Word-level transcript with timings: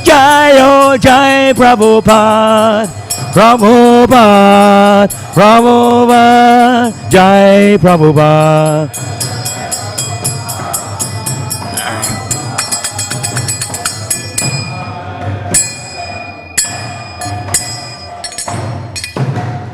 Jayo 0.00 0.96
Jai 0.96 1.52
Prabhupada 1.52 2.88
Prabhupada 3.36 5.12
Prabhupada 5.36 6.88
Jai 7.12 7.76
Prabhupada 7.76 8.88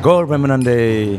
Gaur 0.05 0.27
Premanande 0.27 1.19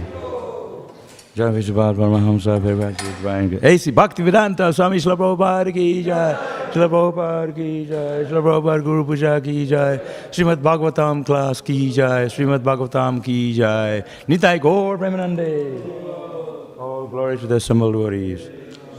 Jai 1.36 1.50
Vishwabad 1.50 1.96
Paramahamsa 1.96 2.60
Purvachit 2.62 3.64
AC 3.64 3.90
Bhakti 3.90 4.22
Vedanta 4.22 4.72
Swami 4.72 4.98
Srila 4.98 5.18
Prabhupada 5.18 5.74
ki 5.74 6.04
Jai 6.04 6.34
Srila 6.72 6.90
Prabhupada 6.94 7.56
ki 7.56 7.86
Jai 7.88 8.26
Srila 8.26 8.44
Prabhupada 8.44 8.84
Guru 8.84 9.04
Puja 9.04 9.42
ki 9.42 9.66
Jai 9.66 9.98
Srimad 10.30 10.58
Bhagavatam 10.58 11.26
class 11.26 11.62
ki 11.62 11.92
Jai 11.94 12.26
Srimad 12.26 12.60
Bhagavatam 12.60 13.24
ki 13.24 13.56
Jai. 13.56 14.04
Nitai 14.30 14.62
Gaur 14.62 15.00
Premanande 15.00 16.78
All 16.78 17.08
glory 17.08 17.40
to 17.40 17.48
the 17.48 17.56
assembled 17.56 17.94
devotees 17.94 18.48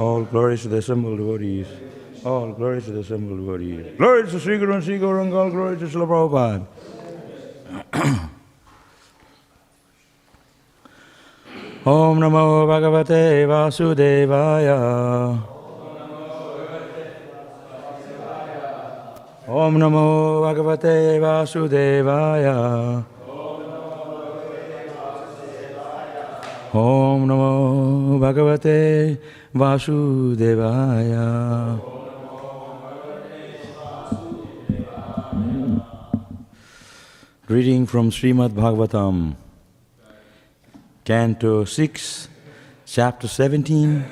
All 0.01 0.25
glory 0.25 0.59
to 0.59 0.67
the 0.67 0.79
assembled 0.79 1.19
devotees 1.19 1.69
All 2.25 2.51
glory 2.53 2.83
to 2.83 2.91
the 2.91 3.01
assembled 3.07 3.39
devotees 3.39 3.87
Glory 3.99 4.29
to 4.29 4.41
Sri 4.41 4.59
Guru 4.59 4.75
and 4.75 4.83
Sri 4.83 4.99
Gauranga 4.99 5.45
All 5.45 5.51
glory 5.51 5.77
to 5.79 5.85
Srila 5.87 6.67
Prabhupada 7.93 8.27
Om 11.87 12.19
Namo 12.19 12.67
Bhagavate 12.67 13.47
Vasudevaya. 13.47 15.39
Om 19.47 19.79
Namo 19.79 20.41
Bhagavate 20.43 21.21
Vasudevaya. 21.21 23.05
Om 26.75 27.27
Namo 27.29 28.19
Bhagavate 28.19 29.19
Vasudevaya. 29.55 31.27
Reading 37.47 37.87
from 37.87 38.11
Srimad 38.11 38.51
Bhagavatam. 38.51 39.37
Canto 41.07 41.65
6, 41.65 42.29
Chapter 42.85 43.29
17, 43.29 44.03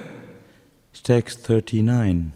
Text 1.02 1.42
39. 1.42 2.30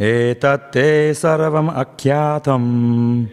Etatte 0.00 1.12
sarvam 1.14 1.68
akyatam. 1.68 3.28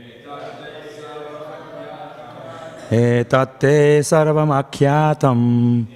Etatte 2.92 4.04
sarvam 4.04 4.52
akyatam. 4.52 5.88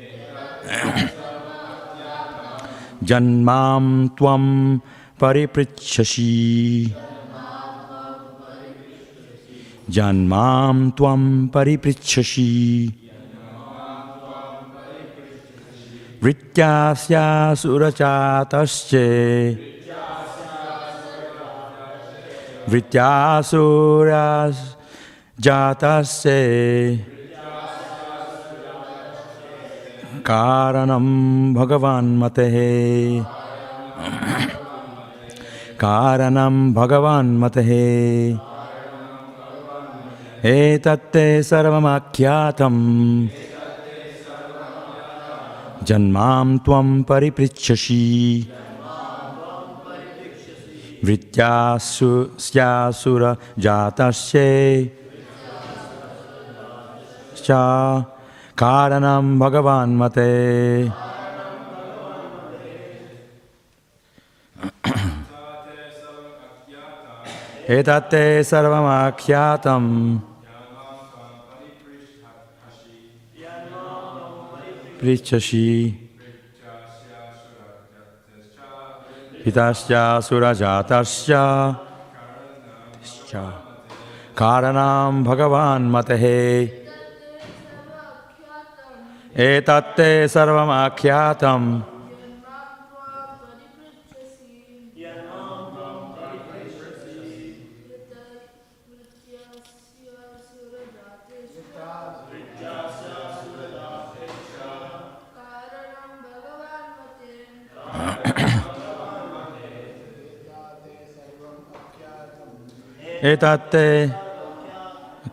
Janmam 3.04 4.10
tvam 4.16 4.82
pariprichashi. 5.20 6.96
Janmam 9.90 10.96
tvam 10.96 11.50
pariprichashi. 11.52 13.05
Vrityasya 16.26 17.54
surachatasche 17.54 19.06
Vrityasuras 22.66 24.58
jatasche 25.40 26.98
Karanam 30.24 31.54
Bhagavan 31.54 32.18
Matehe 32.18 33.22
Karanam 35.78 36.74
जन्मां 45.88 46.58
त्वं 46.58 47.04
परिपृच्छसि। 47.04 48.48
वृत्यासु 51.06 52.26
स्यासुरजातस्य। 52.40 53.36
च 57.38 57.48
कारणं 58.58 59.40
भगवान् 59.40 59.98
मते 59.98 60.26
sarvamakyatam. 68.44 69.86
पृछसि 75.06 75.70
पिताश्च 79.44 79.92
सुरजातश्च। 80.26 81.30
कारणां 84.38 85.24
भगवान् 85.24 85.92
मतः 85.92 86.24
एतत्ते 89.46 90.28
सर्वमाख्यातम्। 90.28 91.68
एतत्ते 113.26 113.90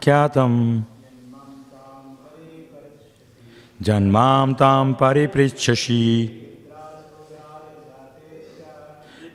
ख्यातं 0.02 0.52
जन्मां 3.86 4.48
तां 4.60 4.86
परिपृच्छसि। 5.00 6.04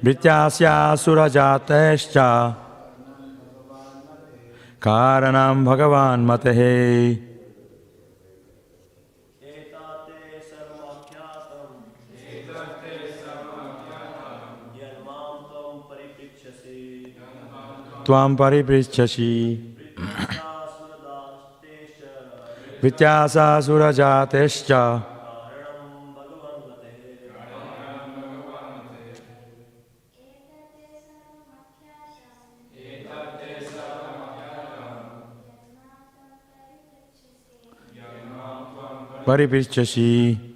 भृत्यास्यासुरजातश्च 0.03 2.15
कारणं 4.81 5.65
भगवान् 5.65 6.25
मतः 6.25 6.59
त्वां 18.07 18.35
परिपृच्छसि। 18.35 19.33
वित्यासासुरजातेश्च। 22.83 24.71
परिपृच्छसि। 39.27 40.46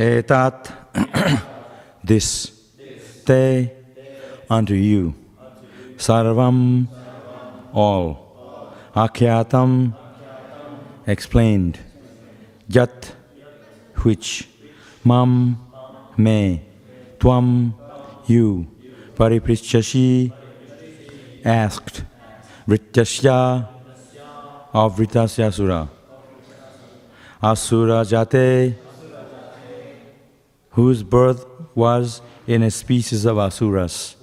Eh, 0.00 0.18
Etat, 0.22 0.70
this, 2.04 2.52
te, 3.26 3.68
unto 4.48 4.74
you, 4.74 5.12
sarvam, 5.96 6.86
all, 7.72 8.72
akyatam, 8.94 9.92
explained, 11.04 11.80
yat, 12.68 13.12
which, 14.04 14.48
mam, 15.02 15.58
me, 16.16 16.62
tvam, 17.18 17.74
you, 18.28 18.68
pariprishchashi, 19.16 20.32
asked, 21.44 22.04
vrityasya, 22.68 23.66
of 24.74 24.96
vritasya 24.96 25.48
asura, 25.48 25.88
asura 27.42 28.04
jate, 28.04 28.76
whose 30.78 31.02
birth 31.02 31.44
was 31.74 32.22
in 32.46 32.62
a 32.62 32.70
species 32.70 33.24
of 33.24 33.36
asuras. 33.36 34.14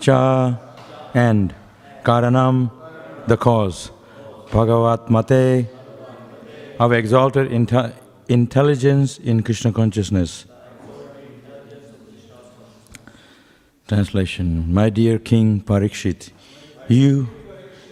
Cha 0.00 0.58
and 1.14 1.54
Karanam, 2.02 2.68
the 3.28 3.36
cause. 3.36 3.92
Bhagavat 4.50 5.08
Mate, 5.08 5.68
of 6.80 6.92
exalted 6.92 7.48
inte- 7.48 7.92
intelligence 8.28 9.18
in 9.18 9.44
Krishna 9.44 9.70
consciousness. 9.70 10.46
Translation 13.86 14.74
My 14.74 14.90
dear 14.90 15.20
King 15.20 15.60
Parikshit, 15.60 16.30
you, 16.88 17.28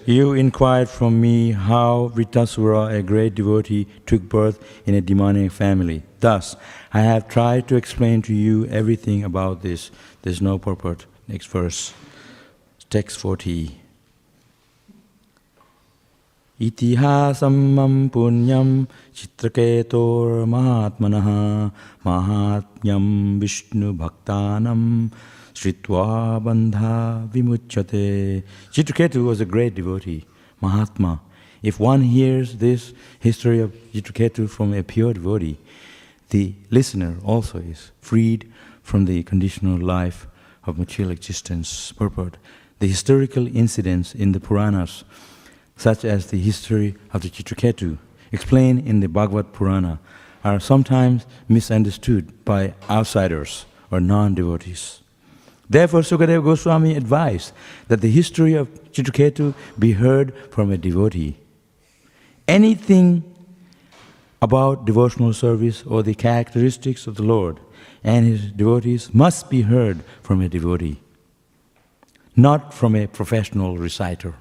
you 0.08 0.32
inquired 0.32 0.88
from 0.88 1.20
me 1.20 1.52
how 1.52 2.10
Vritrasura, 2.14 2.92
a 2.92 3.02
great 3.02 3.34
devotee, 3.34 3.86
took 4.06 4.22
birth 4.22 4.58
in 4.86 4.94
a 4.94 5.00
demoniac 5.00 5.52
family. 5.52 6.02
Thus, 6.20 6.56
I 6.92 7.00
have 7.00 7.28
tried 7.28 7.68
to 7.68 7.76
explain 7.76 8.22
to 8.22 8.34
you 8.34 8.66
everything 8.66 9.24
about 9.24 9.62
this. 9.62 9.90
There's 10.22 10.40
no 10.40 10.58
purport. 10.58 11.06
Next 11.28 11.46
verse, 11.46 11.92
text 12.90 13.18
40. 13.18 13.80
इतिहासं 16.60 17.56
मम 17.76 18.08
पुण्यं 18.08 18.84
चित्रकेतोर्मात्मनः 19.16 21.26
माहात्म्यं 22.06 23.04
विष्णुभक्तानं 23.40 24.82
Shritva 25.56 26.38
Bandha 26.42 27.28
Vimuchate. 27.30 28.44
Was 29.24 29.40
a 29.40 29.46
great 29.46 29.74
devotee, 29.74 30.26
Mahatma. 30.60 31.22
If 31.62 31.80
one 31.80 32.02
hears 32.02 32.58
this 32.58 32.92
history 33.18 33.60
of 33.60 33.72
Chitraketu 33.94 34.50
from 34.50 34.74
a 34.74 34.82
pure 34.82 35.14
devotee, 35.14 35.58
the 36.28 36.54
listener 36.70 37.16
also 37.24 37.58
is 37.58 37.90
freed 38.02 38.52
from 38.82 39.06
the 39.06 39.22
conditional 39.22 39.78
life 39.78 40.26
of 40.66 40.78
material 40.78 41.10
existence 41.10 41.90
purport. 41.92 42.36
The 42.78 42.88
historical 42.88 43.46
incidents 43.46 44.14
in 44.14 44.32
the 44.32 44.40
Puranas, 44.40 45.04
such 45.76 46.04
as 46.04 46.26
the 46.26 46.38
history 46.38 46.96
of 47.14 47.22
the 47.22 47.30
Chitraketu, 47.30 47.96
explained 48.30 48.86
in 48.86 49.00
the 49.00 49.08
Bhagavad 49.08 49.54
Purana, 49.54 50.00
are 50.44 50.60
sometimes 50.60 51.24
misunderstood 51.48 52.44
by 52.44 52.74
outsiders 52.90 53.64
or 53.90 54.00
non 54.00 54.34
devotees. 54.34 55.00
Therefore, 55.68 56.00
Sukadeva 56.00 56.44
Goswami 56.44 56.94
advised 56.94 57.52
that 57.88 58.00
the 58.00 58.10
history 58.10 58.54
of 58.54 58.68
Chitraketu 58.92 59.54
be 59.78 59.92
heard 59.92 60.32
from 60.50 60.70
a 60.70 60.78
devotee. 60.78 61.36
Anything 62.46 63.24
about 64.40 64.84
devotional 64.84 65.32
service 65.32 65.82
or 65.84 66.02
the 66.02 66.14
characteristics 66.14 67.06
of 67.06 67.16
the 67.16 67.22
Lord 67.22 67.58
and 68.04 68.26
his 68.26 68.52
devotees 68.52 69.12
must 69.12 69.50
be 69.50 69.62
heard 69.62 70.02
from 70.22 70.40
a 70.40 70.48
devotee, 70.48 71.00
not 72.36 72.72
from 72.72 72.94
a 72.94 73.08
professional 73.08 73.76
reciter. 73.76 74.34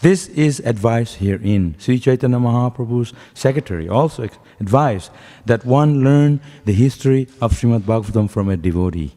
This 0.00 0.28
is 0.28 0.60
advice 0.60 1.14
herein. 1.14 1.76
Sri 1.78 1.98
Chaitanya 1.98 2.38
Mahaprabhu's 2.38 3.14
secretary 3.34 3.88
also 3.88 4.28
advised 4.58 5.12
that 5.46 5.64
one 5.64 6.02
learn 6.02 6.40
the 6.64 6.72
history 6.72 7.28
of 7.40 7.52
Srimad 7.52 7.82
Bhagavatam 7.82 8.28
from 8.28 8.48
a 8.48 8.56
devotee. 8.56 9.12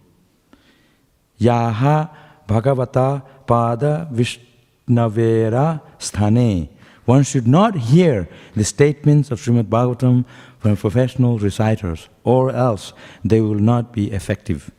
Yaha 1.40 2.10
Bhagavata 2.48 3.24
Pada 3.48 4.12
Vishnavera 4.12 5.82
Sthane. 6.00 6.70
One 7.06 7.24
should 7.24 7.48
not 7.48 7.76
hear 7.76 8.28
the 8.56 8.64
statements 8.64 9.30
of 9.30 9.40
Srimad 9.40 9.66
Bhagavatam 9.66 10.26
from 10.60 10.76
professional 10.76 11.38
reciters, 11.38 12.10
or 12.24 12.50
else 12.50 12.94
they 13.24 13.42
will 13.42 13.60
not 13.60 13.94
be 13.94 14.12
effective. 14.12 14.72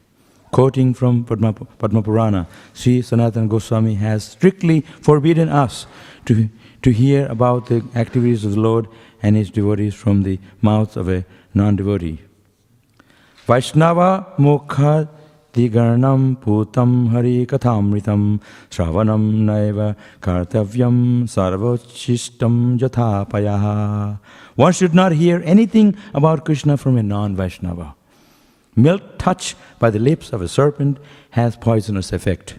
Quoting 0.51 0.95
from 0.95 1.25
Padma, 1.25 1.53
Padma 1.53 2.03
Purana, 2.03 2.49
Sri 2.73 3.03
Sanatana 3.03 3.49
Goswami 3.49 3.95
has 3.95 4.25
strictly 4.25 4.81
forbidden 5.01 5.49
us 5.49 5.87
to, 6.25 6.49
to 6.83 6.91
hear 6.91 7.27
about 7.27 7.67
the 7.67 7.85
activities 7.95 8.45
of 8.45 8.53
the 8.53 8.61
Lord 8.61 8.89
and 9.23 9.37
his 9.37 9.51
devotees 9.51 9.95
from 9.95 10.23
the 10.23 10.41
mouth 10.63 10.97
of 10.97 11.09
a 11.09 11.25
non 11.55 11.77
devotee. 11.77 12.21
Vaishnava 13.47 14.33
Mukha 14.39 15.09
One 24.55 24.73
should 24.73 24.95
not 24.95 25.13
hear 25.13 25.43
anything 25.45 25.97
about 26.13 26.45
Krishna 26.45 26.77
from 26.77 26.99
a 26.99 27.03
non 27.03 27.35
Vaishnava. 27.37 27.95
Milk 28.77 29.19
touched 29.19 29.57
by 29.79 29.89
the 29.89 29.99
lips 29.99 30.31
of 30.33 30.43
a 30.43 30.49
serpent 30.49 30.99
has 31.31 31.57
poisonous 31.57 32.13
effect. 32.13 32.59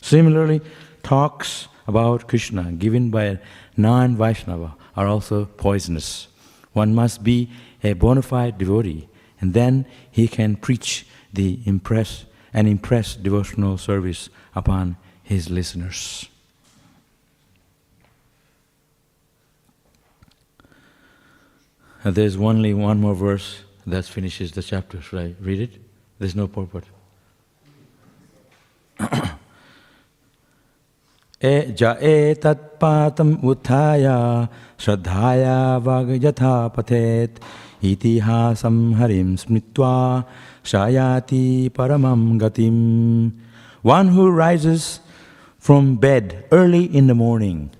Similarly, 0.00 0.62
talks 1.02 1.68
about 1.86 2.28
Krishna 2.28 2.72
given 2.72 3.10
by 3.10 3.24
a 3.24 3.38
non 3.76 4.16
Vaishnava 4.16 4.74
are 4.96 5.06
also 5.06 5.44
poisonous. 5.44 6.28
One 6.72 6.94
must 6.94 7.22
be 7.22 7.50
a 7.84 7.92
bona 7.92 8.22
fide 8.22 8.56
devotee, 8.56 9.08
and 9.40 9.52
then 9.52 9.84
he 10.10 10.28
can 10.28 10.56
preach 10.56 11.06
the 11.32 11.60
impress 11.66 12.24
and 12.53 12.67
impress 12.67 13.15
devotional 13.15 13.77
service 13.77 14.29
upon 14.55 14.97
his 15.23 15.49
listeners. 15.49 16.29
And 22.03 22.15
there's 22.15 22.35
only 22.35 22.73
one 22.73 22.99
more 22.99 23.15
verse 23.15 23.61
that 23.87 24.05
finishes 24.05 24.51
the 24.51 24.61
chapter. 24.61 25.01
Should 25.01 25.19
I 25.19 25.35
read 25.41 25.59
it? 25.61 25.81
There's 26.19 26.35
no 26.35 26.47
purport. 26.47 26.85
ए 31.43 31.75
ज 31.79 31.83
एतत्पातम् 32.07 33.33
उत्थाय 33.51 34.05
श्रद्धाया 34.79 35.57
वाग् 35.85 36.11
यथा 36.25 36.55
पठेत् 36.75 37.39
इतिहासं 37.89 38.77
हरिं 38.99 39.35
स्मृत्वा 39.43 39.93
Shayati 40.62 41.70
Paramam 41.70 42.38
Gatim. 42.38 43.32
One 43.82 44.08
who 44.08 44.30
rises 44.30 45.00
from 45.58 45.96
bed 45.96 46.46
early 46.50 46.84
in 46.84 47.06
the 47.06 47.14
morning, 47.14 47.70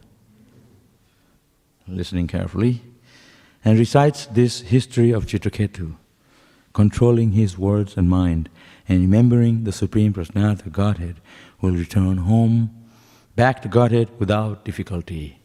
listening 1.87 2.27
carefully, 2.27 2.83
and 3.65 3.79
recites 3.79 4.27
this 4.27 4.61
history 4.61 5.11
of 5.11 5.27
Chitraketu, 5.27 5.97
controlling 6.73 7.33
his 7.33 7.59
words 7.59 7.97
and 7.97 8.09
mind, 8.09 8.49
and 8.89 9.01
remembering 9.01 9.65
the 9.65 9.73
Supreme 9.73 10.13
Personality 10.13 10.63
of 10.67 10.73
Godhead, 10.73 11.17
will 11.61 11.73
return 11.73 12.19
home 12.19 12.71
back 13.37 13.63
to 13.63 13.69
Godhead 13.69 14.09
without 14.19 14.65
difficulty. 14.65 15.39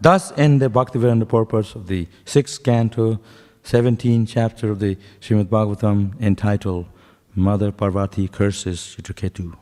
Thus 0.00 0.32
end 0.38 0.62
the 0.62 0.70
Bhaktivedanta 0.70 1.28
purpose 1.28 1.74
of 1.74 1.88
the 1.88 2.06
sixth 2.24 2.62
canto. 2.62 3.20
17th 3.64 4.28
chapter 4.28 4.70
of 4.70 4.78
the 4.78 4.96
Srimad 5.20 5.46
Bhagavatam 5.46 6.20
entitled 6.20 6.86
Mother 7.34 7.70
Parvati 7.70 8.28
Curses 8.28 8.96
Chitraketu. 8.96 9.54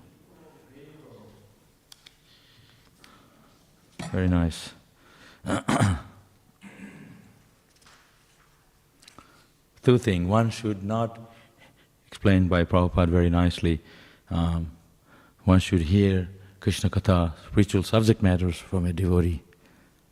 Very 4.12 4.28
nice. 4.28 4.70
Two 9.82 9.98
things. 9.98 10.28
One 10.28 10.50
should 10.50 10.82
not, 10.84 11.18
explained 12.06 12.48
by 12.48 12.64
Prabhupada 12.64 13.08
very 13.08 13.30
nicely, 13.30 13.80
um, 14.30 14.72
one 15.44 15.60
should 15.60 15.82
hear 15.82 16.28
Krishna 16.60 16.90
Katha, 16.90 17.32
spiritual 17.48 17.82
subject 17.84 18.22
matters 18.22 18.56
from 18.56 18.84
a 18.86 18.92
devotee, 18.92 19.42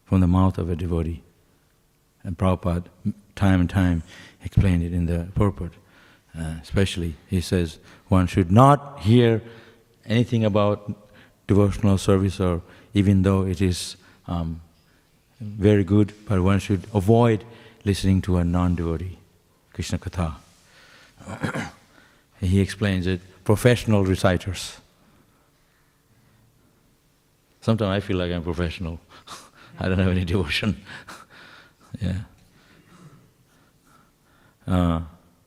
from 0.05 0.21
the 0.21 0.29
mouth 0.29 0.59
of 0.59 0.71
a 0.71 0.77
devotee. 0.77 1.23
And 2.23 2.39
Prabhupada, 2.39 2.85
time 3.37 3.61
and 3.61 3.71
time, 3.71 4.03
explained 4.45 4.83
it 4.83 4.93
in 4.93 5.07
the 5.07 5.29
purport. 5.35 5.73
Uh, 6.39 6.55
especially, 6.63 7.15
he 7.29 7.41
says, 7.41 7.79
one 8.09 8.27
should 8.27 8.51
not 8.51 9.01
hear 9.01 9.43
anything 10.07 10.45
about 10.45 10.93
devotional 11.47 11.99
service, 11.99 12.41
or 12.41 12.63
even 12.93 13.23
though 13.23 13.47
it 13.47 13.61
is 13.61 13.97
um, 14.27 14.61
very 15.41 15.85
good, 15.85 16.13
but 16.27 16.43
one 16.43 16.59
should 16.59 16.87
avoid 16.93 17.45
listening 17.85 18.21
to 18.23 18.37
a 18.37 18.45
non 18.45 18.75
devotee, 18.75 19.19
Krishna 19.73 19.99
Katha. 19.99 20.35
he 22.41 22.61
explains 22.61 23.07
it 23.07 23.21
professional 23.45 24.05
reciters. 24.05 24.79
Sometimes 27.61 27.91
I 27.91 28.01
feel 28.07 28.19
like 28.19 28.33
I'm 28.33 28.43
professional. 28.43 29.01
I 29.81 29.89
don't 29.89 29.99
have 29.99 30.11
any 30.11 30.25
devotion. 30.25 30.83
yeah. 32.01 32.21
Uh, 34.67 35.03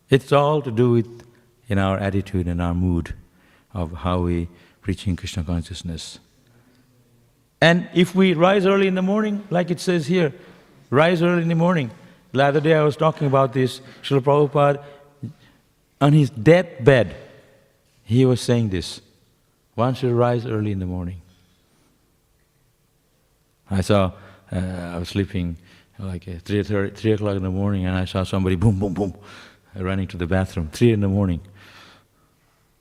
it's 0.09 0.31
all 0.31 0.61
to 0.61 0.71
do 0.71 0.91
with 0.91 1.23
in 1.67 1.77
our 1.77 1.97
attitude 1.97 2.47
and 2.47 2.61
our 2.61 2.73
mood 2.73 3.13
of 3.73 3.91
how 3.91 4.19
we 4.19 4.47
preaching 4.81 5.15
Krishna 5.15 5.43
consciousness. 5.43 6.19
And 7.59 7.89
if 7.93 8.15
we 8.15 8.33
rise 8.33 8.65
early 8.65 8.87
in 8.87 8.95
the 8.95 9.01
morning, 9.01 9.43
like 9.49 9.71
it 9.71 9.79
says 9.79 10.07
here, 10.07 10.33
rise 10.89 11.21
early 11.21 11.41
in 11.41 11.49
the 11.49 11.55
morning. 11.55 11.91
The 12.31 12.43
other 12.43 12.61
day 12.61 12.73
I 12.73 12.83
was 12.83 12.95
talking 12.95 13.27
about 13.27 13.53
this, 13.53 13.81
Srila 14.03 14.21
Prabhupada, 14.21 14.83
on 15.99 16.13
his 16.13 16.29
deathbed, 16.29 17.15
he 18.03 18.25
was 18.25 18.39
saying 18.39 18.69
this. 18.69 19.01
One 19.75 19.93
should 19.93 20.11
rise 20.11 20.45
early 20.45 20.71
in 20.71 20.79
the 20.79 20.85
morning. 20.85 21.21
I 23.69 23.81
saw, 23.81 24.11
uh, 24.51 24.55
I 24.55 24.97
was 24.97 25.09
sleeping 25.09 25.57
like 25.99 26.27
uh, 26.27 26.33
3, 26.43 26.63
3, 26.63 26.89
3 26.91 27.11
o'clock 27.13 27.35
in 27.37 27.43
the 27.43 27.49
morning 27.49 27.85
and 27.85 27.95
I 27.95 28.05
saw 28.05 28.23
somebody 28.23 28.55
boom, 28.55 28.79
boom, 28.79 28.93
boom, 28.93 29.15
running 29.75 30.07
to 30.07 30.17
the 30.17 30.27
bathroom, 30.27 30.69
3 30.71 30.93
in 30.93 31.01
the 31.01 31.07
morning. 31.07 31.41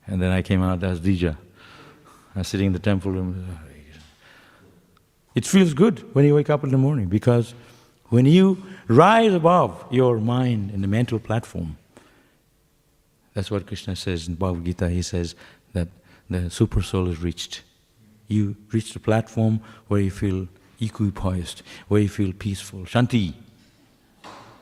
And 0.05 0.21
then 0.21 0.31
I 0.31 0.41
came 0.41 0.61
out 0.61 0.83
as 0.83 0.99
Dija. 0.99 1.35
I 2.35 2.39
was 2.39 2.47
sitting 2.47 2.67
in 2.67 2.73
the 2.73 2.79
temple 2.79 3.11
room. 3.11 3.59
It 5.35 5.45
feels 5.45 5.73
good 5.73 5.99
when 6.13 6.25
you 6.25 6.35
wake 6.35 6.49
up 6.49 6.63
in 6.63 6.71
the 6.71 6.77
morning 6.77 7.07
because 7.07 7.53
when 8.09 8.25
you 8.25 8.63
rise 8.87 9.33
above 9.33 9.85
your 9.91 10.19
mind 10.19 10.71
and 10.71 10.83
the 10.83 10.87
mental 10.87 11.19
platform, 11.19 11.77
that's 13.33 13.51
what 13.51 13.67
Krishna 13.67 13.95
says 13.95 14.27
in 14.27 14.35
Bhagavad 14.35 14.65
Gita. 14.65 14.89
He 14.89 15.01
says 15.01 15.35
that 15.73 15.89
the 16.29 16.49
super 16.49 16.81
soul 16.81 17.07
is 17.07 17.21
reached. 17.21 17.61
You 18.27 18.55
reach 18.71 18.93
the 18.93 18.99
platform 18.99 19.59
where 19.87 19.99
you 19.99 20.09
feel 20.09 20.47
equipoised, 20.79 21.61
where 21.87 22.01
you 22.01 22.09
feel 22.09 22.33
peaceful, 22.33 22.81
shanti. 22.81 23.33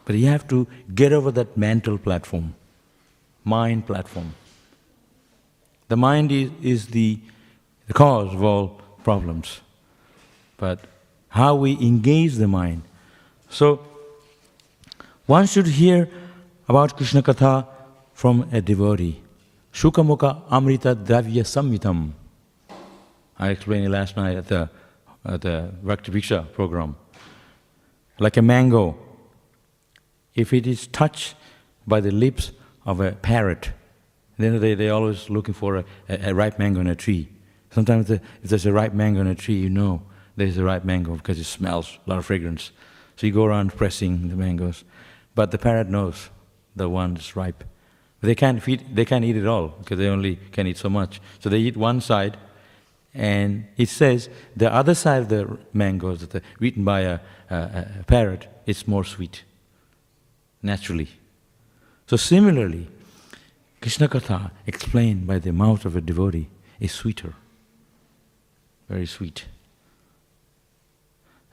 But 0.06 0.16
you 0.16 0.28
have 0.28 0.48
to 0.50 0.68
get 0.94 1.14
over 1.14 1.32
that 1.32 1.58
mental 1.58 1.98
platform, 1.98 2.56
mind 3.44 3.88
platform. 3.88 4.36
The 5.88 5.98
mind 5.98 6.32
is, 6.32 6.52
is 6.62 6.88
the, 6.88 7.20
the 7.88 7.94
cause 7.94 8.34
of 8.34 8.44
all 8.44 8.82
problems. 9.04 9.62
But 10.58 10.80
how 11.30 11.56
we 11.56 11.74
engage 11.74 12.36
the 12.36 12.48
mind. 12.48 12.84
So, 13.50 13.86
one 15.26 15.48
should 15.48 15.68
hear 15.68 16.10
about 16.68 16.96
Krishna 16.98 17.22
Katha 17.22 17.68
from 18.14 18.48
a 18.52 18.62
devotee. 18.62 19.22
Shukamukha 19.74 20.44
Amrita 20.50 20.96
Dravya 20.96 21.44
Samhitam. 21.44 22.12
I 23.38 23.50
explained 23.50 23.86
it 23.86 23.90
last 23.90 24.16
night 24.16 24.38
at 24.38 24.48
the, 24.48 24.70
at 25.26 25.42
the 25.42 25.74
Bhakti 25.84 26.22
program. 26.54 26.96
Like 28.20 28.38
a 28.38 28.42
mango, 28.42 28.98
if 30.34 30.54
it 30.54 30.68
is 30.68 30.88
touched 30.88 31.36
by 31.88 32.00
the 32.00 32.12
lips 32.12 32.52
of 32.86 33.00
a 33.00 33.14
parrot, 33.14 33.72
then 34.38 34.60
they, 34.60 34.76
they're 34.76 34.94
always 34.94 35.30
looking 35.30 35.54
for 35.54 35.78
a, 35.78 35.86
a, 36.10 36.30
a 36.30 36.34
ripe 36.34 36.60
mango 36.60 36.80
on 36.80 36.88
a 36.88 36.96
tree. 36.96 37.30
Sometimes 37.72 38.08
the, 38.08 38.16
if 38.44 38.50
there's 38.50 38.66
a 38.66 38.74
ripe 38.74 38.94
mango 38.94 39.20
on 39.20 39.28
a 39.28 39.36
tree, 39.36 39.56
you 39.56 39.70
know 39.70 40.02
there's 40.36 40.58
a 40.58 40.64
ripe 40.64 40.84
mango 40.84 41.16
because 41.16 41.40
it 41.40 41.46
smells 41.46 41.98
a 42.06 42.10
lot 42.10 42.20
of 42.20 42.26
fragrance. 42.26 42.72
So 43.16 43.28
you 43.28 43.34
go 43.34 43.46
around 43.46 43.76
pressing 43.76 44.30
the 44.30 44.36
mangoes. 44.36 44.84
But 45.34 45.52
the 45.52 45.58
parrot 45.58 45.90
knows 45.90 46.30
the 46.76 46.90
one 46.90 47.14
that's 47.14 47.36
ripe. 47.36 47.64
They 48.22 48.36
can't 48.36 48.62
feed, 48.62 48.96
they 48.96 49.06
can't 49.06 49.24
eat 49.24 49.38
it 49.38 49.46
all 49.46 49.68
because 49.68 49.98
they 49.98 50.08
only 50.08 50.38
can 50.52 50.68
eat 50.68 50.78
so 50.78 50.90
much. 50.90 51.22
So 51.40 51.50
they 51.50 51.60
eat 51.60 51.78
one 51.78 52.02
side, 52.02 52.38
and 53.16 53.66
it 53.78 53.88
says 53.88 54.30
the 54.56 54.72
other 54.72 54.94
side 54.94 55.22
of 55.22 55.30
the 55.30 55.58
that 55.74 56.36
are 56.36 56.42
eaten 56.64 56.84
by 56.84 57.00
a, 57.02 57.20
a, 57.50 57.56
a 58.02 58.04
parrot, 58.06 58.48
it's 58.66 58.88
more 58.88 59.06
sweet, 59.06 59.44
naturally. 60.62 61.08
So 62.08 62.18
similarly, 62.18 62.88
Krishna 63.82 64.10
Katha 64.10 64.52
explained 64.68 65.26
by 65.26 65.40
the 65.40 65.54
mouth 65.54 65.86
of 65.86 65.96
a 65.96 66.02
devotee 66.02 66.50
is 66.80 66.92
sweeter, 66.92 67.34
very 68.90 69.06
sweet. 69.06 69.46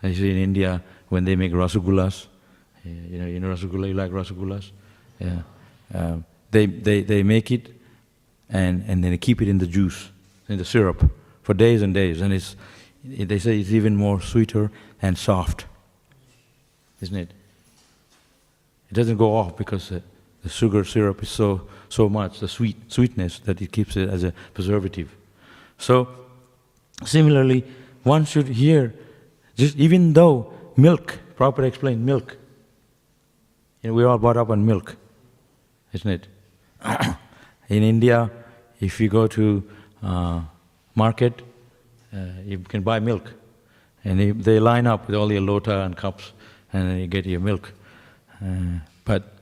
I 0.03 0.13
see 0.13 0.31
in 0.31 0.37
India 0.37 0.83
when 1.11 1.25
they 1.25 1.37
make 1.37 1.53
rasagullas, 1.53 2.27
you 2.85 3.19
know, 3.19 3.27
you 3.27 3.39
know 3.39 3.55
rasagullas, 3.55 3.89
you 3.89 3.95
like 3.95 4.11
rasagullas? 4.11 4.73
Yeah. 5.21 5.43
Um, 5.95 6.25
they, 6.51 6.67
they, 6.67 7.03
they 7.03 7.23
make 7.23 7.53
it 7.53 7.71
and, 8.51 8.85
and 8.89 9.05
then 9.05 9.13
they 9.13 9.19
keep 9.19 9.41
it 9.41 9.49
in 9.49 9.59
the 9.59 9.67
juice, 9.67 10.11
in 10.49 10.59
the 10.59 10.65
syrup, 10.65 11.09
for 11.43 11.55
days 11.55 11.83
and 11.83 11.93
days. 11.93 12.21
And 12.21 12.33
it's, 12.33 12.57
they 13.05 13.39
say 13.39 13.61
it's 13.61 13.71
even 13.71 13.97
more 13.97 14.21
sweeter 14.21 14.71
and 15.01 15.19
soft, 15.19 15.67
isn't 17.01 17.17
it? 17.17 17.31
It 18.91 18.95
doesn't 18.95 19.17
go 19.17 19.35
off 19.37 19.57
because 19.57 19.89
the, 19.89 20.03
sugar 20.49 20.85
syrup 20.85 21.23
is 21.23 21.29
so, 21.29 21.69
so 21.89 22.09
much, 22.09 22.41
the 22.41 22.49
sweet, 22.49 22.77
sweetness, 22.93 23.39
that 23.41 23.63
it 23.63 23.71
keeps 23.71 23.97
it 23.97 24.09
as 24.09 24.25
a 24.25 24.33
preservative. 24.55 25.15
So, 25.79 26.09
similarly, 27.05 27.65
one 28.03 28.25
should 28.25 28.49
hear, 28.49 28.93
just 29.57 29.77
even 29.77 30.13
though 30.13 30.53
milk, 30.77 31.21
proper 31.37 31.65
explained 31.65 32.05
milk, 32.05 32.37
you 33.83 33.91
know, 33.91 33.95
we're 33.95 34.09
all 34.09 34.19
brought 34.19 34.37
up 34.37 34.51
on 34.51 34.67
milk, 34.67 34.97
isn't 35.93 36.11
it? 36.11 36.29
in 37.69 37.83
India, 37.83 38.31
if 38.81 39.01
you 39.01 39.09
go 39.09 39.27
to 39.29 39.63
uh, 40.03 40.41
market, 40.95 41.43
uh, 42.13 42.19
you 42.45 42.59
can 42.59 42.83
buy 42.83 43.01
milk. 43.01 43.33
And 44.05 44.43
they, 44.45 44.59
line 44.59 44.87
up 44.87 45.07
with 45.07 45.15
all 45.15 45.31
your 45.31 45.43
lota 45.43 45.83
and 45.83 45.97
cups, 45.97 46.33
and 46.73 47.01
you 47.01 47.07
get 47.07 47.25
your 47.25 47.41
milk. 47.41 47.73
Uh, 48.45 48.81
but 49.05 49.35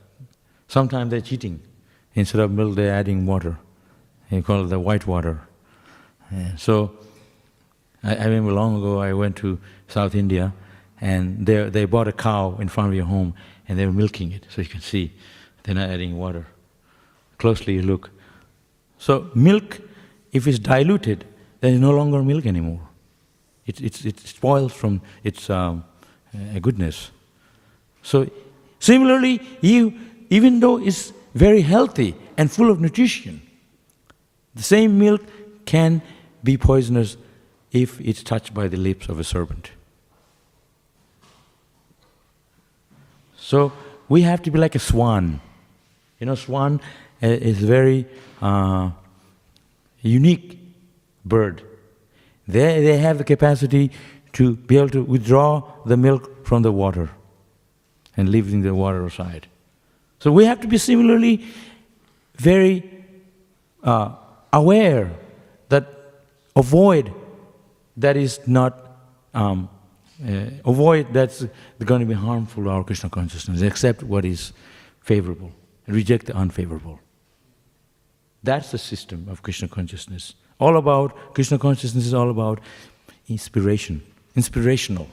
sometimes 0.67 1.09
they're 1.09 1.21
cheating. 1.21 1.61
Instead 2.13 2.41
of 2.41 2.51
milk, 2.51 2.75
they're 2.75 2.93
adding 2.93 3.25
water. 3.25 3.57
You 4.29 4.43
call 4.43 4.63
it 4.63 4.67
the 4.67 4.79
white 4.79 5.07
water. 5.07 5.41
Uh, 6.31 6.55
so, 6.57 6.91
I, 8.03 8.15
I 8.15 8.25
remember 8.25 8.51
long 8.51 8.77
ago 8.77 8.99
I 8.99 9.13
went 9.13 9.35
to 9.37 9.59
South 9.87 10.13
India, 10.13 10.53
and 10.99 11.45
they, 11.45 11.69
they 11.69 11.85
bought 11.85 12.07
a 12.07 12.13
cow 12.13 12.57
in 12.59 12.69
front 12.69 12.89
of 12.89 12.95
your 12.95 13.05
home, 13.05 13.33
and 13.67 13.79
they 13.79 13.85
were 13.85 13.91
milking 13.93 14.31
it, 14.31 14.45
so 14.49 14.61
you 14.61 14.67
can 14.67 14.81
see 14.81 15.11
they're 15.63 15.75
not 15.75 15.89
adding 15.89 16.17
water. 16.17 16.45
Closely 17.39 17.73
you 17.73 17.81
look. 17.81 18.11
So, 18.99 19.31
milk, 19.33 19.79
if 20.31 20.47
it's 20.47 20.59
diluted, 20.59 21.25
then 21.61 21.73
it's 21.73 21.81
no 21.81 21.91
longer 21.91 22.21
milk 22.21 22.45
anymore. 22.45 22.81
It, 23.65 23.79
it, 23.81 24.05
it 24.05 24.19
spoils 24.19 24.73
from 24.73 25.01
its 25.23 25.49
um, 25.49 25.85
uh, 26.35 26.59
goodness. 26.59 27.11
So, 28.03 28.29
similarly, 28.79 29.41
you, 29.61 29.93
even 30.29 30.59
though 30.59 30.77
it's 30.77 31.13
very 31.33 31.61
healthy 31.61 32.15
and 32.35 32.51
full 32.51 32.69
of 32.69 32.81
nutrition, 32.81 33.41
the 34.55 34.63
same 34.63 34.99
milk 34.99 35.21
can 35.65 36.01
be 36.43 36.57
poisonous 36.57 37.15
if 37.71 38.01
it's 38.01 38.23
touched 38.23 38.53
by 38.53 38.67
the 38.67 38.77
lips 38.77 39.07
of 39.07 39.19
a 39.19 39.23
serpent. 39.23 39.71
So, 43.37 43.71
we 44.09 44.23
have 44.23 44.41
to 44.41 44.51
be 44.51 44.59
like 44.59 44.75
a 44.75 44.79
swan. 44.79 45.39
You 46.19 46.25
know, 46.25 46.35
swan 46.35 46.81
uh, 47.21 47.27
is 47.27 47.59
very 47.59 48.07
uh, 48.41 48.91
unique 50.01 50.60
bird. 51.25 51.61
They, 52.47 52.83
they 52.83 52.97
have 52.97 53.17
the 53.17 53.23
capacity 53.23 53.91
to 54.33 54.55
be 54.55 54.77
able 54.77 54.89
to 54.89 55.03
withdraw 55.03 55.63
the 55.85 55.97
milk 55.97 56.45
from 56.45 56.63
the 56.63 56.71
water 56.71 57.09
and 58.17 58.29
leave 58.29 58.51
in 58.53 58.61
the 58.61 58.73
water 58.73 59.05
aside. 59.05 59.47
So 60.19 60.31
we 60.31 60.45
have 60.45 60.59
to 60.61 60.67
be 60.67 60.77
similarly 60.77 61.45
very 62.35 63.05
uh, 63.83 64.15
aware 64.53 65.11
that 65.69 65.87
avoid 66.55 67.13
that 67.97 68.17
is 68.17 68.39
not 68.47 68.97
um, 69.33 69.69
uh, 70.23 70.45
avoid 70.65 71.13
that's 71.13 71.45
going 71.83 72.01
to 72.01 72.05
be 72.05 72.13
harmful 72.13 72.63
to 72.63 72.69
our 72.69 72.83
Krishna 72.83 73.09
consciousness. 73.09 73.61
Accept 73.61 74.03
what 74.03 74.25
is 74.25 74.53
favorable, 75.01 75.51
reject 75.87 76.27
the 76.27 76.35
unfavorable. 76.35 76.99
That's 78.43 78.71
the 78.71 78.77
system 78.77 79.27
of 79.29 79.41
Krishna 79.41 79.67
consciousness. 79.67 80.35
All 80.61 80.77
about 80.77 81.33
Krishna 81.33 81.57
consciousness 81.57 82.05
is 82.05 82.13
all 82.13 82.29
about 82.29 82.59
inspiration, 83.27 84.03
inspirational. 84.35 85.07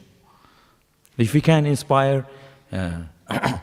If 1.17 1.33
we 1.33 1.40
can 1.40 1.64
inspire, 1.64 2.26
uh, 2.71 3.05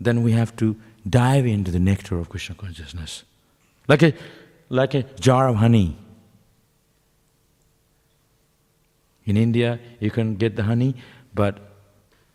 then 0.00 0.22
we 0.22 0.32
have 0.32 0.54
to 0.56 0.76
dive 1.08 1.46
into 1.46 1.70
the 1.70 1.78
nectar 1.78 2.18
of 2.18 2.28
Krishna 2.28 2.54
consciousness, 2.54 3.24
like 3.88 4.02
a 4.02 4.12
like 4.68 4.92
a 4.92 5.04
jar 5.18 5.48
of 5.48 5.56
honey. 5.56 5.96
In 9.24 9.38
India, 9.38 9.80
you 10.00 10.10
can 10.10 10.36
get 10.36 10.54
the 10.54 10.64
honey, 10.64 10.96
but 11.34 11.58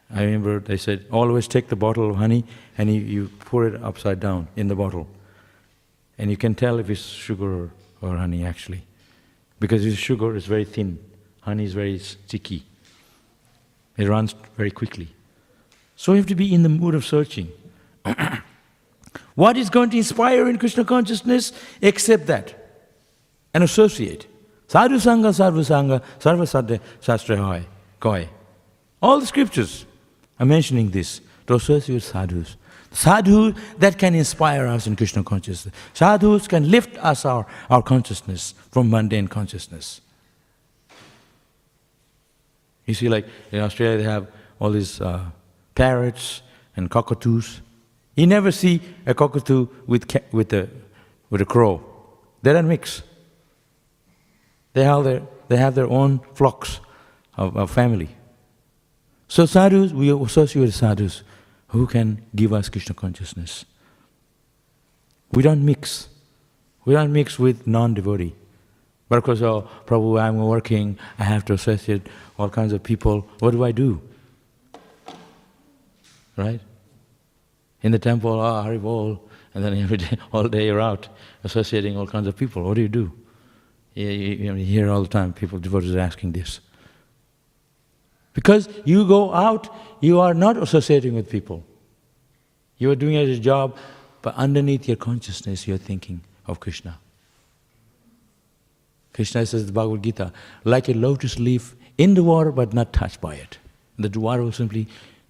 I 0.10 0.24
remember 0.24 0.60
they 0.60 0.78
said 0.78 1.06
always 1.12 1.48
take 1.48 1.68
the 1.68 1.76
bottle 1.76 2.10
of 2.10 2.16
honey 2.16 2.46
and 2.80 2.92
you, 2.94 3.02
you 3.02 3.30
pour 3.42 3.68
it 3.68 3.82
upside 3.84 4.20
down 4.20 4.48
in 4.56 4.70
the 4.70 4.76
bottle. 4.76 5.08
And 6.18 6.32
you 6.32 6.38
can 6.38 6.56
tell 6.56 6.80
if 6.80 6.90
it's 6.90 7.02
sugar 7.02 7.64
or, 7.64 7.72
or 8.02 8.18
honey 8.18 8.46
actually. 8.46 8.84
Because 9.60 9.86
it's 9.86 9.98
sugar 9.98 10.36
is 10.36 10.46
very 10.46 10.66
thin, 10.66 11.00
honey 11.42 11.66
is 11.66 11.74
very 11.74 12.00
sticky. 12.00 12.64
It 13.98 14.08
runs 14.08 14.34
very 14.58 14.72
quickly. 14.72 15.10
So 15.96 16.14
you 16.14 16.18
have 16.18 16.28
to 16.28 16.36
be 16.36 16.54
in 16.54 16.64
the 16.64 16.70
mood 16.70 16.96
of 16.96 17.06
searching. 17.06 17.52
what 19.36 19.58
is 19.58 19.70
going 19.70 19.92
to 19.92 19.98
inspire 19.98 20.48
in 20.50 20.58
Krishna 20.58 20.84
consciousness? 20.84 21.54
Accept 21.84 22.26
that 22.28 22.56
and 23.54 23.64
associate. 23.64 24.28
Sadhu 24.68 24.96
Sangha, 24.96 25.32
Sarva 25.32 25.62
Sangha, 25.62 26.02
Sarva 26.20 26.80
Shastra 27.02 27.38
Hoy, 27.38 27.66
Koi. 28.00 28.30
All 29.02 29.20
the 29.20 29.28
scriptures 29.28 29.86
are 30.40 30.46
mentioning 30.46 30.90
this 30.90 31.22
to 31.48 31.56
associate 31.56 32.04
sadhus. 32.04 32.56
Sadhus 32.92 33.56
that 33.78 33.98
can 33.98 34.14
inspire 34.16 34.68
us 34.68 34.86
in 34.86 34.96
Krishna 34.96 35.24
consciousness. 35.24 35.74
Sadhus 35.94 36.48
can 36.48 36.70
lift 36.70 36.98
us 36.98 37.26
our, 37.26 37.46
our 37.70 37.82
consciousness 37.82 38.54
from 38.70 38.90
mundane 38.90 39.28
consciousness. 39.28 40.02
You 42.86 42.94
see, 42.94 43.08
like 43.08 43.28
in 43.52 43.62
Australia, 43.62 43.98
they 43.98 44.04
have 44.04 44.28
all 44.60 44.72
these 44.72 45.00
uh, 45.00 45.26
parrots 45.76 46.42
and 46.76 46.90
cockatoos. 46.90 47.62
You 48.16 48.28
never 48.28 48.52
see 48.52 48.82
a 49.06 49.14
cockatoo 49.14 49.68
with, 49.88 50.10
ca- 50.10 50.26
with, 50.32 50.52
a, 50.52 50.68
with 51.30 51.42
a 51.42 51.46
crow. 51.46 51.82
They 52.42 52.52
don't 52.52 52.68
mix. 52.68 53.04
They 54.74 54.84
have 54.84 55.06
their, 55.06 55.22
they 55.48 55.58
have 55.58 55.76
their 55.76 55.88
own 55.88 56.20
flocks 56.34 56.82
of, 57.38 57.56
of 57.56 57.72
family. 57.72 58.10
So 59.30 59.46
sadhus, 59.46 59.94
we 59.94 60.12
associate 60.12 60.62
with 60.62 60.76
sadhus 60.76 61.24
who 61.72 61.88
can 61.88 62.22
give 62.36 62.54
us 62.54 62.70
Krishna 62.70 62.94
consciousness. 62.94 63.66
We 65.32 65.42
don't 65.42 65.66
mix. 65.66 66.10
We 66.86 66.94
don't 66.94 67.14
mix 67.14 67.40
with 67.40 67.66
non-devotee. 67.66 68.36
But 69.08 69.18
of 69.18 69.24
course, 69.24 69.42
oh, 69.42 69.70
Prabhu, 69.86 70.22
I'm 70.22 70.38
working, 70.38 70.98
I 71.20 71.24
have 71.24 71.44
to 71.46 71.54
associate 71.54 72.08
all 72.38 72.50
kinds 72.50 72.74
of 72.74 72.84
people. 72.84 73.28
What 73.40 73.52
do 73.52 73.64
I 73.64 73.72
do? 73.72 74.02
Right? 76.38 76.62
In 77.82 77.92
the 77.92 78.00
temple, 78.00 78.40
ah, 78.40 78.64
Hari 78.64 78.78
Bol, 78.78 79.22
and 79.54 79.64
then 79.64 79.78
every 79.78 79.98
day, 79.98 80.18
all 80.34 80.48
day 80.48 80.66
you're 80.66 80.82
out 80.82 81.08
associating 81.44 81.98
all 81.98 82.08
kinds 82.08 82.28
of 82.28 82.36
people. 82.36 82.64
What 82.64 82.76
do 82.76 82.82
you 82.82 82.90
do? 82.90 83.12
You, 83.94 84.08
you, 84.08 84.56
you 84.56 84.66
hear 84.66 84.90
all 84.90 85.04
the 85.04 85.10
time 85.10 85.34
people, 85.34 85.60
devotees 85.60 85.96
are 85.96 86.00
asking 86.00 86.34
this. 86.34 86.60
Because 88.34 88.70
you 88.86 89.08
go 89.08 89.34
out, 89.34 89.70
you 90.02 90.20
are 90.20 90.34
not 90.34 90.58
associating 90.58 91.14
with 91.14 91.30
people. 91.30 91.64
You 92.78 92.92
are 92.92 92.96
doing 92.96 93.16
a 93.16 93.38
job, 93.38 93.78
but 94.22 94.36
underneath 94.36 94.88
your 94.88 94.98
consciousness, 94.98 95.68
you're 95.68 95.78
thinking 95.78 96.22
of 96.48 96.60
Krishna. 96.60 96.98
Krishna 99.14 99.46
says 99.46 99.62
in 99.62 99.68
the 99.68 99.74
Bhagavad 99.74 100.04
Gita, 100.04 100.34
like 100.64 100.90
a 100.90 100.94
lotus 100.94 101.38
leaf 101.38 101.76
in 101.98 102.14
the 102.14 102.24
water 102.24 102.52
but 102.52 102.74
not 102.74 102.94
touched 102.94 103.22
by 103.22 103.36
it. 103.36 103.58
The 103.98 104.20
water 104.20 104.42
will 104.42 104.52
simply 104.52 104.88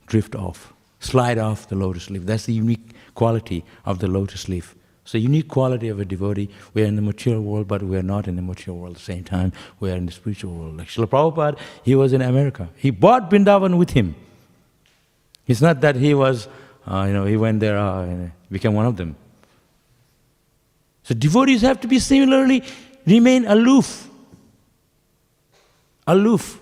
drift 0.07 0.35
off, 0.35 0.71
slide 0.99 1.37
off 1.37 1.67
the 1.67 1.75
lotus 1.75 2.09
leaf. 2.09 2.25
That's 2.25 2.45
the 2.45 2.53
unique 2.53 2.93
quality 3.15 3.65
of 3.85 3.99
the 3.99 4.07
lotus 4.07 4.47
leaf. 4.47 4.75
It's 5.03 5.15
a 5.15 5.19
unique 5.19 5.47
quality 5.47 5.89
of 5.89 5.99
a 5.99 6.05
devotee. 6.05 6.49
We 6.73 6.83
are 6.83 6.85
in 6.85 6.95
the 6.95 7.01
material 7.01 7.41
world, 7.41 7.67
but 7.67 7.81
we 7.81 7.97
are 7.97 8.03
not 8.03 8.27
in 8.27 8.35
the 8.35 8.41
material 8.41 8.79
world 8.79 8.95
at 8.95 8.99
the 8.99 9.03
same 9.03 9.23
time. 9.23 9.51
We 9.79 9.91
are 9.91 9.95
in 9.95 10.05
the 10.05 10.11
spiritual 10.11 10.53
world. 10.53 10.77
Like 10.77 10.87
Srila 10.87 11.07
Prabhupada, 11.07 11.59
he 11.83 11.95
was 11.95 12.13
in 12.13 12.21
America. 12.21 12.69
He 12.77 12.91
brought 12.91 13.29
Vrindavan 13.29 13.77
with 13.77 13.89
him. 13.89 14.15
It's 15.47 15.61
not 15.61 15.81
that 15.81 15.95
he 15.95 16.13
was, 16.13 16.47
uh, 16.85 17.05
you 17.07 17.13
know, 17.13 17.25
he 17.25 17.37
went 17.37 17.59
there 17.59 17.77
uh, 17.77 18.03
and 18.03 18.31
became 18.49 18.73
one 18.73 18.85
of 18.85 18.97
them. 18.97 19.15
So 21.03 21.15
devotees 21.15 21.61
have 21.61 21.81
to 21.81 21.87
be 21.87 21.99
similarly 21.99 22.63
remain 23.05 23.45
aloof. 23.45 24.09
Aloof. 26.07 26.59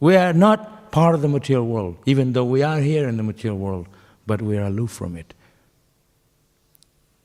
We 0.00 0.16
are 0.16 0.32
not 0.32 0.90
part 0.90 1.14
of 1.14 1.22
the 1.22 1.28
material 1.28 1.66
world, 1.66 1.96
even 2.06 2.32
though 2.32 2.44
we 2.44 2.62
are 2.62 2.80
here 2.80 3.08
in 3.08 3.16
the 3.16 3.22
material 3.22 3.58
world, 3.58 3.86
but 4.26 4.40
we 4.42 4.56
are 4.56 4.64
aloof 4.64 4.90
from 4.90 5.16
it. 5.16 5.34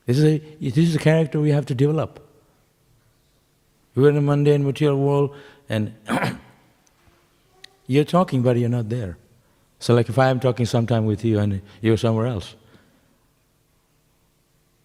This 0.06 0.18
is, 0.18 0.24
a, 0.24 0.38
this 0.60 0.76
is 0.78 0.96
a 0.96 0.98
character 0.98 1.40
we 1.40 1.50
have 1.50 1.66
to 1.66 1.74
develop. 1.74 2.28
We're 3.94 4.08
in 4.08 4.16
a 4.16 4.22
mundane 4.22 4.64
material 4.64 4.98
world 4.98 5.36
and 5.68 5.94
you're 7.86 8.04
talking, 8.04 8.42
but 8.42 8.56
you're 8.56 8.68
not 8.68 8.88
there. 8.88 9.16
So, 9.82 9.96
like 9.96 10.08
if 10.08 10.16
I 10.16 10.28
am 10.28 10.38
talking 10.38 10.64
sometime 10.64 11.06
with 11.06 11.24
you 11.24 11.40
and 11.40 11.60
you're 11.80 11.96
somewhere 11.96 12.28
else. 12.28 12.54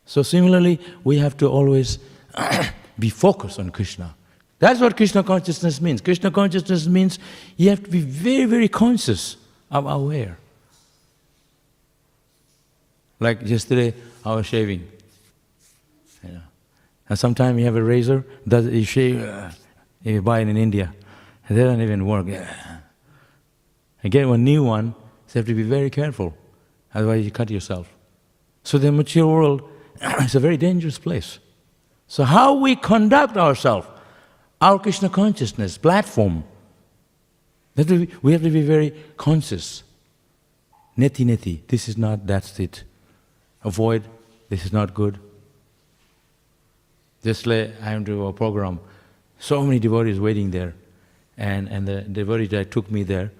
So, 0.07 0.23
similarly, 0.23 0.79
we 1.03 1.19
have 1.19 1.38
to 1.38 1.47
always 1.47 1.99
be 2.97 3.10
focused 3.12 3.60
on 3.60 3.69
Krishna. 3.69 4.15
That's 4.57 4.79
what 4.79 4.97
Krishna 4.97 5.21
consciousness 5.21 5.79
means. 5.79 6.01
Krishna 6.01 6.31
consciousness 6.31 6.88
means 6.88 7.19
you 7.57 7.69
have 7.69 7.83
to 7.83 7.91
be 7.91 7.99
very, 7.99 8.45
very 8.45 8.67
conscious 8.67 9.38
of 9.69 9.86
aware. 9.86 10.39
Like 13.19 13.47
yesterday, 13.47 13.93
I 14.25 14.33
was 14.33 14.47
shaving. 14.47 14.88
You 16.23 16.31
know. 16.31 16.41
And 17.07 17.19
sometimes 17.19 17.60
you 17.60 17.65
have 17.65 17.75
a 17.75 17.83
razor 17.83 18.25
that 18.47 18.63
you 18.63 18.83
shave, 18.83 19.21
uh, 19.21 19.51
you 20.01 20.23
buy 20.23 20.39
it 20.39 20.47
in 20.47 20.57
India, 20.57 20.91
they 21.47 21.63
don't 21.63 21.81
even 21.81 22.03
work. 22.07 22.25
And 24.03 24.12
get 24.12 24.27
one 24.27 24.43
new 24.43 24.63
one, 24.63 24.93
so 25.27 25.39
you 25.39 25.39
have 25.39 25.47
to 25.47 25.53
be 25.53 25.63
very 25.63 25.89
careful, 25.89 26.36
otherwise 26.93 27.25
you 27.25 27.31
cut 27.31 27.49
yourself. 27.49 27.89
So 28.63 28.77
the 28.77 28.91
material 28.91 29.31
world 29.31 29.69
is 30.21 30.36
a 30.36 30.39
very 30.39 30.57
dangerous 30.57 30.97
place. 30.97 31.39
So, 32.07 32.23
how 32.23 32.53
we 32.53 32.75
conduct 32.75 33.36
ourselves, 33.36 33.88
our 34.62 34.79
Krishna 34.79 35.10
consciousness 35.10 35.77
platform, 35.77 36.45
that 37.75 37.89
we, 37.89 38.10
we 38.21 38.31
have 38.31 38.41
to 38.43 38.49
be 38.49 38.62
very 38.62 38.93
conscious. 39.17 39.83
Neti 40.97 41.25
neti, 41.25 41.67
this 41.67 41.89
is 41.89 41.97
not, 41.97 42.25
that's 42.25 42.60
it. 42.60 42.83
Avoid, 43.63 44.03
this 44.49 44.65
is 44.65 44.71
not 44.71 44.93
good. 44.93 45.19
Just 47.23 47.45
like 47.45 47.73
I 47.83 47.91
am 47.91 48.05
to 48.05 48.27
a 48.27 48.33
program, 48.33 48.79
so 49.38 49.62
many 49.63 49.79
devotees 49.79 50.19
waiting 50.19 50.51
there, 50.51 50.73
and, 51.38 51.67
and 51.67 51.88
the 51.88 52.01
devotee 52.01 52.47
that 52.47 52.71
took 52.71 52.89
me 52.89 53.03
there, 53.03 53.31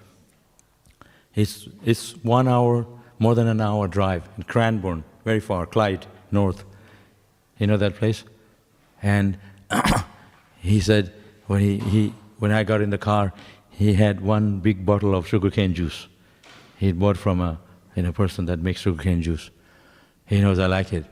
it's, 1.38 1.70
it's 1.86 2.16
one 2.24 2.48
hour, 2.48 2.88
more 3.20 3.36
than 3.36 3.48
an 3.48 3.62
hour 3.62 3.88
drive 3.88 4.28
in 4.38 4.44
Cranbourne, 4.44 5.04
very 5.24 5.40
far, 5.40 5.68
Clyde, 5.68 6.08
north. 6.32 6.66
You 7.60 7.68
know 7.68 7.78
that 7.78 7.96
place? 7.96 8.24
And 9.04 9.38
he 10.60 10.80
said, 10.80 11.14
when, 11.46 11.62
he, 11.62 11.78
he, 11.78 12.14
when 12.40 12.52
I 12.52 12.64
got 12.64 12.82
in 12.82 12.90
the 12.90 12.98
car, 12.98 13.34
he 13.70 13.94
had 13.94 14.20
one 14.22 14.62
big 14.62 14.84
bottle 14.84 15.14
of 15.14 15.28
sugarcane 15.28 15.76
juice. 15.76 16.08
He 16.80 16.92
bought 16.92 17.18
from 17.18 17.40
a 17.40 17.60
you 17.96 18.02
know, 18.02 18.12
person 18.12 18.46
that 18.46 18.60
makes 18.60 18.82
sugarcane 18.82 19.22
juice. 19.22 19.52
He 20.26 20.42
knows 20.42 20.58
I 20.58 20.66
like 20.66 20.92
it. 20.92 21.06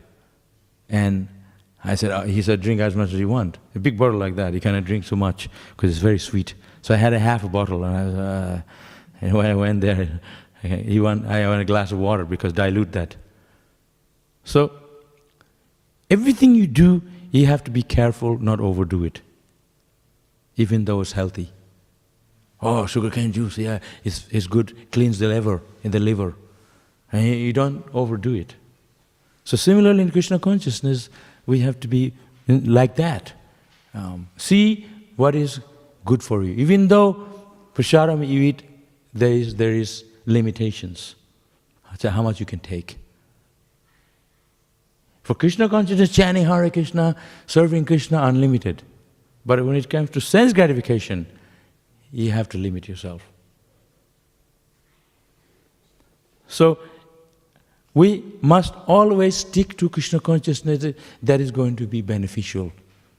And 0.89 1.27
I 1.83 1.93
said, 1.93 2.09
uh, 2.09 2.23
he 2.23 2.41
said, 2.41 2.61
drink 2.61 2.81
as 2.81 2.95
much 2.95 3.13
as 3.13 3.19
you 3.19 3.29
want. 3.29 3.59
A 3.75 3.79
big 3.79 3.95
bottle 3.95 4.17
like 4.17 4.35
that, 4.37 4.55
you 4.55 4.59
cannot 4.59 4.85
drink 4.85 5.03
so 5.03 5.15
much 5.15 5.49
because 5.75 5.91
it's 5.91 5.99
very 5.99 6.17
sweet. 6.17 6.55
So 6.81 6.95
I 6.95 6.97
had 6.97 7.13
a 7.13 7.19
half 7.19 7.43
a 7.43 7.47
bottle, 7.47 7.83
and, 7.83 7.95
I 7.95 8.05
was, 8.05 8.15
uh, 8.15 8.61
and 9.25 9.33
when 9.33 9.47
I 9.47 9.55
went 9.55 9.81
there, 9.81 10.21
he 10.61 10.99
want, 10.99 11.25
I 11.25 11.47
want 11.47 11.59
a 11.59 11.65
glass 11.65 11.91
of 11.91 11.97
water 11.97 12.25
because 12.25 12.53
dilute 12.53 12.91
that. 12.91 13.15
So 14.43 14.71
everything 16.11 16.53
you 16.53 16.67
do, 16.67 17.01
you 17.31 17.47
have 17.47 17.63
to 17.63 17.71
be 17.71 17.81
careful 17.81 18.37
not 18.37 18.59
overdo 18.59 19.03
it, 19.03 19.21
even 20.57 20.85
though 20.85 21.01
it's 21.01 21.13
healthy. 21.13 21.51
Oh, 22.61 22.85
sugarcane 22.85 23.31
juice, 23.31 23.57
yeah, 23.57 23.79
it's, 24.03 24.27
it's 24.29 24.45
good, 24.45 24.91
cleans 24.91 25.17
the 25.17 25.27
liver, 25.27 25.63
in 25.83 25.89
the 25.89 25.99
liver. 25.99 26.35
And 27.11 27.25
you 27.25 27.51
don't 27.51 27.83
overdo 27.93 28.35
it. 28.35 28.55
So 29.43 29.57
similarly 29.57 30.03
in 30.03 30.11
Krishna 30.11 30.37
consciousness, 30.37 31.09
we 31.47 31.61
have 31.61 31.79
to 31.79 31.87
be 31.87 32.13
like 32.47 32.95
that. 32.97 33.33
Um, 33.95 34.29
see 34.37 34.87
what 35.15 35.33
is 35.33 35.61
good 36.05 36.21
for 36.21 36.43
you. 36.43 36.53
Even 36.53 36.89
though 36.89 37.27
prasadam 37.73 38.27
you 38.27 38.41
eat, 38.41 38.61
there 39.15 39.31
is, 39.31 39.55
there 39.55 39.73
is 39.73 40.03
limitations. 40.25 41.15
How 42.03 42.21
much 42.21 42.41
you 42.41 42.45
can 42.45 42.59
take. 42.59 42.97
For 45.23 45.33
Krishna 45.33 45.69
consciousness, 45.69 46.11
chanting 46.11 46.45
Hare 46.45 46.69
Krishna, 46.69 47.15
serving 47.47 47.85
Krishna, 47.85 48.21
unlimited. 48.23 48.83
But 49.45 49.65
when 49.65 49.77
it 49.77 49.89
comes 49.89 50.09
to 50.11 50.21
sense 50.21 50.51
gratification, 50.51 51.25
you 52.11 52.31
have 52.31 52.49
to 52.49 52.57
limit 52.57 52.87
yourself. 52.89 53.23
So, 56.47 56.77
we 57.93 58.23
must 58.41 58.73
always 58.87 59.37
stick 59.37 59.77
to 59.77 59.87
Krishna 59.87 60.19
consciousness 60.19 60.93
that 61.23 61.39
is 61.39 61.49
going 61.49 61.77
to 61.77 61.87
be 61.87 62.01
beneficial, 62.01 62.73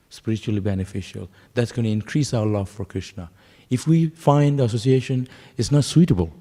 spiritually 0.09 0.61
beneficial. 0.61 1.29
That's 1.55 1.73
going 1.73 1.85
to 1.85 1.91
increase 1.91 2.33
our 2.35 2.47
love 2.47 2.69
for 2.69 2.85
Krishna. 2.85 3.31
If 3.71 3.87
we 3.87 4.09
find 4.11 4.61
association 4.61 5.29
is 5.57 5.73
not 5.73 5.85
suitable, 5.85 6.33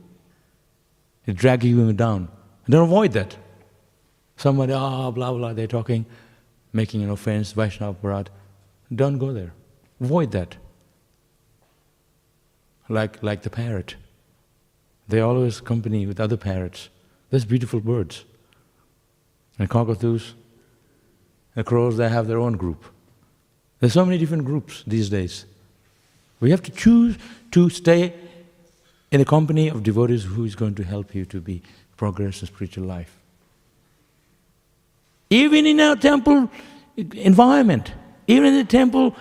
it 1.25 1.35
drags 1.35 1.65
you 1.65 1.93
down. 1.93 2.29
Don't 2.69 2.83
avoid 2.83 3.13
that. 3.13 3.37
Somebody, 4.37 4.73
ah, 4.73 5.07
oh, 5.07 5.11
blah, 5.11 5.31
blah, 5.31 5.53
they're 5.53 5.67
talking, 5.67 6.05
making 6.73 7.03
an 7.03 7.09
offense, 7.09 7.51
Vaishnava 7.53 7.97
Parad. 8.01 8.27
Don't 8.93 9.17
go 9.17 9.33
there. 9.33 9.53
Avoid 10.01 10.31
that. 10.31 10.57
Like, 12.89 13.23
like 13.23 13.41
the 13.41 13.49
parrot. 13.49 13.95
They 15.07 15.21
always 15.21 15.61
company 15.61 16.05
with 16.05 16.19
other 16.19 16.37
parrots. 16.37 16.89
There's 17.29 17.45
beautiful 17.45 17.79
birds. 17.79 18.25
And 19.57 19.69
cockatoos, 19.69 20.33
the 21.55 21.63
crows, 21.63 21.97
they 21.97 22.09
have 22.09 22.27
their 22.27 22.39
own 22.39 22.53
group. 22.53 22.83
There's 23.79 23.93
so 23.93 24.05
many 24.05 24.17
different 24.17 24.45
groups 24.45 24.83
these 24.87 25.09
days. 25.09 25.45
We 26.39 26.51
have 26.51 26.63
to 26.63 26.71
choose 26.71 27.17
to 27.51 27.69
stay 27.69 28.13
in 29.11 29.19
the 29.19 29.25
company 29.25 29.69
of 29.69 29.83
devotees 29.83 30.23
who 30.23 30.45
is 30.45 30.55
going 30.55 30.75
to 30.75 30.83
help 30.83 31.15
you 31.15 31.25
to 31.25 31.39
be 31.39 31.61
progress 31.97 32.41
in 32.41 32.47
spiritual 32.47 32.85
life. 32.85 33.17
Even 35.29 35.65
in 35.65 35.79
our 35.79 35.95
temple 35.95 36.49
environment, 36.97 37.93
even 38.27 38.47
in 38.47 38.57
the 38.57 38.63
temple 38.63 39.15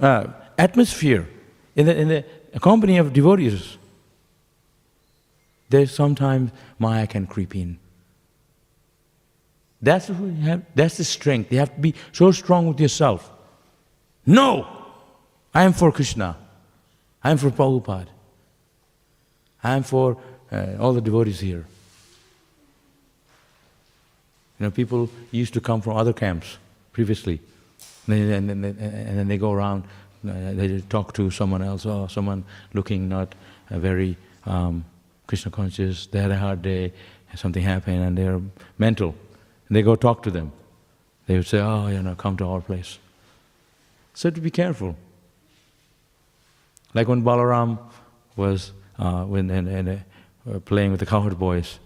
uh, 0.00 0.26
atmosphere, 0.58 1.28
in 1.76 1.86
the, 1.86 1.96
in 1.96 2.08
the 2.08 2.24
company 2.60 2.98
of 2.98 3.12
devotees, 3.12 3.78
there's 5.68 5.94
sometimes 5.94 6.50
Maya 6.78 7.06
can 7.06 7.26
creep 7.26 7.56
in. 7.56 7.78
That's, 9.80 10.08
have, 10.08 10.62
that's 10.74 10.98
the 10.98 11.04
strength. 11.04 11.50
You 11.50 11.58
have 11.58 11.74
to 11.74 11.80
be 11.80 11.94
so 12.12 12.30
strong 12.30 12.68
with 12.68 12.78
yourself. 12.78 13.31
No! 14.26 14.66
I 15.54 15.64
am 15.64 15.72
for 15.72 15.92
Krishna. 15.92 16.36
I 17.22 17.30
am 17.30 17.38
for 17.38 17.50
Prabhupada. 17.50 18.08
I 19.62 19.76
am 19.76 19.82
for 19.82 20.16
uh, 20.50 20.76
all 20.80 20.92
the 20.92 21.00
devotees 21.00 21.40
here. 21.40 21.66
You 24.58 24.66
know, 24.66 24.70
people 24.70 25.10
used 25.30 25.54
to 25.54 25.60
come 25.60 25.80
from 25.80 25.96
other 25.96 26.12
camps 26.12 26.58
previously, 26.92 27.40
and 28.06 28.48
then, 28.48 28.64
and 28.64 29.18
then 29.18 29.28
they 29.28 29.38
go 29.38 29.52
around, 29.52 29.84
uh, 30.28 30.52
they 30.52 30.80
talk 30.88 31.14
to 31.14 31.30
someone 31.30 31.62
else, 31.62 31.86
or 31.86 32.08
someone 32.08 32.44
looking 32.74 33.08
not 33.08 33.34
uh, 33.70 33.78
very 33.78 34.16
um, 34.46 34.84
Krishna 35.26 35.50
conscious, 35.50 36.06
they 36.06 36.20
had 36.20 36.30
a 36.30 36.36
hard 36.36 36.62
day, 36.62 36.92
something 37.34 37.62
happened, 37.62 38.02
and 38.02 38.18
they're 38.18 38.40
mental. 38.78 39.14
And 39.68 39.76
they 39.76 39.82
go 39.82 39.96
talk 39.96 40.22
to 40.24 40.30
them. 40.30 40.52
They 41.26 41.36
would 41.36 41.46
say, 41.46 41.60
oh, 41.60 41.88
you 41.88 42.02
know, 42.02 42.14
come 42.14 42.36
to 42.38 42.46
our 42.46 42.60
place. 42.60 42.98
So 44.14 44.30
to 44.30 44.40
be 44.40 44.50
careful. 44.50 44.96
Like 46.94 47.08
when 47.08 47.22
Balaram 47.22 47.78
was 48.36 48.72
uh, 48.98 49.24
when, 49.24 49.50
and, 49.50 49.68
and, 49.68 49.88
uh, 49.88 50.58
playing 50.60 50.90
with 50.90 51.00
the 51.00 51.06
cowherd 51.06 51.38
boys, 51.38 51.78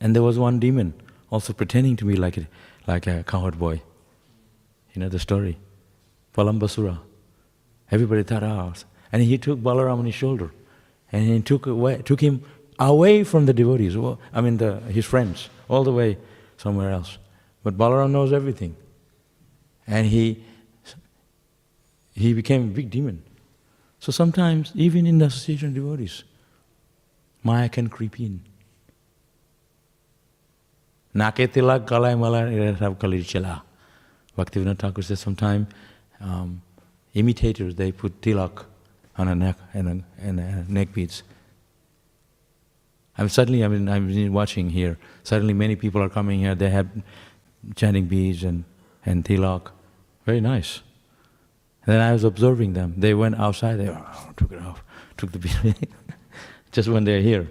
and 0.00 0.14
there 0.14 0.22
was 0.22 0.38
one 0.38 0.58
demon 0.58 0.94
also 1.30 1.52
pretending 1.52 1.96
to 1.96 2.04
be 2.04 2.16
like 2.16 2.36
a, 2.38 2.46
like 2.86 3.06
a 3.06 3.22
cowherd 3.24 3.58
boy. 3.58 3.82
You 4.94 5.00
know 5.00 5.08
the 5.08 5.18
story. 5.18 5.58
Pralambasura. 6.34 6.98
Everybody 7.90 8.22
thought, 8.22 8.42
oh. 8.42 8.72
And 9.12 9.22
he 9.22 9.38
took 9.38 9.58
Balaram 9.58 9.98
on 9.98 10.06
his 10.06 10.14
shoulder 10.14 10.52
and 11.12 11.26
he 11.26 11.40
took, 11.40 11.66
away, 11.66 12.02
took 12.02 12.20
him 12.20 12.44
away 12.78 13.24
from 13.24 13.46
the 13.46 13.52
devotees, 13.52 13.96
I 14.32 14.40
mean 14.40 14.56
the, 14.56 14.80
his 14.80 15.04
friends, 15.04 15.48
all 15.68 15.84
the 15.84 15.92
way 15.92 16.18
somewhere 16.56 16.90
else. 16.90 17.18
But 17.62 17.76
Balaram 17.76 18.10
knows 18.10 18.32
everything. 18.32 18.76
And 19.86 20.06
he, 20.06 20.42
he 22.14 22.32
became 22.32 22.62
a 22.64 22.72
big 22.72 22.90
demon. 22.90 23.22
So 23.98 24.12
sometimes, 24.12 24.72
even 24.74 25.06
in 25.06 25.18
the 25.18 25.26
association 25.26 25.68
of 25.68 25.74
devotees, 25.74 26.24
Maya 27.42 27.68
can 27.68 27.88
creep 27.88 28.18
in. 28.20 28.40
Nake 31.14 31.52
tilak 31.52 31.86
kalai 31.86 32.18
mala 32.18 32.42
chala. 33.24 33.62
Bhaktivinoda 34.36 34.78
Thakur 34.78 35.02
says 35.02 35.20
sometimes 35.20 35.66
um, 36.20 36.62
imitators, 37.14 37.74
they 37.74 37.92
put 37.92 38.20
tilak 38.20 38.64
on 39.18 39.28
a 39.28 39.34
neck 39.34 39.56
and 39.74 39.88
a, 39.88 40.22
and 40.22 40.40
a 40.40 40.64
neck 40.68 40.92
beads. 40.92 41.22
I'm 43.18 43.28
suddenly, 43.28 43.64
I 43.64 43.68
mean, 43.68 43.88
I'm 43.88 44.32
watching 44.32 44.70
here. 44.70 44.98
Suddenly, 45.24 45.52
many 45.52 45.76
people 45.76 46.02
are 46.02 46.08
coming 46.08 46.40
here. 46.40 46.54
They 46.54 46.70
have 46.70 46.88
chanting 47.76 48.06
beads 48.06 48.44
and 48.44 48.64
and 49.04 49.24
tilak, 49.24 49.70
very 50.26 50.40
nice. 50.40 50.82
Then 51.86 52.00
I 52.00 52.12
was 52.12 52.24
observing 52.24 52.74
them. 52.74 52.94
They 52.96 53.14
went 53.14 53.36
outside. 53.36 53.76
They 53.76 53.88
oh, 53.88 54.30
took 54.36 54.52
it 54.52 54.60
off, 54.60 54.82
took 55.16 55.32
the 55.32 55.38
bead, 55.44 55.88
just 56.72 56.88
when 56.88 57.04
they're 57.04 57.20
here. 57.20 57.48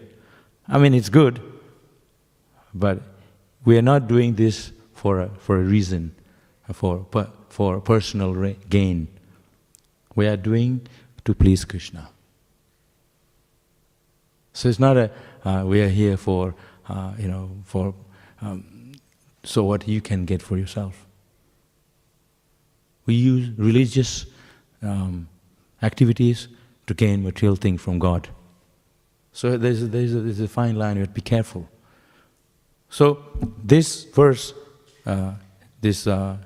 I 0.68 0.78
mean, 0.78 0.94
it's 0.94 1.10
good, 1.10 1.42
but 2.74 3.02
we 3.66 3.78
are 3.78 3.82
not 3.82 4.08
doing 4.08 4.36
this 4.36 4.72
for 4.94 5.20
a, 5.22 5.30
for 5.30 5.58
a 5.58 5.64
reason, 5.64 6.16
for 6.72 7.06
for 7.50 7.82
personal 7.82 8.54
gain. 8.70 9.08
We 10.16 10.28
are 10.28 10.38
doing 10.38 10.88
to 11.26 11.34
please 11.34 11.66
Krishna. 11.66 12.10
So 14.54 14.70
it's 14.70 14.80
not 14.80 14.98
a, 14.98 15.12
uh, 15.46 15.64
we 15.66 15.82
are 15.82 15.90
here 15.90 16.18
for, 16.18 16.56
uh, 16.88 17.14
you 17.18 17.28
know, 17.28 17.52
for, 17.64 17.94
um, 18.42 18.94
so 19.44 19.64
what 19.64 19.88
you 19.88 20.02
can 20.02 20.26
get 20.26 20.42
for 20.42 20.58
yourself. 20.58 21.06
We 23.10 23.16
use 23.16 23.50
religious 23.58 24.28
um, 24.84 25.28
activities 25.82 26.48
to 26.86 26.94
gain 26.94 27.24
material 27.24 27.56
things 27.56 27.82
from 27.82 27.98
God. 27.98 28.30
So 29.34 29.58
there's 29.58 29.82
a, 29.82 29.88
there's, 29.88 30.14
a, 30.14 30.20
there's 30.20 30.40
a 30.40 30.48
fine 30.48 30.76
line, 30.76 30.96
you 30.96 31.00
have 31.00 31.10
to 31.10 31.14
be 31.16 31.22
careful. 31.22 31.68
So 32.92 33.24
this 33.64 34.04
verse, 34.04 34.54
uh, 35.08 35.32
this 35.82 36.06
uh, 36.06 36.38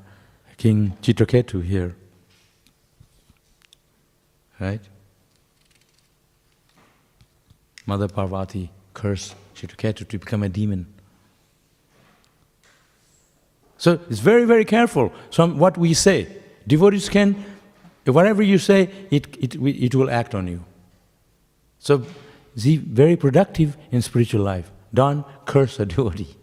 King 0.56 0.96
Chitraketu 1.02 1.62
here. 1.62 1.98
Right? 4.58 4.80
Mother 7.86 8.08
Parvati 8.08 8.70
cursed 8.94 9.36
Chitraketu 9.54 10.08
to 10.08 10.18
become 10.18 10.44
a 10.44 10.50
demon. 10.50 10.86
So 13.78 14.00
it's 14.10 14.22
very, 14.22 14.46
very 14.46 14.64
careful. 14.64 15.12
from 15.30 15.60
what 15.60 15.78
we 15.78 15.94
say. 15.94 16.38
Devotees 16.68 17.10
can, 17.10 17.44
whatever 18.06 18.42
you 18.42 18.58
say, 18.58 18.90
it, 19.12 19.28
it, 19.38 19.56
it 19.56 19.96
will 19.96 20.10
act 20.10 20.34
on 20.36 20.48
you. 20.48 20.64
So 21.80 22.06
be 22.62 22.78
very 22.78 23.16
productive 23.16 23.78
in 23.92 24.02
spiritual 24.02 24.42
life. 24.42 24.72
Don't 24.94 25.26
curse 25.46 25.80
a 25.80 25.86
devotee. 25.86 26.36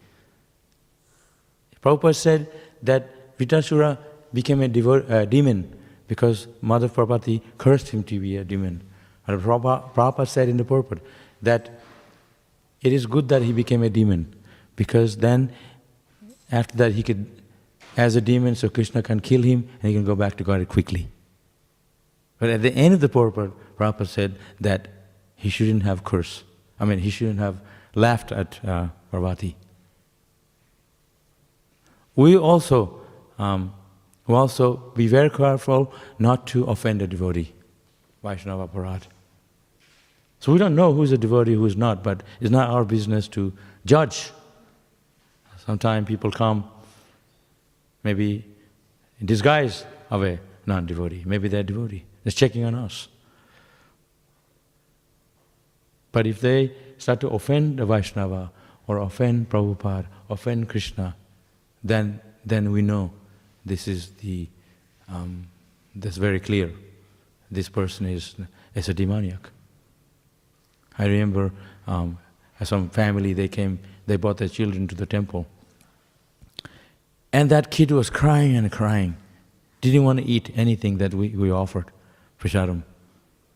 Prabhupada 1.82 2.14
said 2.14 2.50
that 2.82 3.38
Vritrasura 3.38 3.98
became 4.34 4.62
a 4.62 4.68
devo- 4.68 5.08
uh, 5.10 5.24
demon 5.24 5.74
because 6.08 6.46
Mother 6.60 6.88
Parvati 6.88 7.42
cursed 7.56 7.88
him 7.88 8.02
to 8.04 8.20
be 8.20 8.36
a 8.36 8.44
demon. 8.44 8.82
And 9.26 9.40
Prabhupada, 9.40 9.94
Prabhupada 9.94 10.28
said 10.28 10.48
in 10.48 10.56
the 10.56 10.64
purport 10.64 11.00
that 11.40 11.80
it 12.82 12.92
is 12.92 13.06
good 13.06 13.28
that 13.28 13.42
he 13.42 13.52
became 13.52 13.82
a 13.82 13.88
demon 13.88 14.34
because 14.76 15.18
then 15.18 15.52
after 16.50 16.76
that 16.78 16.92
he 16.92 17.02
could, 17.02 17.26
as 17.96 18.16
a 18.16 18.20
demon, 18.20 18.54
so 18.54 18.68
Krishna 18.68 19.02
can 19.02 19.20
kill 19.20 19.42
him 19.42 19.68
and 19.82 19.90
he 19.90 19.94
can 19.94 20.04
go 20.04 20.14
back 20.14 20.36
to 20.36 20.44
God 20.44 20.66
quickly. 20.68 21.08
But 22.38 22.50
at 22.50 22.62
the 22.62 22.72
end 22.72 22.94
of 22.94 23.00
the 23.00 23.08
purport, 23.08 23.52
Prabhupada 23.76 24.06
said 24.06 24.36
that 24.60 24.88
he 25.34 25.48
shouldn't 25.48 25.82
have 25.82 26.04
cursed. 26.04 26.44
I 26.78 26.84
mean, 26.84 27.00
he 27.00 27.10
shouldn't 27.10 27.38
have 27.38 27.60
laughed 27.94 28.32
at 28.32 28.64
uh, 28.64 28.88
Parvati. 29.10 29.56
We 32.16 32.36
also, 32.36 33.00
um, 33.38 33.74
we 34.26 34.34
also 34.34 34.76
be 34.94 35.06
very 35.06 35.30
careful 35.30 35.92
not 36.18 36.46
to 36.48 36.64
offend 36.64 37.02
a 37.02 37.06
devotee, 37.06 37.52
Vaishnava 38.22 38.68
Parat. 38.68 39.02
So 40.40 40.52
we 40.52 40.58
don't 40.58 40.74
know 40.74 40.92
who's 40.92 41.12
a 41.12 41.18
devotee, 41.18 41.54
who's 41.54 41.76
not, 41.76 42.02
but 42.02 42.22
it's 42.40 42.50
not 42.50 42.70
our 42.70 42.84
business 42.84 43.28
to 43.28 43.52
judge. 43.84 44.32
Sometimes 45.66 46.08
people 46.08 46.30
come, 46.30 46.64
maybe 48.02 48.44
in 49.20 49.26
disguise 49.26 49.84
of 50.10 50.24
a 50.24 50.38
non-devotee. 50.66 51.22
Maybe 51.26 51.48
they're 51.48 51.62
devotee. 51.62 52.04
They're 52.24 52.32
checking 52.32 52.64
on 52.64 52.74
us. 52.74 53.08
But 56.12 56.26
if 56.26 56.40
they 56.40 56.72
start 56.98 57.20
to 57.20 57.28
offend 57.28 57.78
the 57.78 57.86
Vaishnava 57.86 58.50
or 58.86 58.98
offend 58.98 59.48
Prabhupada, 59.48 60.06
offend 60.28 60.68
Krishna, 60.68 61.14
then, 61.82 62.20
then 62.44 62.72
we 62.72 62.82
know 62.82 63.12
this 63.64 63.86
is 63.86 64.10
the, 64.20 64.48
um, 65.08 65.46
that's 65.94 66.16
very 66.16 66.40
clear. 66.40 66.72
This 67.50 67.68
person 67.68 68.06
is, 68.06 68.34
is 68.74 68.88
a 68.88 68.94
demoniac. 68.94 69.50
I 70.98 71.06
remember 71.06 71.52
um, 71.86 72.18
some 72.62 72.90
family, 72.90 73.32
they 73.32 73.48
came, 73.48 73.78
they 74.06 74.16
brought 74.16 74.38
their 74.38 74.48
children 74.48 74.86
to 74.88 74.94
the 74.94 75.06
temple. 75.06 75.46
And 77.32 77.50
that 77.50 77.70
kid 77.70 77.90
was 77.90 78.10
crying 78.10 78.56
and 78.56 78.70
crying. 78.70 79.16
Didn't 79.80 80.04
want 80.04 80.18
to 80.18 80.24
eat 80.24 80.50
anything 80.56 80.98
that 80.98 81.14
we, 81.14 81.28
we 81.30 81.50
offered, 81.50 81.86
prasadam. 82.38 82.82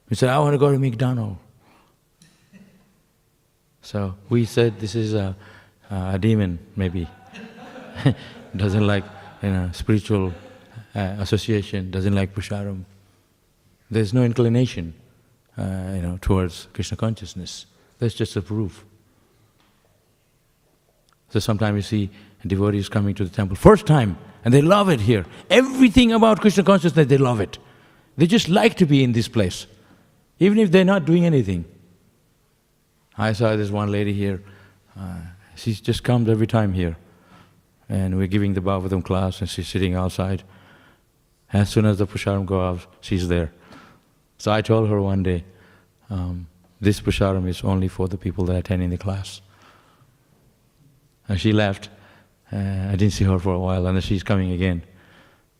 He 0.08 0.14
said, 0.14 0.28
I 0.30 0.38
want 0.38 0.54
to 0.54 0.58
go 0.58 0.70
to 0.70 0.78
McDonald's. 0.78 1.38
So 3.82 4.14
we 4.30 4.46
said, 4.46 4.80
this 4.80 4.94
is 4.94 5.12
a, 5.12 5.36
a 5.90 6.18
demon, 6.18 6.58
maybe. 6.76 7.06
doesn't 8.56 8.86
like 8.86 9.04
you 9.42 9.50
know, 9.50 9.70
spiritual 9.72 10.32
uh, 10.94 11.16
association, 11.18 11.90
doesn't 11.90 12.14
like 12.14 12.34
prasadam. 12.34 12.84
There's 13.90 14.14
no 14.14 14.24
inclination 14.24 14.94
uh, 15.58 15.92
you 15.94 16.02
know, 16.02 16.18
towards 16.20 16.68
Krishna 16.72 16.96
consciousness. 16.96 17.66
That's 17.98 18.14
just 18.14 18.36
a 18.36 18.42
proof. 18.42 18.84
So 21.30 21.40
sometimes 21.40 21.76
you 21.76 21.82
see 21.82 22.10
devotees 22.46 22.88
coming 22.88 23.14
to 23.14 23.24
the 23.24 23.30
temple, 23.30 23.56
first 23.56 23.86
time, 23.86 24.18
and 24.44 24.52
they 24.52 24.62
love 24.62 24.88
it 24.88 25.00
here. 25.00 25.24
Everything 25.50 26.12
about 26.12 26.40
Krishna 26.40 26.62
consciousness, 26.62 27.06
they 27.06 27.18
love 27.18 27.40
it. 27.40 27.58
They 28.16 28.26
just 28.26 28.48
like 28.48 28.76
to 28.76 28.86
be 28.86 29.02
in 29.02 29.12
this 29.12 29.28
place, 29.28 29.66
even 30.38 30.58
if 30.58 30.70
they're 30.70 30.84
not 30.84 31.04
doing 31.04 31.24
anything. 31.24 31.64
I 33.16 33.32
saw 33.32 33.56
this 33.56 33.70
one 33.70 33.90
lady 33.90 34.12
here, 34.12 34.42
uh, 34.98 35.20
she 35.56 35.74
just 35.74 36.02
comes 36.02 36.28
every 36.28 36.46
time 36.46 36.72
here. 36.72 36.96
And 37.88 38.16
we're 38.16 38.26
giving 38.26 38.54
the 38.54 38.60
Bhagavatam 38.60 39.04
class, 39.04 39.40
and 39.40 39.48
she's 39.48 39.68
sitting 39.68 39.94
outside. 39.94 40.42
As 41.52 41.68
soon 41.70 41.84
as 41.84 41.98
the 41.98 42.06
prasadam 42.06 42.46
go 42.46 42.60
off, 42.60 42.88
she's 43.00 43.28
there. 43.28 43.52
So 44.38 44.50
I 44.52 44.62
told 44.62 44.88
her 44.88 45.00
one 45.00 45.22
day, 45.22 45.44
um, 46.10 46.48
this 46.80 47.00
prasadam 47.00 47.46
is 47.48 47.62
only 47.62 47.88
for 47.88 48.08
the 48.08 48.18
people 48.18 48.44
that 48.46 48.54
are 48.54 48.58
attending 48.58 48.90
the 48.90 48.98
class. 48.98 49.40
And 51.28 51.40
she 51.40 51.52
left. 51.52 51.88
Uh, 52.52 52.88
I 52.90 52.96
didn't 52.96 53.12
see 53.12 53.24
her 53.24 53.38
for 53.38 53.54
a 53.54 53.58
while, 53.58 53.86
and 53.86 54.02
she's 54.02 54.22
coming 54.22 54.52
again. 54.52 54.82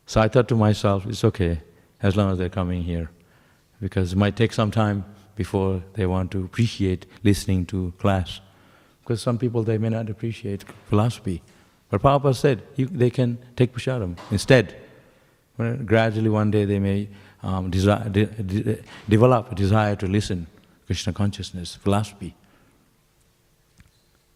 So 0.07 0.21
I 0.21 0.29
thought 0.29 0.49
to 0.49 0.57
myself, 0.57 1.07
it's 1.07 1.25
okay, 1.25 1.61
as 2.03 2.17
long 2.17 2.31
as 2.31 2.39
they're 2.39 2.49
coming 2.49 2.83
here. 2.83 3.11
Because 3.81 4.13
it 4.13 4.17
might 4.17 4.37
take 4.37 4.53
some 4.53 4.71
time 4.71 5.05
before 5.37 5.83
they 5.95 6.07
want 6.07 6.31
to 6.33 6.45
appreciate 6.45 7.07
listening 7.23 7.67
to 7.67 7.93
class. 7.99 8.41
Because 9.03 9.21
some 9.21 9.39
people, 9.39 9.63
they 9.63 9.79
may 9.79 9.89
not 9.89 10.09
appreciate 10.09 10.65
philosophy. 10.89 11.43
But 11.91 12.03
Prabhupada 12.03 12.35
said 12.35 12.63
you, 12.77 12.87
they 12.87 13.11
can 13.11 13.39
take 13.57 13.75
prasadam 13.75 14.17
instead. 14.31 14.75
Gradually, 15.57 16.31
one 16.31 16.51
day, 16.51 16.65
they 16.65 16.79
may 16.79 17.09
um, 17.43 17.71
de, 17.71 17.79
de, 18.11 18.83
develop 19.09 19.53
a 19.53 19.55
desire 19.55 19.95
to 19.97 20.07
listen 20.07 20.47
Krishna 20.87 21.13
consciousness, 21.13 21.77
philosophy. 21.77 22.35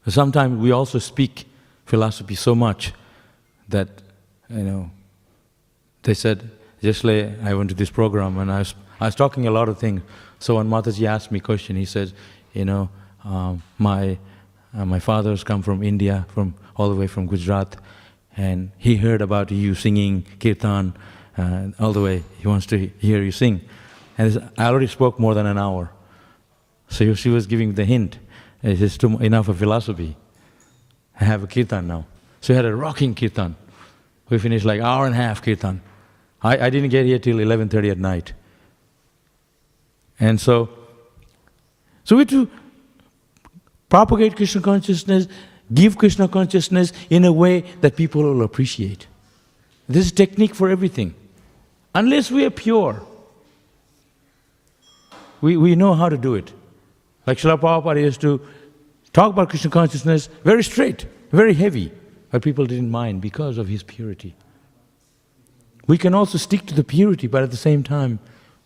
Sometimes 0.06 0.58
we 0.58 0.70
also 0.70 0.98
speak 0.98 1.47
philosophy 1.88 2.34
so 2.34 2.54
much 2.54 2.92
that, 3.68 3.88
you 4.50 4.62
know, 4.62 4.90
they 6.02 6.14
said, 6.14 6.50
just 6.82 7.04
I 7.04 7.54
went 7.54 7.70
to 7.70 7.74
this 7.74 7.90
program 7.90 8.38
and 8.38 8.52
I 8.52 8.58
was, 8.58 8.74
I 9.00 9.06
was 9.06 9.14
talking 9.14 9.46
a 9.46 9.50
lot 9.50 9.68
of 9.68 9.78
things. 9.78 10.02
So 10.38 10.56
when 10.56 10.68
Mataji 10.68 11.06
asked 11.08 11.32
me 11.32 11.38
a 11.38 11.42
question, 11.42 11.76
he 11.76 11.86
says, 11.86 12.12
you 12.52 12.64
know, 12.64 12.90
um, 13.24 13.62
my, 13.78 14.18
uh, 14.76 14.84
my 14.84 15.00
father's 15.00 15.42
come 15.42 15.62
from 15.62 15.82
India, 15.82 16.26
from 16.34 16.54
all 16.76 16.90
the 16.90 16.94
way 16.94 17.06
from 17.06 17.26
Gujarat, 17.26 17.76
and 18.36 18.70
he 18.76 18.96
heard 18.96 19.22
about 19.22 19.50
you 19.50 19.74
singing 19.74 20.26
kirtan 20.38 20.94
uh, 21.38 21.68
all 21.80 21.92
the 21.92 22.02
way. 22.02 22.22
He 22.38 22.46
wants 22.46 22.66
to 22.66 22.76
hear 22.98 23.22
you 23.22 23.32
sing. 23.32 23.62
And 24.18 24.50
I 24.58 24.66
already 24.66 24.86
spoke 24.88 25.18
more 25.18 25.34
than 25.34 25.46
an 25.46 25.58
hour. 25.58 25.90
So 26.90 27.14
she 27.14 27.30
was 27.30 27.46
giving 27.46 27.74
the 27.74 27.84
hint. 27.84 28.18
It 28.62 28.80
is 28.80 28.98
too 28.98 29.18
enough 29.18 29.48
of 29.48 29.58
philosophy. 29.58 30.16
I 31.20 31.24
have 31.24 31.42
a 31.42 31.46
kirtan 31.46 31.86
now. 31.86 32.06
So 32.40 32.52
we 32.52 32.56
had 32.56 32.64
a 32.64 32.74
rocking 32.74 33.14
kirtan. 33.14 33.56
We 34.28 34.38
finished 34.38 34.64
like 34.64 34.80
hour 34.80 35.06
and 35.06 35.14
a 35.14 35.18
half 35.18 35.42
kirtan. 35.42 35.80
I, 36.42 36.66
I 36.66 36.70
didn't 36.70 36.90
get 36.90 37.06
here 37.06 37.18
till 37.18 37.36
11.30 37.36 37.90
at 37.90 37.98
night. 37.98 38.32
And 40.20 40.40
so, 40.40 40.68
so 42.04 42.16
we 42.16 42.24
to 42.26 42.48
propagate 43.88 44.36
Krishna 44.36 44.60
consciousness, 44.60 45.26
give 45.72 45.98
Krishna 45.98 46.28
consciousness 46.28 46.92
in 47.10 47.24
a 47.24 47.32
way 47.32 47.60
that 47.80 47.96
people 47.96 48.22
will 48.22 48.42
appreciate. 48.42 49.06
This 49.88 50.06
is 50.06 50.12
technique 50.12 50.54
for 50.54 50.68
everything. 50.68 51.14
Unless 51.94 52.30
we 52.30 52.44
are 52.44 52.50
pure, 52.50 53.02
we, 55.40 55.56
we 55.56 55.74
know 55.74 55.94
how 55.94 56.08
to 56.08 56.18
do 56.18 56.34
it. 56.34 56.52
Like 57.26 57.38
Srila 57.38 57.60
Prabhupada 57.60 58.00
used 58.00 58.20
to 58.20 58.40
talk 59.12 59.32
about 59.32 59.50
Krishna 59.50 59.70
consciousness 59.70 60.28
very 60.44 60.62
straight, 60.62 61.06
very 61.30 61.54
heavy, 61.54 61.92
but 62.30 62.42
people 62.42 62.66
didn't 62.66 62.90
mind 62.90 63.20
because 63.20 63.58
of 63.58 63.68
his 63.68 63.82
purity. 63.82 64.34
We 65.86 65.98
can 65.98 66.14
also 66.14 66.38
stick 66.38 66.66
to 66.66 66.74
the 66.74 66.84
purity, 66.84 67.26
but 67.26 67.42
at 67.42 67.50
the 67.50 67.56
same 67.56 67.82
time, 67.82 68.18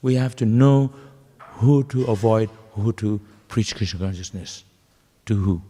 we 0.03 0.17
have 0.17 0.35
to 0.37 0.45
know 0.45 0.93
who 1.39 1.85
to 1.85 2.05
avoid, 2.05 2.51
who 2.73 2.93
to 2.95 3.21
preach 3.49 3.77
Krishna 3.77 4.01
consciousness. 4.01 4.65
To 5.27 5.37
who? 5.37 5.63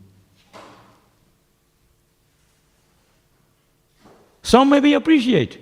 Some 4.43 4.71
maybe 4.71 4.95
appreciate. 4.95 5.59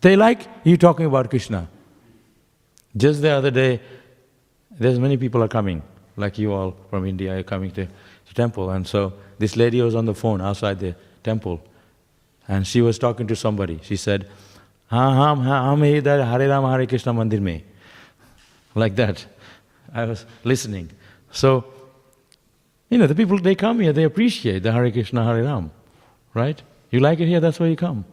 They 0.00 0.16
like 0.16 0.46
you 0.64 0.76
talking 0.76 1.06
about 1.06 1.30
Krishna. 1.30 1.68
Just 2.96 3.22
the 3.22 3.30
other 3.30 3.50
day, 3.50 3.80
there's 4.70 4.98
many 4.98 5.16
people 5.16 5.42
are 5.42 5.48
coming, 5.48 5.82
like 6.16 6.38
you 6.38 6.52
all 6.52 6.76
from 6.88 7.06
India 7.06 7.38
are 7.38 7.42
coming 7.42 7.70
to 7.72 7.86
the 7.86 8.34
temple. 8.34 8.70
And 8.70 8.86
so 8.86 9.12
this 9.38 9.56
lady 9.56 9.80
was 9.82 9.94
on 9.94 10.06
the 10.06 10.14
phone 10.14 10.40
outside 10.40 10.80
the 10.80 10.94
temple 11.22 11.62
and 12.48 12.66
she 12.66 12.82
was 12.82 12.98
talking 12.98 13.26
to 13.28 13.36
somebody. 13.36 13.78
She 13.82 13.96
said, 13.96 14.28
Hare 14.90 15.00
Ram 15.00 15.42
Hare 15.42 16.86
Krishna 16.86 17.14
mandir 17.14 17.40
Me," 17.40 17.62
Like 18.74 18.96
that. 18.96 19.24
I 19.94 20.04
was 20.04 20.26
listening. 20.42 20.90
So, 21.30 21.64
you 22.88 22.98
know, 22.98 23.06
the 23.06 23.14
people, 23.14 23.38
they 23.38 23.54
come 23.54 23.78
here, 23.78 23.92
they 23.92 24.02
appreciate 24.02 24.64
the 24.64 24.72
Hare 24.72 24.90
Krishna, 24.90 25.24
Hare 25.24 25.44
Ram, 25.44 25.70
right? 26.34 26.60
You 26.90 26.98
like 26.98 27.20
it 27.20 27.28
here, 27.28 27.38
that's 27.38 27.60
why 27.60 27.66
you 27.66 27.76
come. 27.76 28.04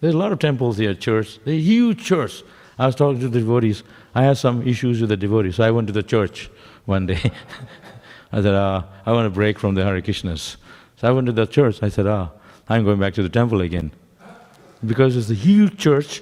There's 0.00 0.14
a 0.14 0.18
lot 0.18 0.32
of 0.32 0.38
temples 0.38 0.78
here, 0.78 0.94
church. 0.94 1.38
A 1.44 1.50
huge 1.50 2.02
church. 2.02 2.42
I 2.78 2.86
was 2.86 2.94
talking 2.94 3.20
to 3.20 3.28
the 3.28 3.40
devotees. 3.40 3.82
I 4.14 4.22
had 4.22 4.38
some 4.38 4.66
issues 4.66 5.00
with 5.00 5.10
the 5.10 5.16
devotees, 5.16 5.56
so 5.56 5.64
I 5.64 5.70
went 5.70 5.88
to 5.88 5.92
the 5.92 6.02
church 6.02 6.48
one 6.87 7.05
day. 7.05 7.31
I 8.31 8.41
said, 8.41 8.55
ah, 8.55 8.85
I 9.05 9.11
want 9.11 9.25
to 9.25 9.29
break 9.29 9.59
from 9.59 9.75
the 9.75 9.83
Hare 9.83 10.01
Krishnas. 10.01 10.57
So 10.97 11.07
I 11.07 11.11
went 11.11 11.27
to 11.27 11.31
the 11.31 11.45
church. 11.45 11.83
I 11.83 11.89
said, 11.89 12.07
ah, 12.07 12.31
I'm 12.67 12.83
going 12.83 12.99
back 12.99 13.13
to 13.15 13.23
the 13.23 13.29
temple 13.29 13.61
again. 13.61 13.91
Because 14.85 15.15
it's 15.15 15.29
a 15.29 15.35
huge 15.35 15.77
church 15.77 16.21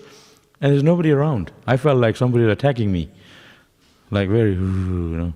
and 0.60 0.72
there's 0.72 0.84
nobody 0.84 1.12
around. 1.12 1.52
I 1.66 1.78
felt 1.78 1.98
like 1.98 2.16
somebody 2.16 2.44
was 2.44 2.54
attacking 2.54 2.92
me. 2.92 3.10
Like 4.12 4.30
very, 4.30 4.52
you 4.54 4.58
know. 4.58 5.34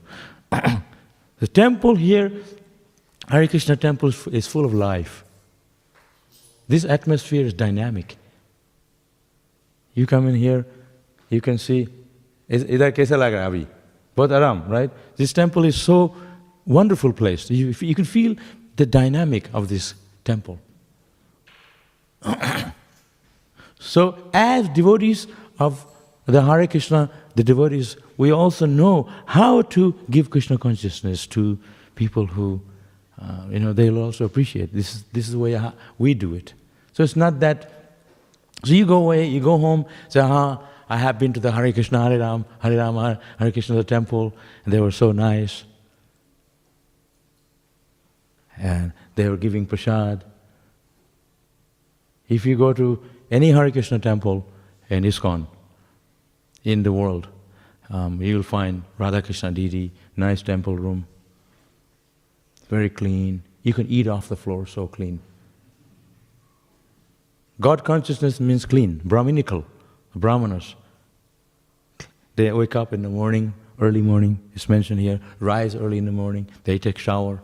the 1.39 1.48
temple 1.48 1.95
here, 1.95 2.32
Hare 3.30 3.48
Krishna 3.48 3.76
temple 3.76 4.12
is 4.32 4.48
full 4.48 4.65
of 4.65 4.74
life. 4.74 5.24
This 6.67 6.86
atmosphere 6.86 7.45
is 7.45 7.54
dynamic. 7.54 8.17
You 9.93 10.06
come 10.06 10.28
in 10.28 10.36
here, 10.36 10.65
you 11.30 11.41
can 11.41 11.58
see, 11.58 11.88
इधर 12.50 12.91
कैसा 12.91 13.15
लग 13.15 13.34
रहा 13.34 13.41
है 13.41 13.48
अभी 13.48 13.65
Bodh 14.16 14.33
Aram, 14.33 14.68
right? 14.68 14.90
This 15.16 15.33
temple 15.33 15.64
is 15.64 15.77
so 15.77 16.14
wonderful 16.66 17.12
place. 17.12 17.51
You, 17.51 17.75
you 17.81 17.94
can 17.94 18.05
feel 18.05 18.37
the 18.77 18.87
dynamic 18.87 19.49
of 19.53 19.68
this 19.68 19.94
temple. 20.25 20.59
so, 23.79 24.31
as 24.33 24.68
devotees 24.70 25.27
of 25.59 25.87
the 26.27 26.42
Hare 26.42 26.66
Krishna, 26.66 27.11
the 27.35 27.44
devotees, 27.44 27.96
we 28.16 28.31
also 28.33 28.66
know 28.66 29.09
how 29.27 29.62
to 29.62 29.94
give 30.11 30.31
Krishna 30.31 30.59
consciousness 30.59 31.27
to 31.29 31.59
people 31.94 32.27
who, 32.27 32.61
uh, 33.20 33.46
you 33.51 33.59
know, 33.59 33.73
they'll 33.73 33.99
also 33.99 34.25
appreciate. 34.25 34.73
This 34.73 34.94
is, 34.94 35.03
this 35.12 35.27
is 35.27 35.33
the 35.33 35.38
way 35.38 35.61
we 35.99 36.14
do 36.14 36.35
it. 36.35 36.55
So 36.92 37.03
it's 37.03 37.16
not 37.16 37.40
that, 37.40 37.70
so 38.64 38.73
you 38.73 38.87
go 38.87 38.96
away, 38.96 39.27
you 39.27 39.40
go 39.40 39.59
home, 39.59 39.87
say, 40.09 40.20
aha, 40.20 40.62
I 40.90 40.96
have 40.96 41.20
been 41.20 41.33
to 41.35 41.40
the 41.40 41.53
Hare 41.53 41.72
Krishna, 41.72 42.03
Hare 42.03 42.18
Ram, 42.18 42.44
Hare 42.59 42.76
Ram, 42.76 42.96
Hare, 43.38 43.53
Krishna 43.53 43.76
the 43.76 43.85
temple, 43.85 44.35
and 44.64 44.74
they 44.74 44.81
were 44.81 44.90
so 44.90 45.12
nice. 45.12 45.62
And 48.59 48.92
they 49.14 49.29
were 49.29 49.37
giving 49.37 49.66
prasad. 49.66 50.24
If 52.29 52.44
you 52.44 52.57
go 52.57 52.72
to 52.72 53.00
any 53.31 53.53
Hare 53.53 53.70
Krishna 53.70 54.00
temple 54.00 54.44
in 54.88 55.05
ISKCON 55.05 55.46
in 56.64 56.83
the 56.83 56.92
world, 56.92 57.29
um, 57.88 58.20
you 58.20 58.35
will 58.35 58.42
find 58.42 58.83
Radha 58.98 59.22
Krishna 59.22 59.53
Didi, 59.53 59.92
nice 60.16 60.42
temple 60.42 60.76
room, 60.76 61.07
very 62.68 62.90
clean. 62.90 63.42
You 63.62 63.74
can 63.74 63.87
eat 63.87 64.09
off 64.09 64.29
the 64.29 64.37
floor, 64.37 64.66
so 64.66 64.88
clean. 64.88 65.20
God 67.61 67.85
consciousness 67.85 68.40
means 68.40 68.66
clean, 68.66 69.00
Brahminical, 69.05 69.64
Brahmanas. 70.16 70.74
They 72.40 72.50
wake 72.53 72.74
up 72.74 72.94
in 72.94 73.03
the 73.03 73.11
morning, 73.11 73.53
early 73.79 74.00
morning, 74.00 74.40
it's 74.55 74.66
mentioned 74.66 74.98
here, 74.98 75.20
rise 75.40 75.74
early 75.74 75.98
in 75.98 76.07
the 76.07 76.12
morning, 76.12 76.46
they 76.64 76.79
take 76.79 76.96
shower. 76.96 77.42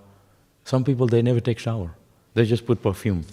Some 0.65 0.85
people, 0.85 1.07
they 1.07 1.21
never 1.21 1.39
take 1.39 1.59
shower. 1.59 1.91
They 2.33 2.47
just 2.47 2.65
put 2.65 2.83
perfume. 2.83 3.27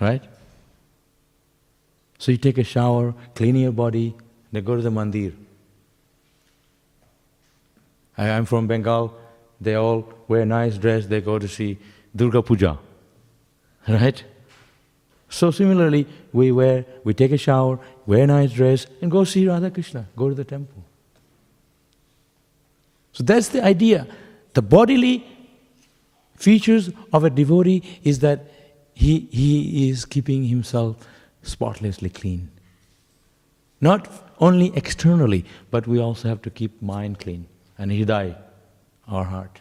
Right? 0.00 0.22
So 2.16 2.32
you 2.32 2.38
take 2.38 2.56
a 2.56 2.64
shower, 2.64 3.12
clean 3.34 3.56
your 3.56 3.72
body, 3.72 4.14
they 4.52 4.62
go 4.62 4.74
to 4.74 4.80
the 4.80 4.90
mandir. 4.90 5.34
I, 8.16 8.30
I'm 8.30 8.46
from 8.46 8.66
Bengal, 8.66 9.14
they 9.60 9.74
all 9.74 10.08
wear 10.28 10.46
nice 10.46 10.78
dress, 10.78 11.04
they 11.04 11.20
go 11.20 11.38
to 11.38 11.46
see 11.46 11.76
Durga 12.16 12.40
Puja. 12.40 12.78
Right? 13.86 14.24
So 15.30 15.52
similarly, 15.52 16.06
we 16.32 16.50
wear, 16.50 16.84
we 17.04 17.14
take 17.14 17.30
a 17.30 17.38
shower, 17.38 17.78
wear 18.04 18.24
a 18.24 18.26
nice 18.26 18.52
dress, 18.52 18.86
and 19.00 19.10
go 19.10 19.22
see 19.24 19.46
Radha 19.48 19.70
Krishna, 19.70 20.06
go 20.16 20.28
to 20.28 20.34
the 20.34 20.44
temple. 20.44 20.84
So 23.12 23.22
that's 23.22 23.48
the 23.48 23.64
idea. 23.64 24.06
The 24.54 24.62
bodily 24.62 25.24
features 26.34 26.90
of 27.12 27.22
a 27.22 27.30
devotee 27.30 28.00
is 28.02 28.18
that 28.18 28.50
he, 28.92 29.28
he 29.30 29.88
is 29.88 30.04
keeping 30.04 30.44
himself 30.44 31.06
spotlessly 31.42 32.10
clean. 32.10 32.50
Not 33.80 34.08
only 34.40 34.72
externally, 34.74 35.44
but 35.70 35.86
we 35.86 36.00
also 36.00 36.28
have 36.28 36.42
to 36.42 36.50
keep 36.50 36.82
mind 36.82 37.20
clean 37.20 37.46
and 37.78 37.92
hridaya, 37.92 38.36
our 39.06 39.24
heart. 39.24 39.60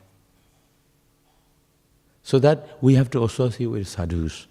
So 2.23 2.39
that 2.39 2.67
we 2.81 2.95
have 2.95 3.09
to 3.11 3.23
associate 3.23 3.67
with 3.67 3.87
sadhus. 3.87 4.47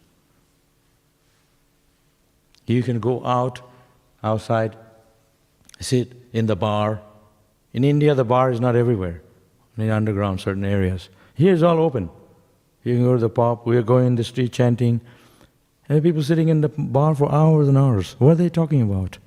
You 2.75 2.83
can 2.83 3.01
go 3.01 3.25
out, 3.25 3.61
outside, 4.23 4.77
sit 5.81 6.13
in 6.33 6.47
the 6.47 6.57
bar. 6.57 7.01
In 7.73 7.85
India, 7.85 8.15
the 8.15 8.25
bar 8.25 8.51
is 8.51 8.61
not 8.61 8.77
everywhere, 8.77 9.23
in 9.77 9.91
underground, 9.91 10.41
certain 10.41 10.65
areas. 10.65 11.09
Here 11.35 11.55
it's 11.55 11.63
all 11.63 11.79
open. 11.79 12.11
You 12.85 12.95
can 12.95 13.05
go 13.05 13.15
to 13.15 13.21
the 13.21 13.31
pub, 13.31 13.63
we 13.65 13.77
are 13.77 13.83
going 13.83 14.07
in 14.07 14.15
the 14.17 14.25
street 14.25 14.53
chanting, 14.53 15.01
and 15.89 16.03
people 16.03 16.23
sitting 16.23 16.49
in 16.49 16.61
the 16.61 16.69
bar 16.69 17.15
for 17.15 17.33
hours 17.33 17.69
and 17.69 17.79
hours. 17.79 18.17
What 18.19 18.33
are 18.33 18.35
they 18.35 18.49
talking 18.51 18.83
about? 18.83 19.19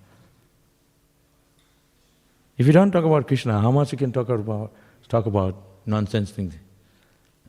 If 2.57 2.67
you 2.67 2.73
don't 2.73 2.91
talk 2.91 3.05
about 3.05 3.27
Krishna, 3.27 3.59
how 3.59 3.71
much 3.71 3.91
you 3.91 3.97
can 3.97 4.11
talk 4.11 4.29
about 4.29 4.71
talk 5.09 5.25
about 5.25 5.55
nonsense 5.85 6.29
things? 6.31 6.53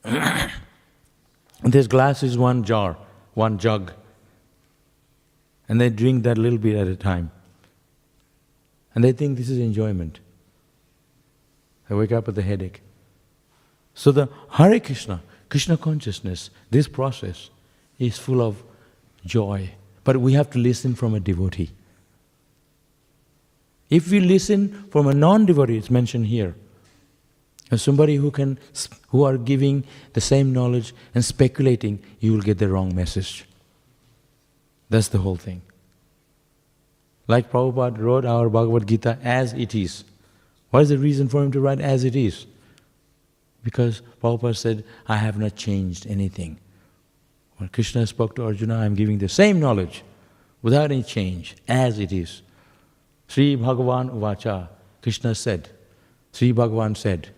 this 1.63 1.87
glass 1.87 2.23
is 2.23 2.39
one 2.39 2.65
jar, 2.65 2.97
one 3.35 3.59
jug. 3.59 3.93
And 5.69 5.81
they 5.81 5.91
drink 5.91 6.25
that 6.25 6.39
little 6.39 6.59
bit 6.59 6.77
at 6.77 6.87
a 6.87 6.97
time. 6.97 7.31
And 8.95 9.03
they 9.03 9.13
think 9.13 9.39
this 9.39 9.49
is 9.49 9.59
enjoyment. 9.59 10.21
They 11.89 11.95
wake 11.95 12.13
up 12.13 12.27
with 12.27 12.39
a 12.39 12.43
headache. 12.43 12.83
So 13.95 14.13
the 14.13 14.29
Hare 14.51 14.81
Krishna, 14.81 15.23
Krishna 15.49 15.77
consciousness, 15.77 16.51
this 16.71 16.89
process 16.89 17.51
is 17.99 18.19
full 18.19 18.43
of 18.43 18.63
joy. 19.25 19.71
But 20.05 20.17
we 20.17 20.33
have 20.33 20.51
to 20.51 20.59
listen 20.59 20.95
from 20.95 21.15
a 21.15 21.21
devotee. 21.21 21.71
If 23.89 24.11
we 24.11 24.21
listen 24.21 24.87
from 24.91 25.07
a 25.07 25.15
non-devotee, 25.15 25.77
it's 25.77 25.91
mentioned 25.91 26.27
here, 26.27 26.55
somebody 27.77 28.17
who 28.17 28.31
can, 28.31 28.59
who 29.09 29.23
are 29.25 29.37
giving 29.37 29.85
the 30.15 30.21
same 30.21 30.53
knowledge 30.53 30.95
and 31.15 31.25
speculating, 31.25 32.03
you 32.21 32.33
will 32.33 32.41
get 32.41 32.59
the 32.59 32.69
wrong 32.69 32.95
message. 32.95 33.45
That's 34.93 35.09
the 35.09 35.19
whole 35.19 35.37
thing. 35.37 35.63
Like 37.27 37.51
Prabhupada 37.51 37.97
wrote 37.97 38.27
our 38.27 38.51
Bhagavad 38.51 38.87
Gita 38.87 39.19
as 39.23 39.55
it 39.55 39.75
is. 39.75 40.05
What 40.69 40.81
is 40.81 40.91
the 40.91 40.99
reason 40.99 41.31
for 41.31 41.43
him 41.43 41.51
to 41.53 41.61
write 41.61 41.81
as 41.81 42.05
it 42.05 42.15
is? 42.15 42.45
Because 43.65 44.03
Prabhupada 44.23 44.55
said, 44.55 44.85
I 45.07 45.17
have 45.17 45.39
not 45.39 45.57
changed 45.57 46.07
anything. 46.07 46.59
When 47.57 47.71
Krishna 47.71 48.07
spoke 48.07 48.37
to 48.37 48.45
Arjuna, 48.45 48.81
I 48.81 48.85
am 48.85 48.95
giving 48.95 49.17
the 49.17 49.31
same 49.31 49.59
knowledge 49.59 50.03
without 50.61 50.93
any 50.93 51.03
change, 51.03 51.57
as 51.67 51.99
it 51.99 52.13
is. 52.13 52.43
Sri 53.29 53.57
Bhagavan 53.57 54.11
Uvacha, 54.11 54.69
Krishna 55.01 55.35
said, 55.35 55.71
Sri 56.35 56.53
Bhagavan 56.53 56.99
said. 56.99 57.31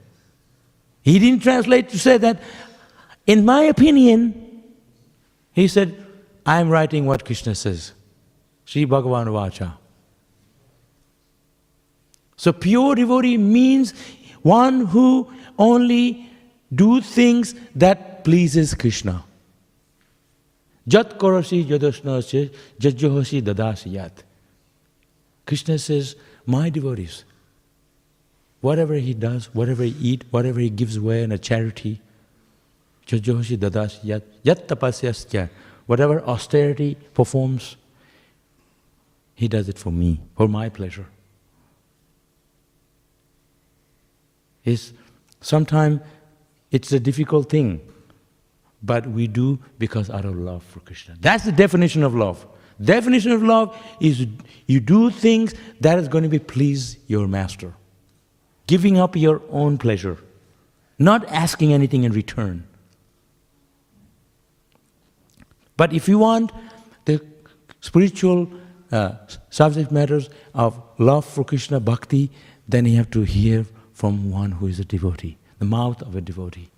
He 1.03 1.21
didn't 1.21 1.45
translate 1.45 1.89
to 1.91 2.01
say 2.01 2.19
that, 2.19 2.43
in 3.29 3.45
my 3.45 3.63
opinion, 3.63 4.65
he 5.53 5.69
said, 5.69 6.04
I 6.47 6.61
am 6.61 6.69
writing 6.69 7.07
what 7.07 7.25
Krishna 7.25 7.55
says. 7.55 7.93
Sri 8.65 8.87
Bhagavan 8.87 9.27
Vacha. 9.27 9.75
So 12.37 12.53
pure 12.53 12.95
devotee 12.95 13.39
means 13.39 13.95
one 14.43 14.87
who 14.87 15.33
only 15.59 16.31
do 16.75 17.01
things 17.01 17.55
that 17.75 18.25
pleases 18.25 18.75
Krishna. 18.75 19.25
Jat 20.87 21.19
karasi 21.19 21.65
jadasnasya 21.65 22.53
jajjohasi 22.79 23.43
dadasi 23.43 23.93
yat. 23.93 24.23
Krishna 25.47 25.79
says, 25.79 26.17
my 26.47 26.69
devotees, 26.69 27.25
whatever 28.61 28.95
he 28.95 29.15
does, 29.15 29.55
whatever 29.55 29.83
he 29.83 29.95
eat, 30.01 30.25
whatever 30.31 30.61
he 30.61 30.69
gives 30.69 30.97
away 30.97 31.23
in 31.23 31.33
a 31.33 31.39
charity, 31.39 32.01
jajjohasi 33.07 33.57
dadasi 33.57 34.05
yat, 34.05 34.23
yat 34.43 34.69
tapasyasya, 34.69 35.49
whatever 35.87 36.23
austerity 36.23 36.97
performs, 37.15 37.77
he 39.35 39.49
does 39.49 39.69
it 39.69 39.79
for 39.79 39.91
me, 39.91 40.21
for 40.37 40.49
my 40.49 40.69
pleasure. 40.69 41.07
Is 44.65 44.93
sometimes 45.41 46.01
it's 46.71 46.91
a 46.93 47.01
difficult 47.01 47.51
thing, 47.51 47.81
but 48.83 49.07
we 49.07 49.27
do 49.27 49.59
because 49.79 50.09
out 50.11 50.25
of 50.25 50.37
love 50.37 50.63
for 50.63 50.81
Krishna. 50.81 51.17
That's 51.21 51.45
the 51.45 51.53
definition 51.53 52.03
of 52.03 52.15
love. 52.15 52.47
Definition 52.83 53.33
of 53.33 53.43
love 53.43 53.77
is 54.01 54.27
you 54.67 54.81
do 54.81 55.11
things 55.11 55.55
that 55.81 55.99
is 55.99 56.09
going 56.09 56.25
to 56.25 56.31
be 56.31 56.39
please 56.39 56.97
your 57.07 57.29
master. 57.29 57.75
Giving 58.67 58.99
up 58.99 59.15
your 59.15 59.43
own 59.51 59.79
pleasure, 59.79 60.17
not 60.99 61.25
asking 61.29 61.73
anything 61.73 62.05
in 62.05 62.13
return. 62.13 62.67
But 65.77 65.93
if 65.93 66.09
you 66.09 66.19
want 66.19 66.53
the 67.05 67.21
spiritual 67.81 68.49
uh, 68.93 69.15
subject 69.51 69.91
matters 69.91 70.31
of 70.55 70.81
love 70.99 71.25
for 71.25 71.45
Krishna, 71.45 71.81
bhakti, 71.81 72.31
then 72.69 72.87
you 72.87 72.97
have 72.97 73.11
to 73.11 73.23
hear 73.23 73.67
from 73.93 74.31
one 74.31 74.53
who 74.53 74.67
is 74.67 74.79
a 74.81 74.85
devotee, 74.85 75.37
the 75.59 75.65
mouth 75.65 76.01
of 76.03 76.15
a 76.17 76.21
devotee. 76.21 76.71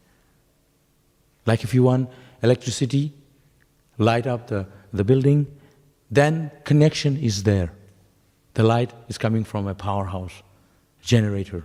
Like 1.45 1.63
if 1.63 1.75
you 1.75 1.83
want 1.83 2.11
electricity, 2.43 3.13
light 3.99 4.27
up 4.27 4.49
the, 4.49 4.67
the 4.93 5.05
building, 5.05 5.47
then 6.11 6.51
connection 6.65 7.17
is 7.17 7.43
there. 7.43 7.73
The 8.55 8.63
light 8.63 8.93
is 9.09 9.19
coming 9.19 9.45
from 9.45 9.67
a 9.67 9.75
powerhouse, 9.75 10.43
generator. 11.03 11.65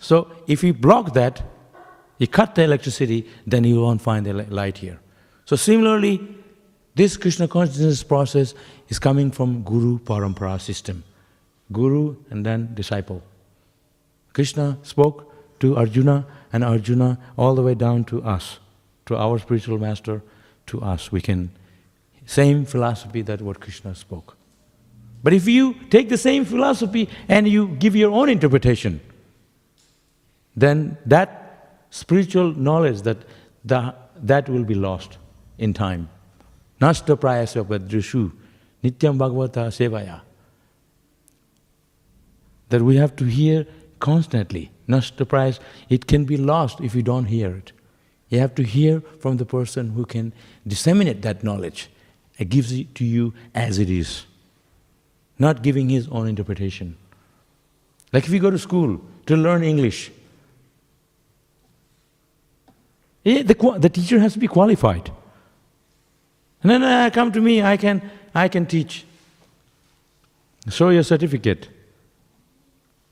So 0.00 0.30
if 0.46 0.62
you 0.64 0.72
block 0.72 1.14
that, 1.14 1.42
you 2.18 2.26
cut 2.26 2.54
the 2.54 2.62
electricity, 2.62 3.28
then 3.46 3.64
you 3.64 3.80
won't 3.80 4.00
find 4.00 4.24
the 4.24 4.32
light 4.32 4.78
here. 4.78 4.98
So 5.46 5.54
similarly, 5.54 6.20
this 6.96 7.16
Krishna 7.16 7.46
consciousness 7.46 8.02
process 8.02 8.52
is 8.88 8.98
coming 8.98 9.30
from 9.30 9.62
Guru 9.62 9.98
Parampara 10.00 10.60
system. 10.60 11.04
Guru 11.72 12.16
and 12.30 12.44
then 12.44 12.74
disciple. 12.74 13.22
Krishna 14.32 14.76
spoke 14.82 15.32
to 15.60 15.76
Arjuna 15.76 16.26
and 16.52 16.64
Arjuna 16.64 17.18
all 17.38 17.54
the 17.54 17.62
way 17.62 17.74
down 17.74 18.04
to 18.04 18.22
us, 18.24 18.58
to 19.06 19.16
our 19.16 19.38
spiritual 19.38 19.78
master, 19.78 20.20
to 20.66 20.82
us. 20.82 21.12
We 21.12 21.20
can, 21.20 21.50
same 22.26 22.64
philosophy 22.64 23.22
that 23.22 23.40
what 23.40 23.60
Krishna 23.60 23.94
spoke. 23.94 24.36
But 25.22 25.32
if 25.32 25.46
you 25.46 25.74
take 25.90 26.08
the 26.08 26.18
same 26.18 26.44
philosophy 26.44 27.08
and 27.28 27.46
you 27.46 27.68
give 27.68 27.94
your 27.94 28.10
own 28.10 28.28
interpretation, 28.28 29.00
then 30.56 30.98
that 31.06 31.78
spiritual 31.90 32.52
knowledge 32.52 33.02
that, 33.02 33.18
the, 33.64 33.94
that 34.16 34.48
will 34.48 34.64
be 34.64 34.74
lost 34.74 35.18
in 35.58 35.72
time. 35.72 36.08
Nasta 36.80 37.16
prayasya 37.16 37.64
padrishu 37.64 38.32
nityam 38.82 39.18
bhagavata 39.18 39.68
sevaya. 39.68 40.20
That 42.68 42.82
we 42.82 42.96
have 42.96 43.16
to 43.16 43.24
hear 43.24 43.66
constantly. 43.98 44.70
Nasta 44.86 45.24
prayas, 45.24 45.58
it 45.88 46.06
can 46.06 46.24
be 46.24 46.36
lost 46.36 46.80
if 46.80 46.94
you 46.94 47.02
don't 47.02 47.26
hear 47.26 47.56
it. 47.56 47.72
You 48.28 48.38
have 48.40 48.54
to 48.56 48.62
hear 48.62 49.02
from 49.20 49.36
the 49.36 49.46
person 49.46 49.90
who 49.90 50.04
can 50.04 50.32
disseminate 50.66 51.22
that 51.22 51.44
knowledge 51.44 51.88
It 52.38 52.50
gives 52.50 52.72
it 52.72 52.94
to 52.96 53.04
you 53.04 53.32
as 53.54 53.78
it 53.78 53.88
is, 53.88 54.26
not 55.38 55.62
giving 55.62 55.88
his 55.88 56.06
own 56.08 56.28
interpretation. 56.28 56.96
Like 58.12 58.24
if 58.24 58.30
you 58.30 58.40
go 58.40 58.50
to 58.50 58.58
school 58.58 59.00
to 59.26 59.36
learn 59.36 59.64
English, 59.64 60.10
eh, 63.24 63.42
the, 63.42 63.54
the 63.78 63.88
teacher 63.88 64.18
has 64.20 64.34
to 64.34 64.38
be 64.38 64.48
qualified. 64.48 65.10
No, 66.66 66.78
no, 66.78 67.08
come 67.12 67.30
to 67.30 67.40
me, 67.40 67.62
I 67.62 67.76
can, 67.76 68.02
I 68.34 68.48
can 68.48 68.66
teach. 68.66 69.04
Show 70.68 70.88
your 70.88 71.04
certificate. 71.04 71.68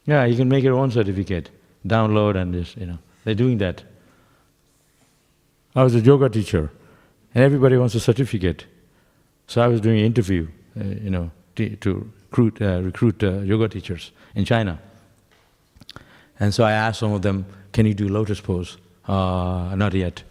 Yeah, 0.07 0.25
you 0.25 0.37
can 0.37 0.49
make 0.49 0.65
your 0.65 0.75
own 0.75 0.91
certificate, 0.91 1.51
download 1.87 2.35
and 2.35 2.53
this, 2.53 2.77
you 2.77 2.87
know. 2.87 2.99
They're 3.23 3.37
doing 3.37 3.59
that. 3.59 3.85
I 5.77 5.85
was 5.85 5.95
a 5.95 6.01
yoga 6.01 6.29
teacher, 6.29 6.73
and 7.33 7.45
everybody 7.45 7.77
wants 7.77 7.95
a 7.95 8.01
certificate. 8.01 8.67
So 9.47 9.63
I 9.63 9.69
was 9.69 9.81
doing 9.81 10.01
an 10.01 10.05
interview, 10.07 10.49
uh, 10.77 10.83
you 10.85 11.11
know, 11.11 11.31
to, 11.55 11.77
to 11.77 12.11
recruit, 12.31 12.61
uh, 12.61 12.83
recruit 12.83 13.23
uh, 13.23 13.39
yoga 13.43 13.69
teachers 13.69 14.11
in 14.35 14.45
China. 14.45 14.81
And 16.41 16.53
so 16.53 16.65
I 16.65 16.73
asked 16.73 16.99
some 16.99 17.13
of 17.13 17.23
them, 17.23 17.47
can 17.71 17.87
you 17.87 17.95
do 17.95 18.09
lotus 18.09 18.41
pose? 18.41 18.79
Uh, 19.07 19.77
not 19.77 19.95
yet. 19.95 20.25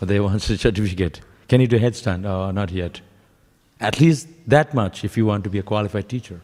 But 0.00 0.08
they 0.08 0.18
want 0.26 0.50
a 0.50 0.58
certificate. 0.58 1.20
Can 1.48 1.60
you 1.60 1.66
do 1.66 1.78
headstand? 1.78 2.26
Uh, 2.26 2.52
not 2.52 2.70
yet. 2.70 3.00
At 3.80 4.00
least 4.00 4.28
that 4.46 4.74
much 4.74 5.04
if 5.04 5.16
you 5.16 5.26
want 5.26 5.44
to 5.44 5.50
be 5.50 5.58
a 5.58 5.62
qualified 5.62 6.08
teacher. 6.08 6.40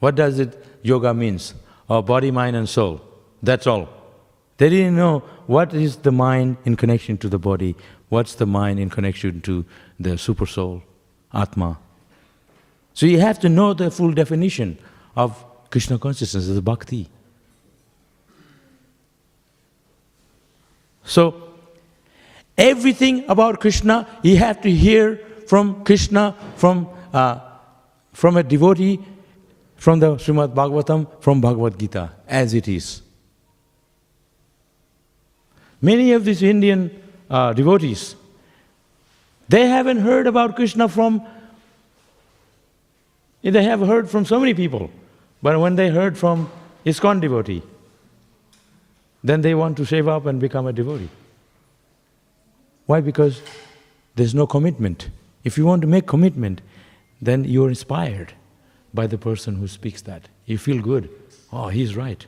What 0.00 0.14
does 0.14 0.38
it 0.38 0.64
yoga 0.82 1.12
means? 1.14 1.54
Oh, 1.88 2.02
body, 2.02 2.30
mind 2.30 2.56
and 2.56 2.68
soul. 2.68 3.00
That's 3.42 3.66
all. 3.66 3.88
They 4.56 4.68
didn't 4.68 4.96
know 4.96 5.20
what 5.46 5.72
is 5.72 5.96
the 5.96 6.12
mind 6.12 6.56
in 6.64 6.76
connection 6.76 7.16
to 7.18 7.28
the 7.28 7.38
body, 7.38 7.76
what's 8.08 8.34
the 8.34 8.46
mind 8.46 8.78
in 8.78 8.90
connection 8.90 9.40
to 9.42 9.64
the 9.98 10.18
super 10.18 10.46
soul, 10.46 10.82
Atma. 11.32 11.78
So 12.94 13.06
you 13.06 13.20
have 13.20 13.38
to 13.40 13.48
know 13.48 13.72
the 13.72 13.90
full 13.90 14.12
definition 14.12 14.78
of 15.16 15.44
Krishna 15.70 15.98
consciousness, 15.98 16.48
as 16.48 16.60
bhakti. 16.60 17.08
So, 21.04 21.49
everything 22.60 23.24
about 23.28 23.58
Krishna, 23.58 24.06
he 24.22 24.36
have 24.36 24.60
to 24.60 24.70
hear 24.70 25.16
from 25.48 25.82
Krishna, 25.82 26.36
from, 26.56 26.88
uh, 27.12 27.40
from 28.12 28.36
a 28.36 28.42
devotee, 28.42 29.00
from 29.76 29.98
the 29.98 30.16
Srimad 30.16 30.54
Bhagavatam, 30.54 31.08
from 31.22 31.40
Bhagavad 31.40 31.78
Gita, 31.78 32.10
as 32.28 32.52
it 32.52 32.68
is. 32.68 33.00
Many 35.80 36.12
of 36.12 36.26
these 36.26 36.42
Indian 36.42 36.90
uh, 37.30 37.54
devotees, 37.54 38.14
they 39.48 39.66
haven't 39.66 40.00
heard 40.00 40.26
about 40.26 40.54
Krishna 40.54 40.86
from, 40.86 41.26
they 43.42 43.62
have 43.62 43.80
heard 43.80 44.10
from 44.10 44.26
so 44.26 44.38
many 44.38 44.52
people, 44.52 44.90
but 45.42 45.58
when 45.58 45.76
they 45.76 45.88
heard 45.88 46.18
from 46.18 46.50
ISKCON 46.84 47.22
devotee, 47.22 47.62
then 49.24 49.40
they 49.40 49.54
want 49.54 49.78
to 49.78 49.86
save 49.86 50.08
up 50.08 50.26
and 50.26 50.38
become 50.38 50.66
a 50.66 50.72
devotee. 50.72 51.08
Why? 52.90 53.00
Because 53.00 53.40
there's 54.16 54.34
no 54.34 54.48
commitment. 54.48 55.10
If 55.44 55.56
you 55.56 55.64
want 55.64 55.80
to 55.82 55.86
make 55.86 56.08
commitment, 56.08 56.60
then 57.22 57.44
you're 57.44 57.68
inspired 57.68 58.32
by 58.92 59.06
the 59.06 59.16
person 59.16 59.54
who 59.54 59.68
speaks 59.68 60.02
that. 60.02 60.28
You 60.44 60.58
feel 60.58 60.82
good. 60.82 61.08
Oh, 61.52 61.68
he's 61.68 61.94
right. 61.94 62.26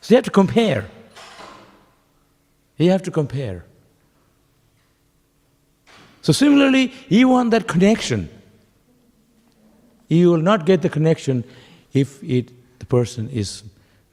So 0.00 0.14
you 0.14 0.16
have 0.16 0.24
to 0.24 0.30
compare. 0.30 0.86
You 2.78 2.90
have 2.90 3.02
to 3.02 3.10
compare. 3.10 3.66
So 6.22 6.32
similarly, 6.32 6.94
you 7.10 7.28
want 7.28 7.50
that 7.50 7.68
connection. 7.68 8.30
You 10.08 10.30
will 10.30 10.44
not 10.50 10.64
get 10.64 10.80
the 10.80 10.88
connection 10.88 11.44
if 11.92 12.24
it, 12.24 12.50
the 12.78 12.86
person 12.86 13.28
is 13.28 13.62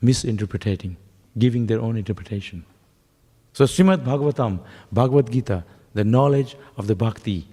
misinterpreting 0.01 0.97
giving 1.37 1.67
their 1.67 1.79
own 1.79 1.95
interpretation. 1.95 2.65
So 3.55 3.63
Srimad 3.63 4.03
Bhagavatam, 4.03 4.59
Bhagavad 4.91 5.31
Gita, 5.31 5.63
the 5.93 6.03
knowledge 6.03 6.57
of 6.75 6.87
the 6.87 6.95
bhakti, 6.95 7.47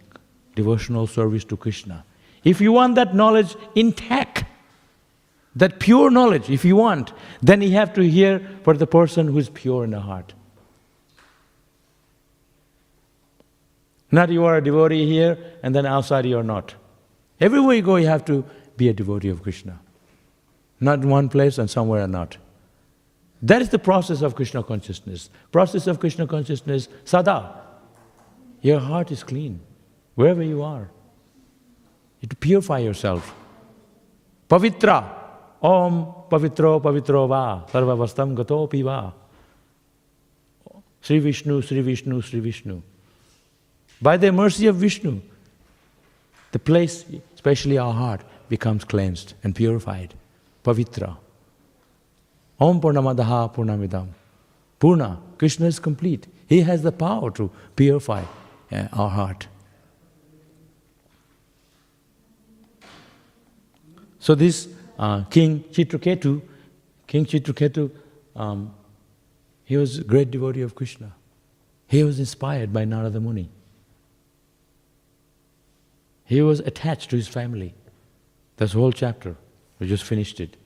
devotional 0.57 1.07
service 1.07 1.45
to 1.45 1.57
Krishna. 1.57 2.05
If 2.43 2.61
you 2.61 2.73
want 2.73 2.97
that 2.97 3.15
knowledge 3.15 3.55
intact, 3.77 4.43
that 5.55 5.79
pure 5.79 6.11
knowledge, 6.11 6.51
if 6.51 6.65
you 6.65 6.75
want, 6.75 7.13
then 7.41 7.63
you 7.63 7.71
have 7.75 7.95
to 7.95 8.03
hear 8.03 8.41
for 8.65 8.77
the 8.77 8.85
person 8.85 9.29
who 9.29 9.39
is 9.39 9.49
pure 9.49 9.85
in 9.85 9.93
the 9.93 10.01
heart. 10.01 10.35
Not 14.11 14.29
you 14.31 14.45
are 14.45 14.57
a 14.57 14.65
devotee 14.65 15.07
here 15.07 15.39
and 15.63 15.73
then 15.73 15.87
outside 15.87 16.27
you 16.27 16.37
are 16.37 16.43
not. 16.43 16.75
Everywhere 17.41 17.77
you 17.77 17.83
go, 17.83 17.95
you 17.95 18.09
have 18.09 18.25
to 18.25 18.45
be 18.77 18.89
a 18.89 18.93
devotee 18.93 19.29
of 19.29 19.45
Krishna. 19.45 19.79
Not 20.81 20.99
in 20.99 21.09
one 21.09 21.29
place 21.29 21.59
and 21.59 21.71
somewhere 21.71 22.03
or 22.03 22.09
not. 22.09 22.39
That 23.43 23.61
is 23.61 23.71
the 23.71 23.79
process 23.79 24.23
of 24.23 24.37
Krishna 24.37 24.63
consciousness. 24.63 25.29
Process 25.51 25.89
of 25.89 25.99
Krishna 25.99 26.27
consciousness, 26.27 26.89
sada. 27.05 27.61
Your 28.61 28.79
heart 28.79 29.11
is 29.11 29.25
clean, 29.25 29.61
wherever 30.15 30.43
you 30.43 30.63
are. 30.63 30.89
You 32.21 32.29
to 32.29 32.37
purify 32.37 32.79
yourself. 32.79 33.35
Pavitra. 34.49 35.19
Om 35.61 36.27
pavitro 36.31 36.81
pavitro 36.81 37.29
va. 37.29 37.67
Sarvavastam 37.71 38.37
gato 38.37 38.67
va. 38.67 39.13
Sri 41.01 41.19
Vishnu, 41.19 41.61
Sri 41.63 41.81
Vishnu, 41.81 42.23
Sri 42.23 42.39
Vishnu. 42.39 42.81
By 44.01 44.17
the 44.17 44.31
mercy 44.31 44.69
of 44.69 44.77
Vishnu, 44.77 45.21
the 46.53 46.59
place, 46.61 47.05
especially 47.35 47.77
our 47.77 47.93
heart, 47.93 48.21
becomes 48.49 48.85
cleansed 48.85 49.35
and 49.43 49.55
purified. 49.55 50.15
Pavitra. 50.65 51.17
Om 52.63 52.81
Purnamadaha 52.81 53.53
Purnamidam. 53.53 54.09
Purna, 54.79 55.19
Krishna 55.37 55.67
is 55.67 55.81
complete. 55.81 56.29
He 56.47 56.61
has 56.61 56.83
the 56.83 56.93
power 56.93 57.31
to 57.33 57.51
purify 57.75 58.23
uh, 58.71 58.87
our 58.93 59.11
heart. 59.11 59.49
So 64.21 64.37
this 64.37 64.69
uh, 64.97 65.25
King 65.25 65.65
Chitraketu, 65.73 66.41
King 67.09 67.27
Chitraketu, 67.27 67.91
um, 68.37 68.73
he 69.65 69.77
was 69.77 69.99
a 69.99 70.05
great 70.05 70.31
devotee 70.31 70.63
of 70.63 70.77
Krishna. 70.77 71.13
He 71.89 72.05
was 72.05 72.21
inspired 72.21 72.73
by 72.73 72.85
Narada 72.85 73.19
Muni. 73.19 73.49
He 76.25 76.41
was 76.43 76.61
attached 76.61 77.11
to 77.11 77.17
his 77.17 77.27
family. 77.27 77.75
That's 78.57 78.73
the 78.73 78.79
whole 78.79 78.93
chapter. 78.93 79.35
We 79.81 79.89
just 79.89 80.05
finished 80.05 80.39
it. 80.39 80.57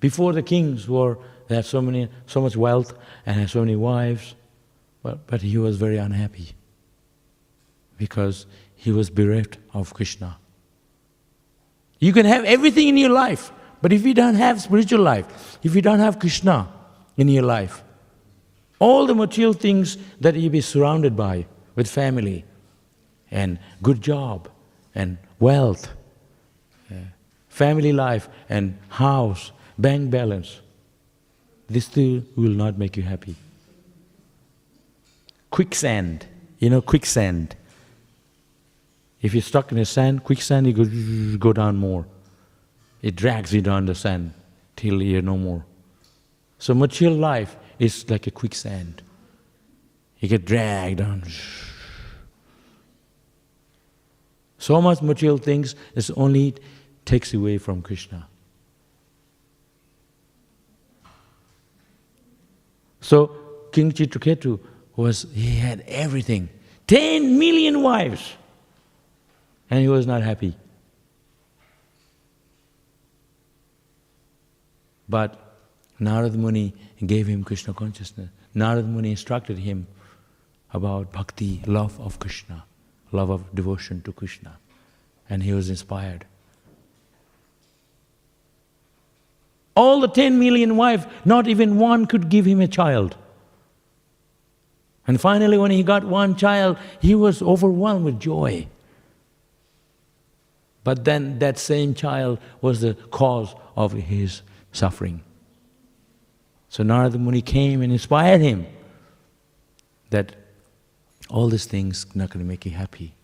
Before 0.00 0.32
the 0.32 0.42
kings 0.42 0.88
were, 0.88 1.18
they 1.48 1.56
had 1.56 1.64
so, 1.64 1.80
many, 1.80 2.08
so 2.26 2.40
much 2.40 2.56
wealth 2.56 2.94
and 3.26 3.38
had 3.38 3.50
so 3.50 3.60
many 3.60 3.76
wives, 3.76 4.34
but, 5.02 5.26
but 5.26 5.42
he 5.42 5.58
was 5.58 5.76
very 5.76 5.98
unhappy 5.98 6.52
because 7.98 8.46
he 8.74 8.90
was 8.90 9.10
bereft 9.10 9.58
of 9.72 9.94
Krishna. 9.94 10.38
You 11.98 12.12
can 12.12 12.26
have 12.26 12.44
everything 12.44 12.88
in 12.88 12.96
your 12.96 13.10
life, 13.10 13.52
but 13.80 13.92
if 13.92 14.04
you 14.04 14.14
don't 14.14 14.34
have 14.34 14.60
spiritual 14.60 15.00
life, 15.00 15.58
if 15.62 15.74
you 15.74 15.82
don't 15.82 16.00
have 16.00 16.18
Krishna 16.18 16.68
in 17.16 17.28
your 17.28 17.42
life, 17.42 17.82
all 18.78 19.06
the 19.06 19.14
material 19.14 19.52
things 19.52 19.96
that 20.20 20.34
you 20.34 20.50
be 20.50 20.60
surrounded 20.60 21.16
by 21.16 21.46
with 21.74 21.88
family 21.88 22.44
and 23.30 23.58
good 23.82 24.00
job 24.00 24.48
and 24.94 25.18
wealth, 25.38 25.88
uh, 26.90 26.94
family 27.48 27.92
life 27.92 28.28
and 28.48 28.78
house, 28.88 29.52
bank 29.78 30.10
balance, 30.10 30.60
this 31.68 31.86
still 31.86 32.22
will 32.36 32.50
not 32.50 32.78
make 32.78 32.96
you 32.96 33.02
happy. 33.02 33.36
Quicksand, 35.50 36.26
you 36.58 36.70
know, 36.70 36.82
quicksand. 36.82 37.56
If 39.22 39.34
you're 39.34 39.42
stuck 39.42 39.72
in 39.72 39.78
the 39.78 39.84
sand, 39.84 40.24
quicksand, 40.24 40.66
you 40.66 40.72
go, 40.72 41.38
go 41.38 41.52
down 41.52 41.76
more. 41.76 42.06
It 43.02 43.16
drags 43.16 43.52
you 43.52 43.62
down 43.62 43.86
the 43.86 43.94
sand 43.94 44.32
till 44.76 45.02
you're 45.02 45.22
no 45.22 45.36
more. 45.36 45.64
So 46.58 46.74
material 46.74 47.16
life 47.16 47.56
is 47.78 48.08
like 48.08 48.26
a 48.26 48.30
quicksand. 48.30 49.02
You 50.18 50.28
get 50.28 50.44
dragged 50.44 50.98
down. 50.98 51.24
So 54.58 54.80
much 54.80 55.02
material 55.02 55.36
things 55.36 55.74
is 55.94 56.10
only 56.12 56.54
takes 57.04 57.34
away 57.34 57.58
from 57.58 57.82
Krishna. 57.82 58.26
So 63.04 63.30
King 63.70 63.92
Chitraketu 63.92 64.58
was 64.96 65.26
he 65.34 65.56
had 65.56 65.84
everything. 65.86 66.48
Ten 66.86 67.38
million 67.38 67.82
wives. 67.82 68.32
And 69.70 69.80
he 69.80 69.88
was 69.88 70.06
not 70.06 70.22
happy. 70.22 70.56
But 75.06 75.38
Narad 76.00 76.34
Muni 76.34 76.72
gave 77.04 77.26
him 77.26 77.44
Krishna 77.44 77.74
consciousness. 77.74 78.30
Narad 78.56 78.86
Muni 78.86 79.10
instructed 79.10 79.58
him 79.58 79.86
about 80.72 81.12
bhakti, 81.12 81.60
love 81.66 82.00
of 82.00 82.18
Krishna, 82.18 82.64
love 83.12 83.28
of 83.28 83.54
devotion 83.54 84.00
to 84.02 84.12
Krishna. 84.12 84.56
And 85.28 85.42
he 85.42 85.52
was 85.52 85.68
inspired. 85.68 86.24
All 89.76 90.00
the 90.00 90.08
10 90.08 90.38
million 90.38 90.76
wives, 90.76 91.06
not 91.24 91.48
even 91.48 91.78
one 91.78 92.06
could 92.06 92.28
give 92.28 92.44
him 92.44 92.60
a 92.60 92.68
child. 92.68 93.16
And 95.06 95.20
finally, 95.20 95.58
when 95.58 95.70
he 95.70 95.82
got 95.82 96.04
one 96.04 96.36
child, 96.36 96.78
he 97.00 97.14
was 97.14 97.42
overwhelmed 97.42 98.04
with 98.04 98.20
joy. 98.20 98.68
But 100.82 101.04
then 101.04 101.38
that 101.40 101.58
same 101.58 101.94
child 101.94 102.38
was 102.60 102.80
the 102.80 102.94
cause 103.10 103.54
of 103.76 103.92
his 103.92 104.42
suffering. 104.72 105.22
So 106.68 106.82
Narada 106.82 107.18
Muni 107.18 107.42
came 107.42 107.82
and 107.82 107.92
inspired 107.92 108.40
him 108.40 108.66
that 110.10 110.34
all 111.30 111.48
these 111.48 111.66
things 111.66 112.06
not 112.14 112.30
going 112.30 112.44
to 112.44 112.48
make 112.48 112.64
you 112.66 112.72
happy. 112.72 113.14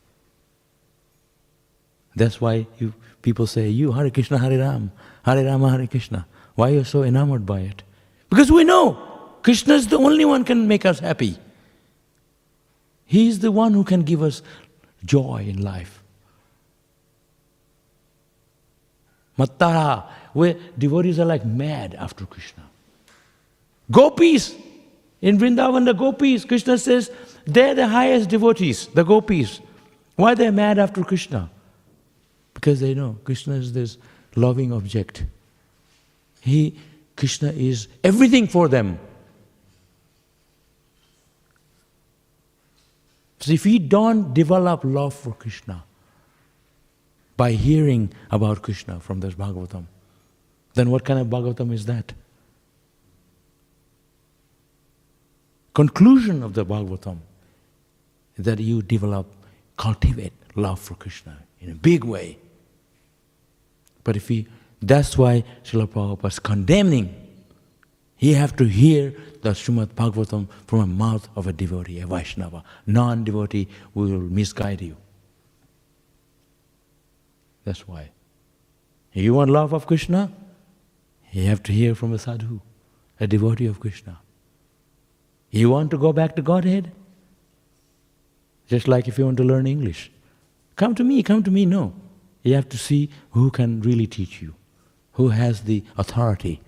That's 2.17 2.41
why 2.41 2.67
you, 2.79 2.95
people 3.23 3.47
say, 3.47 3.69
you 3.69 3.93
Hare 3.93 4.11
Krishna, 4.11 4.39
Hare 4.39 4.59
Ram, 4.59 4.91
Hare 5.25 5.45
Rama, 5.45 5.71
Hare 5.71 5.87
Krishna. 5.87 6.27
Why 6.61 6.73
are 6.73 6.75
you 6.75 6.85
so 6.85 7.03
enamored 7.05 7.47
by 7.47 7.61
it? 7.61 7.83
Because 8.29 8.53
we 8.53 8.65
know 8.65 8.93
Krishna 9.43 9.77
is 9.77 9.87
the 9.89 9.97
only 9.97 10.27
one 10.27 10.45
can 10.45 10.69
make 10.69 10.85
us 10.85 10.99
happy. 10.99 11.39
He 13.07 13.29
is 13.29 13.39
the 13.39 13.51
one 13.51 13.73
who 13.73 13.83
can 13.83 14.03
give 14.03 14.23
us 14.23 14.43
joy 15.03 15.47
in 15.49 15.63
life. 15.63 16.03
Mattara, 19.39 20.05
where 20.35 20.55
devotees 20.77 21.19
are 21.19 21.25
like 21.25 21.47
mad 21.47 21.95
after 21.95 22.27
Krishna. 22.27 22.65
Gopis, 23.91 24.55
in 25.23 25.39
Vrindavan, 25.39 25.87
the 25.87 25.95
gopis, 25.95 26.45
Krishna 26.45 26.77
says, 26.77 27.11
they're 27.47 27.75
the 27.75 27.89
highest 27.89 28.29
devotees, 28.29 28.87
the 28.89 29.03
gopis. 29.03 29.61
Why 30.17 30.35
they're 30.35 30.53
mad 30.53 30.79
after 30.79 31.05
Krishna? 31.05 31.49
Because 32.53 32.81
they 32.81 32.93
know 32.93 33.17
Krishna 33.25 33.55
is 33.55 33.73
this 33.73 33.97
loving 34.37 34.75
object. 34.75 35.25
He, 36.41 36.77
Krishna 37.17 37.51
is 37.53 37.89
everything 38.03 38.49
for 38.49 38.69
them. 38.69 38.99
So 43.41 43.53
if 43.53 43.65
we 43.65 43.79
don't 43.79 44.35
develop 44.35 44.81
love 44.85 45.15
for 45.15 45.33
Krishna 45.33 45.85
by 47.37 47.53
hearing 47.53 48.13
about 48.31 48.63
Krishna 48.63 49.01
from 49.01 49.21
this 49.21 49.35
Bhagavatam, 49.35 49.87
then 50.75 50.91
what 50.91 51.05
kind 51.05 51.19
of 51.19 51.29
Bhagavatam 51.29 51.73
is 51.73 51.87
that? 51.87 52.13
Conclusion 55.75 56.43
of 56.43 56.53
the 56.55 56.67
Bhagavatam 56.67 57.19
that 58.37 58.59
you 58.59 58.83
develop, 58.83 59.27
cultivate 59.77 60.33
love 60.55 60.79
for 60.79 60.95
Krishna 60.95 61.39
in 61.61 61.71
a 61.71 61.75
big 61.75 62.05
way. 62.05 62.39
But 64.05 64.17
if 64.17 64.29
we, 64.29 64.47
that's 64.81 65.17
why 65.19 65.45
Srila 65.63 65.87
Prabhupada 65.87 66.29
is 66.29 66.39
condemning. 66.39 67.15
He 68.17 68.35
have 68.35 68.57
to 68.57 68.65
hear 68.65 69.15
the 69.43 69.51
Srimad 69.51 69.89
Bhagavatam 69.89 70.49
from 70.67 70.81
the 70.81 70.87
mouth 70.87 71.29
of 71.37 71.47
a 71.47 71.53
devotee, 71.53 72.01
a 72.01 72.07
Vaishnava. 72.07 72.63
Non-devotee 72.87 73.69
will 73.95 74.09
misguide 74.09 74.83
you. 74.83 74.97
That's 77.65 77.87
why. 77.87 78.11
You 79.13 79.35
want 79.35 79.51
love 79.51 79.73
of 79.73 79.87
Krishna? 79.87 80.33
You 81.33 81.47
have 81.47 81.63
to 81.65 81.73
hear 81.73 81.95
from 81.95 82.13
a 82.13 82.19
sadhu, 82.19 82.61
a 83.19 83.27
devotee 83.27 83.67
of 83.67 83.81
Krishna. 83.81 84.19
You 85.51 85.71
want 85.71 85.91
to 85.91 85.99
go 85.99 86.13
back 86.13 86.37
to 86.37 86.43
Godhead? 86.43 86.93
Just 88.69 88.87
like 88.87 89.09
if 89.09 89.19
you 89.19 89.25
want 89.25 89.37
to 89.39 89.45
learn 89.45 89.67
English. 89.67 90.11
Come 90.77 90.95
to 90.95 91.05
me, 91.05 91.23
come 91.23 91.43
to 91.43 91.51
me, 91.51 91.67
no. 91.67 91.93
You 92.43 92.55
have 92.55 92.69
to 92.71 92.79
see 92.79 93.11
who 93.33 93.51
can 93.51 93.81
really 93.83 94.07
teach 94.07 94.41
you, 94.41 94.55
who 95.21 95.29
has 95.29 95.61
the 95.65 95.85
authority, 95.99 96.63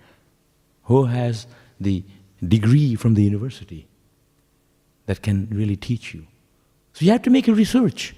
who 0.83 1.05
has 1.05 1.47
the 1.79 2.03
degree 2.55 2.93
from 2.93 3.15
the 3.15 3.23
university 3.23 3.87
that 5.07 5.23
can 5.23 5.47
really 5.51 5.75
teach 5.75 6.13
you. 6.13 6.27
So 6.93 7.03
you 7.03 7.11
have 7.13 7.23
to 7.23 7.31
make 7.31 7.47
a 7.47 7.53
research. 7.55 8.15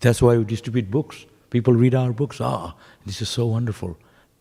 That's 0.00 0.22
why 0.22 0.38
we 0.38 0.44
distribute 0.44 0.90
books. 0.90 1.26
People 1.50 1.74
read 1.74 1.94
our 1.94 2.12
books. 2.14 2.40
Ah, 2.40 2.74
this 3.04 3.20
is 3.20 3.28
so 3.28 3.44
wonderful. 3.44 3.98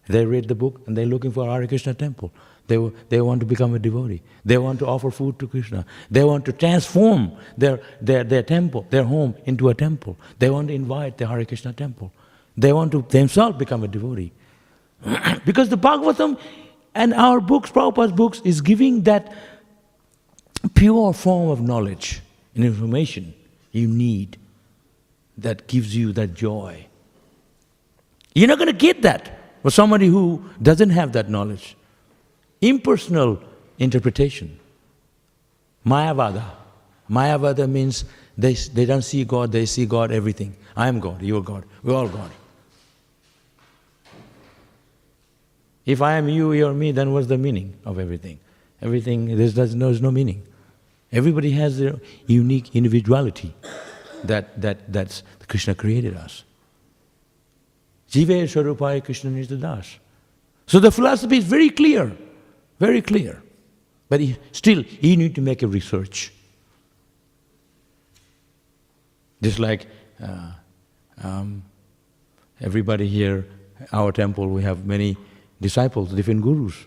They 0.08 0.26
read 0.26 0.48
the 0.48 0.56
book 0.56 0.80
and 0.88 0.96
they're 0.96 1.12
looking 1.14 1.34
for 1.34 1.46
Hare 1.50 1.68
Krishna 1.68 1.94
temple. 1.94 2.32
They, 2.68 2.78
they 3.10 3.20
want 3.20 3.42
to 3.42 3.46
become 3.46 3.76
a 3.76 3.80
devotee. 3.80 4.22
They 4.46 4.60
want 4.60 4.80
to 4.80 4.88
offer 4.88 5.12
food 5.12 5.40
to 5.40 5.48
Krishna. 5.48 5.86
They 6.10 6.24
want 6.24 6.46
to 6.46 6.54
transform 6.54 7.34
their, 7.58 7.82
their, 8.00 8.24
their 8.24 8.44
temple, 8.44 8.88
their 8.92 9.04
home, 9.04 9.36
into 9.46 9.68
a 9.68 9.74
temple. 9.74 10.16
They 10.38 10.50
want 10.50 10.70
to 10.70 10.74
invite 10.74 11.18
the 11.18 11.28
Hare 11.28 11.44
Krishna 11.44 11.74
temple. 11.74 12.14
They 12.60 12.74
want 12.74 12.92
to 12.92 13.02
themselves 13.04 13.58
become 13.58 13.84
a 13.86 13.88
devotee. 13.88 14.34
because 15.46 15.70
the 15.70 15.78
Bhagavatam 15.78 16.38
and 16.94 17.14
our 17.14 17.40
books, 17.40 17.72
Prabhupada's 17.72 18.12
books, 18.12 18.42
is 18.44 18.60
giving 18.60 19.04
that 19.04 19.34
pure 20.76 21.14
form 21.14 21.50
of 21.50 21.62
knowledge 21.62 22.22
and 22.54 22.66
information 22.66 23.34
you 23.72 23.88
need 23.88 24.38
that 25.38 25.68
gives 25.68 25.96
you 25.96 26.12
that 26.14 26.34
joy. 26.34 26.86
You're 28.36 28.50
not 28.50 28.58
going 28.58 28.68
to 28.68 28.86
get 28.88 29.04
that 29.04 29.40
for 29.62 29.72
somebody 29.72 30.08
who 30.08 30.44
doesn't 30.62 30.90
have 30.90 31.14
that 31.14 31.30
knowledge. 31.30 31.78
Impersonal 32.60 33.42
interpretation. 33.78 34.60
Mayavada. 35.86 36.44
Mayavada 37.10 37.70
means 37.70 38.04
they, 38.38 38.54
they 38.54 38.86
don't 38.86 39.02
see 39.02 39.24
God, 39.24 39.54
they 39.54 39.66
see 39.66 39.86
God 39.86 40.12
everything. 40.12 40.58
I 40.76 40.90
am 40.90 41.00
God, 41.00 41.22
you 41.22 41.38
are 41.38 41.42
God, 41.42 41.64
we're 41.84 41.96
all 41.96 42.10
God. 42.10 42.32
If 45.90 46.04
I 46.04 46.18
am 46.18 46.30
you, 46.30 46.52
you 46.52 46.68
are 46.68 46.74
me, 46.74 46.92
then 46.92 47.14
what's 47.14 47.26
the 47.26 47.38
meaning 47.40 47.74
of 47.84 47.98
everything? 47.98 48.40
Everything, 48.80 49.36
there's, 49.36 49.56
there's, 49.56 49.74
no, 49.74 49.88
there's 49.88 50.04
no 50.04 50.12
meaning. 50.12 50.46
Everybody 51.12 51.50
has 51.54 51.80
their 51.80 51.96
unique 52.28 52.76
individuality 52.76 53.56
that, 54.24 54.62
that 54.62 54.94
that's 54.94 55.24
Krishna 55.48 55.74
created 55.74 56.16
us. 56.16 56.44
Jive 58.12 58.44
Swarupai 58.44 59.04
Krishna 59.04 59.32
Nishdadas. 59.32 59.98
So 60.68 60.80
the 60.80 60.92
philosophy 60.92 61.38
is 61.38 61.46
very 61.46 61.72
clear, 61.72 62.16
very 62.80 63.02
clear. 63.02 63.42
But 64.10 64.22
still, 64.52 64.84
you 65.02 65.18
need 65.18 65.34
to 65.34 65.42
make 65.42 65.64
a 65.64 65.68
research. 65.68 66.32
Just 69.42 69.58
like 69.58 69.88
uh, 70.22 70.52
um, 71.24 71.64
everybody 72.62 73.08
here, 73.08 73.48
our 73.92 74.12
temple, 74.12 74.50
we 74.50 74.62
have 74.62 74.86
many 74.86 75.18
disciples, 75.60 76.14
different 76.14 76.42
gurus. 76.42 76.86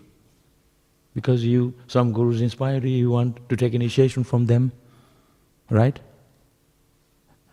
Because 1.13 1.45
you, 1.45 1.73
some 1.87 2.11
gurus 2.11 2.41
inspire 2.41 2.79
you, 2.79 2.97
you 2.97 3.11
want 3.11 3.47
to 3.49 3.55
take 3.55 3.73
initiation 3.73 4.23
from 4.23 4.47
them, 4.47 4.71
right? 5.69 5.99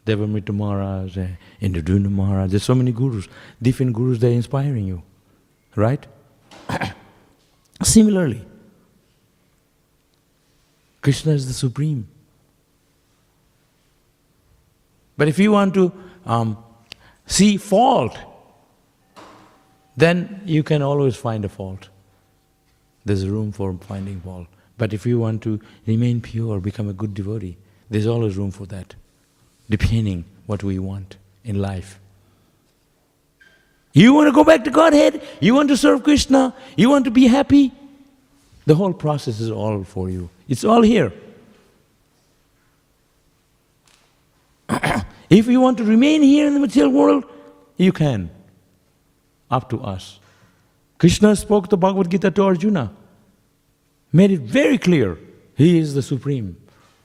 Devamrita 0.07 0.55
Maharaj, 0.55 1.19
uh, 1.19 1.27
Indradyumna 1.61 2.11
Maharaj. 2.11 2.51
There's 2.51 2.63
so 2.63 2.75
many 2.75 2.93
gurus. 2.93 3.29
Different 3.61 3.93
gurus, 3.93 4.19
they're 4.19 4.31
inspiring 4.31 4.87
you. 4.87 5.03
Right? 5.77 6.07
Similarly, 7.83 8.45
Krishna 11.03 11.33
is 11.33 11.47
the 11.47 11.53
supreme. 11.53 12.09
But 15.17 15.29
if 15.29 15.39
you 15.39 15.53
want 15.53 15.75
to 15.75 15.93
um, 16.25 16.57
see 17.27 17.59
fault, 17.59 18.19
then 19.97 20.43
you 20.45 20.63
can 20.63 20.83
always 20.83 21.17
find 21.17 21.45
a 21.45 21.49
fault. 21.49 21.89
There's 23.05 23.27
room 23.27 23.53
for 23.53 23.75
finding 23.75 24.21
fault. 24.21 24.47
But 24.79 24.93
if 24.93 25.05
you 25.05 25.19
want 25.19 25.43
to 25.43 25.61
remain 25.87 26.21
pure, 26.21 26.61
become 26.61 26.89
a 26.89 26.93
good 26.93 27.15
devotee, 27.15 27.57
there's 27.91 28.07
always 28.07 28.37
room 28.37 28.51
for 28.51 28.67
that, 28.67 28.95
depending 29.69 30.25
what 30.47 30.63
we 30.63 30.79
want 30.79 31.17
in 31.45 31.61
life. 31.61 31.99
You 33.93 34.15
want 34.15 34.29
to 34.29 34.33
go 34.33 34.45
back 34.45 34.65
to 34.65 34.71
Godhead? 34.71 35.23
You 35.41 35.55
want 35.55 35.69
to 35.69 35.77
serve 35.77 36.05
Krishna? 36.05 36.55
You 36.77 36.89
want 36.91 37.05
to 37.07 37.11
be 37.11 37.27
happy? 37.27 37.73
The 38.67 38.75
whole 38.75 38.93
process 38.93 39.41
is 39.41 39.51
all 39.51 39.83
for 39.83 40.09
you. 40.09 40.31
It's 40.49 40.65
all 40.65 40.83
here. 40.83 41.13
if 45.31 45.47
you 45.49 45.61
want 45.61 45.79
to 45.79 45.85
remain 45.85 46.23
here 46.23 46.47
in 46.47 46.55
the 46.55 46.61
material 46.61 46.93
world, 46.93 47.25
you 47.77 47.93
can. 47.93 48.31
Up 49.51 49.69
to 49.71 49.81
us. 49.83 50.21
Krishna 50.99 51.35
spoke 51.35 51.69
the 51.69 51.77
Bhagavad 51.77 52.11
Gita 52.11 52.31
to 52.31 52.43
Arjuna, 52.43 52.93
made 54.13 54.31
it 54.31 54.41
very 54.41 54.79
clear 54.79 55.19
he 55.57 55.79
is 55.79 55.95
the 55.95 56.03
supreme. 56.03 56.57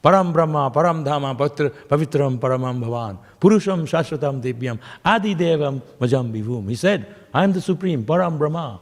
Param 0.04 0.32
Brahma, 0.32 0.70
Param 0.70 1.04
Dhama, 1.04 1.36
Patra- 1.36 1.72
Pavitram 1.72 2.38
Paramam 2.38 2.80
Bhavan, 2.80 3.18
Purusham 3.40 3.82
Shashvatam 3.88 4.42
Divyam, 4.42 4.80
Adi 5.04 5.34
Devam 5.34 5.82
Majam 6.00 6.32
Vivum. 6.32 6.70
He 6.70 6.76
said, 6.76 7.08
I 7.34 7.44
am 7.44 7.54
the 7.54 7.62
supreme, 7.62 8.04
Param 8.04 8.38
Brahma. 8.38 8.82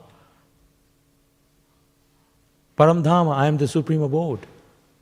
Param 2.77 3.01
Dhama, 3.03 3.35
I 3.35 3.47
am 3.47 3.57
the 3.57 3.67
supreme 3.67 4.01
abode. 4.01 4.39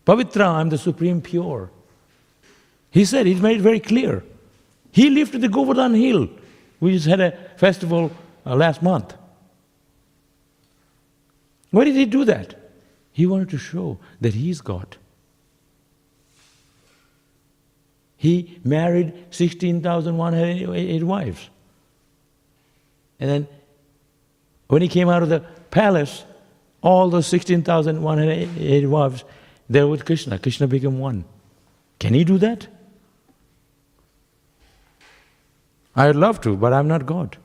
Pavitra, 0.06 0.48
I 0.48 0.62
am 0.62 0.70
the 0.70 0.78
supreme 0.78 1.22
pure. 1.22 1.72
He 2.92 3.06
said, 3.06 3.26
he 3.26 3.34
made 3.36 3.58
it 3.58 3.62
very 3.62 3.80
clear. 3.80 4.24
He 4.92 5.10
lived 5.10 5.34
at 5.34 5.42
the 5.42 5.50
Govardhan 5.50 5.96
hill. 5.96 6.28
We 6.80 6.92
just 6.94 7.08
had 7.08 7.22
a 7.22 7.32
festival 7.58 8.12
uh, 8.46 8.56
last 8.56 8.82
month. 8.82 9.16
Why 11.72 11.86
did 11.86 11.96
he 11.96 12.06
do 12.06 12.26
that? 12.26 12.56
He 13.14 13.26
wanted 13.26 13.50
to 13.50 13.58
show 13.58 14.00
that 14.20 14.34
he 14.34 14.50
is 14.50 14.62
God. 14.62 14.98
He 18.18 18.60
married 18.64 19.14
16,108 19.32 21.04
wives. 21.04 21.50
And 23.20 23.30
then 23.30 23.48
when 24.68 24.82
he 24.82 24.88
came 24.88 25.10
out 25.10 25.24
of 25.24 25.30
the 25.30 25.40
palace, 25.72 26.24
all 26.82 27.10
those 27.10 27.28
16,108 27.28 28.86
wives, 28.86 29.24
they 29.70 29.82
were 29.82 29.90
with 29.90 30.06
Krishna. 30.06 30.38
Krishna 30.38 30.68
became 30.68 31.00
one. 31.00 31.26
Can 32.00 32.14
he 32.14 32.24
do 32.24 32.38
that? 32.38 32.68
I'd 35.96 36.16
love 36.16 36.42
to, 36.42 36.56
but 36.56 36.74
I'm 36.74 36.88
not 36.88 37.06
God. 37.06 37.38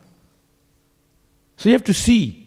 So 1.56 1.68
you 1.68 1.72
have 1.74 1.84
to 1.84 1.94
see 1.94 2.46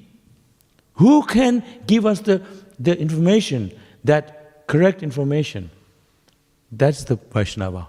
who 0.93 1.23
can 1.23 1.63
give 1.87 2.05
us 2.05 2.19
the, 2.21 2.43
the 2.79 2.97
information, 2.97 3.71
that 4.03 4.67
correct 4.67 5.01
information. 5.01 5.71
That's 6.71 7.05
the 7.05 7.15
Vaishnava. 7.15 7.87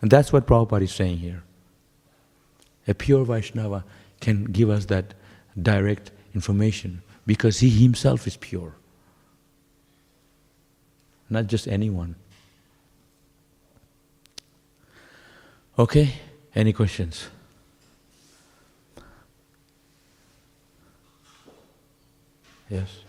And 0.00 0.10
that's 0.10 0.32
what 0.32 0.46
Prabhupada 0.46 0.82
is 0.82 0.92
saying 0.92 1.18
here. 1.18 1.42
A 2.86 2.94
pure 2.94 3.24
Vaishnava 3.24 3.84
can 4.20 4.44
give 4.44 4.70
us 4.70 4.86
that 4.86 5.14
direct 5.60 6.10
information 6.34 7.02
because 7.26 7.58
he 7.58 7.68
himself 7.68 8.26
is 8.26 8.36
pure. 8.36 8.74
Not 11.28 11.46
just 11.46 11.68
anyone. 11.68 12.14
Okay? 15.78 16.14
Any 16.54 16.72
questions? 16.72 17.28
Yes. 22.68 23.00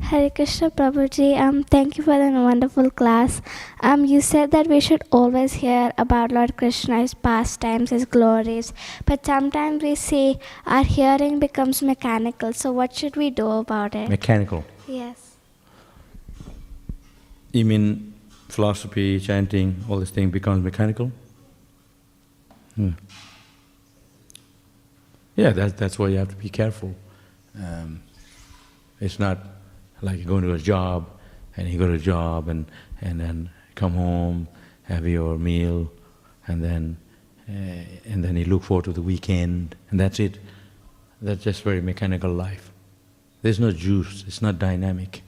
Hare 0.00 0.28
Krishna 0.30 0.70
Prabhuji, 0.70 1.38
um, 1.40 1.62
thank 1.62 1.96
you 1.96 2.04
for 2.04 2.18
the 2.18 2.30
wonderful 2.38 2.90
class. 2.90 3.40
Um, 3.80 4.04
you 4.04 4.20
said 4.20 4.50
that 4.50 4.66
we 4.66 4.80
should 4.80 5.04
always 5.10 5.54
hear 5.54 5.92
about 5.96 6.32
Lord 6.32 6.56
Krishna's 6.56 7.14
pastimes, 7.14 7.90
his 7.90 8.04
glories, 8.04 8.74
but 9.06 9.24
sometimes 9.24 9.82
we 9.82 9.94
see 9.94 10.38
our 10.66 10.82
hearing 10.84 11.38
becomes 11.38 11.82
mechanical. 11.82 12.52
So, 12.52 12.72
what 12.72 12.94
should 12.94 13.16
we 13.16 13.30
do 13.30 13.48
about 13.48 13.94
it? 13.94 14.08
Mechanical. 14.08 14.64
yes. 14.86 15.36
You 17.52 17.64
mean 17.64 18.14
philosophy, 18.48 19.20
chanting, 19.20 19.84
all 19.88 19.98
this 19.98 20.10
thing 20.10 20.30
becomes 20.30 20.64
mechanical? 20.64 21.12
Hmm. 22.76 22.90
Yeah, 25.36 25.50
that's, 25.50 25.72
that's 25.74 25.98
why 25.98 26.08
you 26.08 26.18
have 26.18 26.28
to 26.28 26.36
be 26.36 26.48
careful. 26.48 26.94
Um, 27.58 28.02
it's 29.00 29.18
not 29.18 29.38
like 30.00 30.18
you 30.18 30.24
go 30.24 30.40
to 30.40 30.52
a 30.52 30.58
job 30.58 31.08
and 31.56 31.68
you 31.68 31.78
go 31.78 31.86
to 31.86 31.94
a 31.94 31.98
job 31.98 32.48
and, 32.48 32.66
and 33.00 33.20
then 33.20 33.50
come 33.74 33.94
home, 33.94 34.48
have 34.84 35.06
your 35.06 35.38
meal, 35.38 35.90
and 36.46 36.62
then, 36.62 36.96
uh, 37.48 38.10
and 38.10 38.24
then 38.24 38.36
you 38.36 38.44
look 38.44 38.62
forward 38.62 38.84
to 38.84 38.92
the 38.92 39.02
weekend, 39.02 39.76
and 39.90 39.98
that's 39.98 40.20
it. 40.20 40.38
That's 41.20 41.42
just 41.44 41.62
very 41.62 41.80
mechanical 41.80 42.32
life. 42.32 42.72
There's 43.42 43.60
no 43.60 43.72
juice, 43.72 44.24
it's 44.26 44.42
not 44.42 44.58
dynamic. 44.58 45.22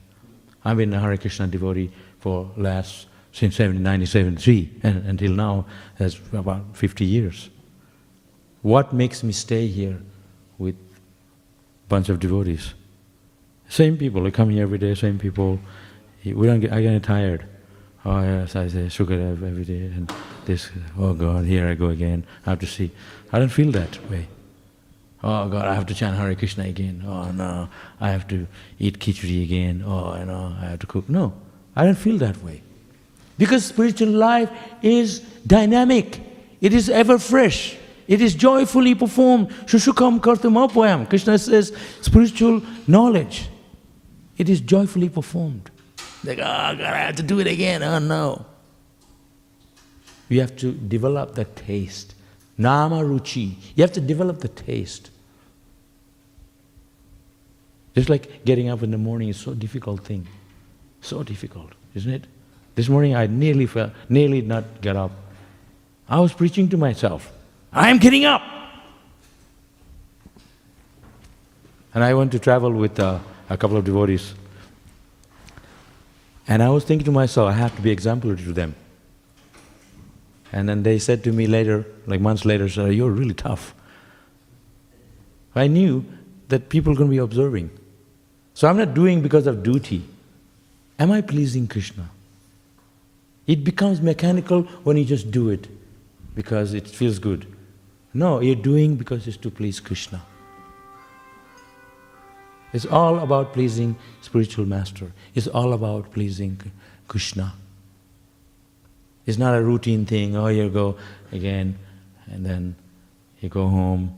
I've 0.63 0.77
been 0.77 0.93
a 0.93 0.99
Hare 0.99 1.17
Krishna 1.17 1.47
devotee 1.47 1.91
for 2.19 2.51
last, 2.57 3.07
since 3.31 3.59
1973, 3.59 4.79
and 4.83 5.05
until 5.05 5.31
now, 5.31 5.65
that's 5.97 6.19
about 6.33 6.75
50 6.75 7.05
years. 7.05 7.49
What 8.65 8.93
makes 8.93 9.21
me 9.21 9.31
stay 9.31 9.67
here 9.67 10.01
with 10.57 10.75
bunch 11.87 12.09
of 12.09 12.19
devotees? 12.19 12.73
Same 13.69 13.95
people, 13.95 14.23
they 14.23 14.31
come 14.31 14.49
here 14.49 14.63
every 14.63 14.79
day, 14.79 14.95
same 14.95 15.19
people. 15.19 15.59
We 16.25 16.47
don't 16.47 16.61
get, 16.61 16.73
I 16.73 16.81
get 16.81 17.03
tired. 17.03 17.45
Oh 18.03 18.19
yes, 18.21 18.55
I 18.55 18.67
say 18.67 18.89
sugar 18.89 19.13
every 19.13 19.65
day, 19.65 19.85
and 19.93 20.11
this, 20.45 20.71
oh 20.97 21.13
God, 21.13 21.45
here 21.45 21.67
I 21.67 21.75
go 21.75 21.89
again, 21.89 22.25
I 22.47 22.49
have 22.49 22.59
to 22.61 22.65
see. 22.65 22.89
I 23.31 23.37
don't 23.37 23.49
feel 23.49 23.69
that 23.73 23.99
way. 24.09 24.27
Oh 25.23 25.47
God, 25.47 25.67
I 25.67 25.75
have 25.75 25.85
to 25.85 25.93
chant 25.93 26.17
Hare 26.17 26.33
Krishna 26.33 26.63
again. 26.63 27.03
Oh 27.05 27.29
no, 27.29 27.69
I 28.01 28.09
have 28.09 28.27
to 28.29 28.47
eat 28.79 28.97
khichdi 28.97 29.43
again. 29.43 29.83
Oh, 29.85 30.17
you 30.17 30.25
know, 30.25 30.55
I 30.59 30.65
have 30.71 30.79
to 30.79 30.87
cook. 30.87 31.07
No, 31.07 31.33
I 31.75 31.83
don't 31.85 31.99
feel 31.99 32.17
that 32.17 32.41
way. 32.41 32.63
Because 33.37 33.63
spiritual 33.63 34.09
life 34.09 34.49
is 34.81 35.19
dynamic, 35.45 36.19
it 36.61 36.73
is 36.73 36.89
ever 36.89 37.19
fresh, 37.19 37.77
it 38.07 38.21
is 38.21 38.35
joyfully 38.35 38.95
performed. 38.95 39.49
Shushukam 39.65 40.19
kartam 40.19 40.67
apayam. 40.67 41.09
Krishna 41.09 41.37
says 41.39 41.75
spiritual 42.01 42.61
knowledge. 42.87 43.49
It 44.37 44.49
is 44.49 44.61
joyfully 44.61 45.09
performed. 45.09 45.71
Like, 46.23 46.39
oh 46.39 46.41
God, 46.41 46.81
I 46.81 46.97
have 46.97 47.15
to 47.15 47.23
do 47.23 47.39
it 47.39 47.47
again. 47.47 47.83
Oh 47.83 47.99
no. 47.99 48.45
You 50.29 50.41
have 50.41 50.55
to 50.57 50.71
develop 50.71 51.35
the 51.35 51.45
taste. 51.45 52.15
Nama 52.57 52.97
ruchi. 52.97 53.55
You 53.75 53.83
have 53.83 53.91
to 53.93 54.01
develop 54.01 54.39
the 54.39 54.47
taste. 54.47 55.09
Just 57.95 58.09
like 58.09 58.43
getting 58.43 58.69
up 58.69 58.83
in 58.83 58.91
the 58.91 58.97
morning 58.97 59.29
is 59.29 59.37
so 59.37 59.53
difficult 59.53 60.03
thing. 60.03 60.27
So 61.01 61.23
difficult, 61.23 61.73
isn't 61.93 62.11
it? 62.11 62.27
This 62.75 62.89
morning 62.89 63.15
I 63.15 63.27
nearly 63.27 63.67
fell, 63.67 63.91
nearly 64.09 64.41
not 64.41 64.81
get 64.81 64.95
up. 64.97 65.11
I 66.09 66.19
was 66.19 66.33
preaching 66.33 66.67
to 66.69 66.77
myself. 66.77 67.31
I 67.75 67.89
am 67.89 67.97
getting 67.97 68.23
up. 68.23 68.41
And 71.93 72.03
I 72.05 72.13
went 72.13 72.31
to 72.31 72.39
travel 72.39 72.71
with 72.71 72.97
uh, 72.99 73.19
a 73.49 73.57
couple 73.57 73.75
of 73.75 73.83
devotees. 73.83 74.33
And 76.47 76.63
I 76.63 76.69
was 76.69 76.85
thinking 76.85 77.03
to 77.05 77.11
myself, 77.11 77.49
I 77.49 77.53
have 77.53 77.75
to 77.75 77.81
be 77.81 77.91
exemplary 77.91 78.37
to 78.37 78.53
them. 78.53 78.75
And 80.53 80.69
then 80.69 80.83
they 80.83 80.99
said 80.99 81.21
to 81.25 81.33
me 81.33 81.47
later, 81.47 81.85
like 82.07 82.21
months 82.21 82.45
later, 82.45 82.69
sir, 82.69 82.91
you're 82.91 83.11
really 83.11 83.33
tough. 83.33 83.75
I 85.53 85.67
knew 85.67 86.05
that 86.47 86.69
people 86.69 86.93
are 86.93 86.95
going 86.95 87.09
to 87.09 87.13
be 87.13 87.17
observing. 87.17 87.71
So 88.53 88.69
I'm 88.69 88.77
not 88.77 88.93
doing 88.93 89.21
because 89.21 89.47
of 89.47 89.63
duty. 89.63 90.07
Am 90.97 91.11
I 91.11 91.19
pleasing 91.19 91.67
Krishna? 91.67 92.09
It 93.47 93.65
becomes 93.65 94.01
mechanical 94.01 94.63
when 94.83 94.95
you 94.95 95.03
just 95.03 95.29
do 95.29 95.49
it 95.49 95.67
because 96.35 96.73
it 96.73 96.87
feels 96.87 97.19
good. 97.19 97.45
No, 98.15 98.39
you're 98.39 98.55
doing 98.55 98.95
because 98.95 99.27
it's 99.27 99.35
to 99.37 99.51
please 99.51 99.81
Krishna. 99.81 100.21
It's 102.71 102.85
all 102.85 103.19
about 103.19 103.51
pleasing 103.51 103.97
spiritual 104.21 104.65
master. 104.65 105.11
It's 105.33 105.47
all 105.47 105.73
about 105.73 106.13
pleasing 106.13 106.61
Krishna. 107.09 107.53
It's 109.25 109.37
not 109.37 109.53
a 109.53 109.61
routine 109.61 110.05
thing, 110.05 110.37
oh, 110.37 110.47
you 110.47 110.69
go 110.69 110.95
again, 111.33 111.77
and 112.27 112.45
then 112.45 112.77
you 113.41 113.49
go 113.49 113.67
home. 113.67 114.17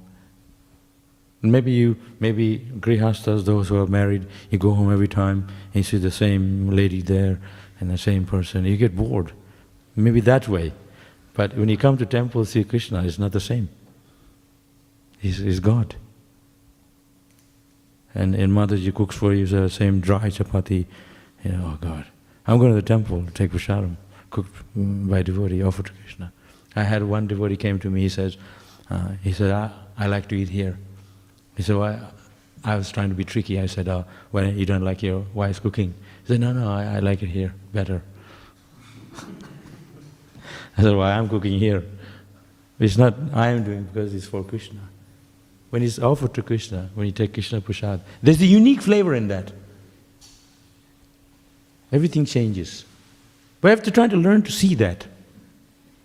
Maybe 1.41 1.71
you, 1.71 1.97
maybe 2.19 2.67
grihastas, 2.79 3.45
those 3.45 3.69
who 3.69 3.81
are 3.81 3.87
married, 3.87 4.27
you 4.51 4.59
go 4.59 4.75
home 4.75 4.93
every 4.93 5.07
time 5.07 5.47
and 5.73 5.75
you 5.75 5.83
see 5.83 5.97
the 5.97 6.11
same 6.11 6.69
lady 6.69 7.01
there 7.01 7.39
and 7.79 7.89
the 7.89 7.97
same 7.97 8.27
person, 8.27 8.63
you 8.65 8.77
get 8.77 8.95
bored. 8.95 9.31
Maybe 9.95 10.19
that 10.21 10.47
way. 10.47 10.73
But 11.33 11.55
when 11.57 11.69
you 11.69 11.77
come 11.77 11.97
to 11.97 12.05
temple, 12.05 12.45
see 12.45 12.63
Krishna, 12.63 13.03
it's 13.03 13.17
not 13.17 13.31
the 13.31 13.39
same. 13.39 13.69
He's, 15.19 15.37
he's 15.37 15.59
God. 15.59 15.95
And, 18.13 18.35
and 18.35 18.51
Mataji 18.51 18.93
cooks 18.93 19.15
for 19.15 19.33
you 19.33 19.45
the 19.45 19.69
same 19.69 19.99
dry 19.99 20.29
chapati, 20.29 20.85
you 21.43 21.51
know, 21.51 21.73
oh 21.73 21.77
God. 21.79 22.05
I'm 22.47 22.57
going 22.57 22.71
to 22.71 22.75
the 22.75 22.87
temple 22.87 23.25
to 23.25 23.31
take 23.31 23.51
prasadam, 23.51 23.97
cooked 24.29 24.51
by 24.75 25.21
devotee, 25.21 25.61
offered 25.61 25.87
to 25.87 25.91
Krishna. 25.93 26.31
I 26.75 26.83
had 26.83 27.03
one 27.03 27.27
devotee 27.27 27.57
came 27.57 27.79
to 27.79 27.89
me, 27.89 28.01
he 28.01 28.09
says, 28.09 28.37
uh, 28.89 29.09
he 29.21 29.33
said, 29.33 29.51
I, 29.51 29.71
I 29.97 30.07
like 30.07 30.27
to 30.29 30.35
eat 30.35 30.49
here. 30.49 30.77
He 31.55 31.63
said, 31.63 31.75
why? 31.75 31.99
I 32.63 32.75
was 32.75 32.91
trying 32.91 33.09
to 33.09 33.15
be 33.15 33.23
tricky. 33.23 33.59
I 33.59 33.65
said, 33.65 33.87
oh, 33.87 34.05
when 34.31 34.57
you 34.57 34.65
don't 34.65 34.83
like 34.83 35.03
your 35.03 35.25
wife's 35.33 35.59
cooking? 35.59 35.93
He 36.23 36.33
said, 36.33 36.39
no, 36.39 36.53
no, 36.53 36.69
I, 36.71 36.95
I 36.95 36.99
like 36.99 37.21
it 37.23 37.27
here 37.27 37.53
better. 37.73 38.01
I 40.77 40.81
said, 40.81 40.95
why 40.95 41.11
I'm 41.13 41.29
cooking 41.29 41.59
here? 41.59 41.83
It's 42.79 42.97
not 42.97 43.15
I 43.33 43.47
am 43.49 43.63
doing 43.63 43.83
because 43.83 44.13
it's 44.13 44.27
for 44.27 44.43
Krishna. 44.43 44.86
When 45.77 45.83
it's 45.83 45.99
offered 45.99 46.33
to 46.33 46.41
Krishna, 46.41 46.89
when 46.95 47.05
you 47.05 47.11
take 47.11 47.33
Krishna 47.35 47.61
Prasad, 47.61 48.01
there's 48.23 48.41
a 48.41 48.47
unique 48.47 48.81
flavor 48.81 49.13
in 49.13 49.27
that. 49.27 49.51
Everything 51.91 52.25
changes. 52.25 52.83
We 53.61 53.69
have 53.69 53.83
to 53.83 53.91
try 53.91 54.07
to 54.07 54.17
learn 54.17 54.41
to 54.41 54.51
see 54.51 54.73
that. 54.73 55.05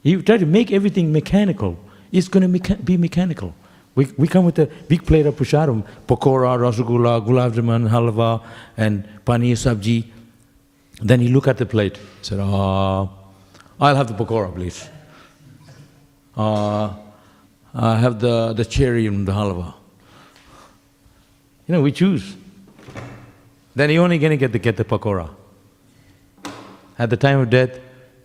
You 0.03 0.21
try 0.21 0.37
to 0.37 0.45
make 0.45 0.73
everything 0.73 1.11
mechanical, 1.11 1.79
it's 2.13 2.29
going 2.29 2.43
to 2.53 2.59
mecha- 2.61 2.85
be 2.85 2.99
mechanical. 2.99 3.55
We, 3.95 4.09
we 4.19 4.29
come 4.29 4.45
with 4.45 4.59
a 4.59 4.67
big 4.67 5.07
plate 5.07 5.25
of 5.25 5.37
prasadam, 5.37 5.87
pakora, 6.07 6.59
rasgulla, 6.59 7.27
gulab 7.27 7.55
jamun, 7.55 7.89
halwa, 7.89 8.45
and 8.77 9.09
paneer 9.25 9.55
sabji. 9.55 10.05
Then 11.01 11.23
you 11.23 11.31
look 11.31 11.49
at 11.49 11.57
the 11.57 11.65
plate, 11.65 11.99
said, 12.21 12.41
oh, 12.41 13.09
I'll 13.81 13.97
have 13.97 14.07
the 14.07 14.23
pakora, 14.23 14.55
please. 14.55 14.87
Uh, 16.37 16.93
I 17.75 17.97
have 17.97 18.21
the, 18.21 18.53
the 18.53 18.65
cherry 18.65 19.07
and 19.07 19.27
the 19.27 19.33
halwa. 19.33 19.75
You 21.67 21.75
know, 21.75 21.83
we 21.83 21.93
choose. 21.93 22.37
Then 23.75 23.91
you're 23.91 24.05
only 24.05 24.19
going 24.19 24.31
to 24.31 24.37
get 24.37 24.53
the, 24.53 24.59
get 24.59 24.77
the 24.77 24.85
pakora. 24.85 25.31
At 26.99 27.11
the 27.11 27.17
time 27.17 27.41
of 27.41 27.51
death, 27.51 27.79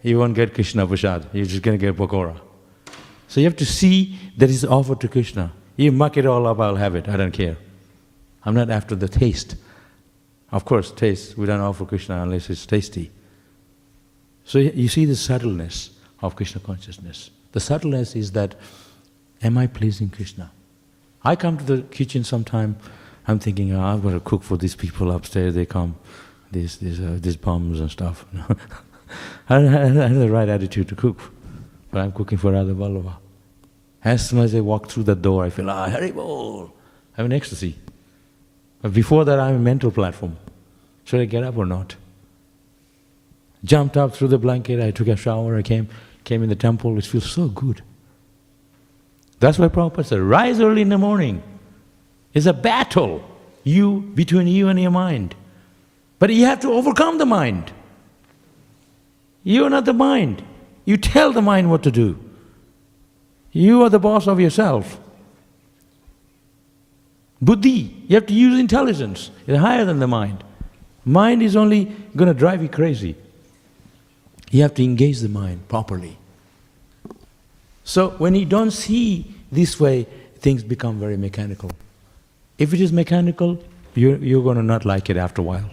you 0.03 0.19
won't 0.19 0.35
get 0.35 0.53
Krishna 0.53 0.85
Prasad, 0.85 1.29
you're 1.33 1.45
just 1.45 1.63
going 1.63 1.79
to 1.79 1.85
get 1.85 1.95
pakora. 1.95 2.39
So 3.27 3.39
you 3.39 3.45
have 3.45 3.55
to 3.57 3.65
see 3.65 4.17
that 4.37 4.49
is 4.49 4.65
offered 4.65 4.99
to 5.01 5.07
Krishna. 5.07 5.51
You 5.75 5.91
muck 5.91 6.17
it 6.17 6.25
all 6.25 6.47
up, 6.47 6.59
I'll 6.59 6.75
have 6.75 6.95
it, 6.95 7.07
I 7.07 7.17
don't 7.17 7.31
care. 7.31 7.57
I'm 8.43 8.55
not 8.55 8.69
after 8.69 8.95
the 8.95 9.07
taste. 9.07 9.55
Of 10.51 10.65
course, 10.65 10.91
taste, 10.91 11.37
we 11.37 11.45
don't 11.45 11.59
offer 11.59 11.85
Krishna 11.85 12.21
unless 12.21 12.49
it's 12.49 12.65
tasty. 12.65 13.11
So 14.45 14.59
you 14.59 14.87
see 14.87 15.05
the 15.05 15.15
subtleness 15.15 15.91
of 16.21 16.35
Krishna 16.35 16.61
consciousness. 16.61 17.29
The 17.51 17.59
subtleness 17.59 18.15
is 18.15 18.31
that, 18.31 18.55
am 19.41 19.57
I 19.57 19.67
pleasing 19.67 20.09
Krishna? 20.09 20.51
I 21.23 21.35
come 21.35 21.57
to 21.57 21.63
the 21.63 21.81
kitchen 21.83 22.23
sometime, 22.23 22.77
I'm 23.27 23.39
thinking, 23.39 23.73
oh, 23.73 23.81
I've 23.81 24.03
got 24.03 24.11
to 24.11 24.19
cook 24.19 24.43
for 24.43 24.57
these 24.57 24.75
people 24.75 25.11
upstairs, 25.11 25.55
they 25.55 25.65
come, 25.65 25.95
these, 26.51 26.77
these, 26.77 26.99
uh, 26.99 27.17
these 27.19 27.35
bums 27.35 27.79
and 27.79 27.91
stuff. 27.91 28.25
I 29.49 29.59
have 29.59 30.15
the 30.15 30.29
right 30.29 30.47
attitude 30.47 30.87
to 30.89 30.95
cook, 30.95 31.19
but 31.91 32.01
I'm 32.01 32.11
cooking 32.11 32.37
for 32.37 32.51
Radha 32.51 32.73
Vallabha. 32.73 33.15
As 34.03 34.29
soon 34.29 34.39
as 34.39 34.55
I 34.55 34.61
walk 34.61 34.89
through 34.89 35.03
the 35.03 35.15
door, 35.15 35.43
I 35.43 35.49
feel, 35.49 35.69
ah, 35.69 35.89
Haribol, 35.89 36.71
I'm 37.17 37.25
in 37.25 37.33
ecstasy. 37.33 37.75
But 38.81 38.93
before 38.93 39.25
that, 39.25 39.39
I'm 39.39 39.55
a 39.55 39.59
mental 39.59 39.91
platform. 39.91 40.37
Should 41.03 41.19
I 41.19 41.25
get 41.25 41.43
up 41.43 41.57
or 41.57 41.65
not? 41.65 41.95
Jumped 43.63 43.97
up 43.97 44.13
through 44.13 44.29
the 44.29 44.37
blanket, 44.37 44.79
I 44.79 44.91
took 44.91 45.07
a 45.07 45.15
shower, 45.15 45.57
I 45.57 45.61
came, 45.61 45.89
came 46.23 46.43
in 46.43 46.49
the 46.49 46.55
temple, 46.55 46.97
it 46.97 47.05
feels 47.05 47.29
so 47.29 47.47
good. 47.47 47.81
That's 49.39 49.59
why 49.59 49.67
Prabhupada 49.67 50.05
said, 50.05 50.19
rise 50.19 50.59
early 50.59 50.81
in 50.81 50.89
the 50.89 50.97
morning. 50.97 51.43
It's 52.33 52.45
a 52.45 52.53
battle 52.53 53.23
you 53.63 54.01
between 54.15 54.47
you 54.47 54.69
and 54.69 54.79
your 54.79 54.91
mind. 54.91 55.35
But 56.19 56.33
you 56.33 56.45
have 56.45 56.59
to 56.61 56.71
overcome 56.71 57.17
the 57.17 57.25
mind. 57.25 57.71
You're 59.43 59.69
not 59.69 59.85
the 59.85 59.93
mind. 59.93 60.43
You 60.85 60.97
tell 60.97 61.31
the 61.31 61.41
mind 61.41 61.69
what 61.69 61.83
to 61.83 61.91
do. 61.91 62.17
You 63.51 63.83
are 63.83 63.89
the 63.89 63.99
boss 63.99 64.27
of 64.27 64.39
yourself. 64.39 64.99
Buddhi, 67.41 67.95
you 68.07 68.15
have 68.15 68.25
to 68.27 68.33
use 68.33 68.59
intelligence. 68.59 69.29
It's 69.45 69.59
higher 69.59 69.85
than 69.85 69.99
the 69.99 70.07
mind. 70.07 70.43
Mind 71.05 71.43
is 71.43 71.55
only 71.55 71.85
going 72.15 72.27
to 72.27 72.33
drive 72.33 72.61
you 72.61 72.69
crazy. 72.69 73.15
You 74.49 74.63
have 74.63 74.73
to 74.75 74.83
engage 74.83 75.19
the 75.19 75.29
mind 75.29 75.67
properly. 75.67 76.17
So 77.87 78.09
when 78.17 78.35
you 78.35 78.43
don't 78.43 78.71
see 78.71 79.33
this 79.49 79.79
way, 79.79 80.07
things 80.39 80.61
become 80.61 80.99
very 80.99 81.15
mechanical. 81.15 81.71
If 82.57 82.73
it 82.73 82.81
is 82.81 82.91
mechanical, 82.91 83.63
you're, 83.95 84.17
you're 84.17 84.43
going 84.43 84.57
to 84.57 84.61
not 84.63 84.83
like 84.83 85.09
it 85.09 85.15
after 85.15 85.41
a 85.41 85.45
while 85.45 85.69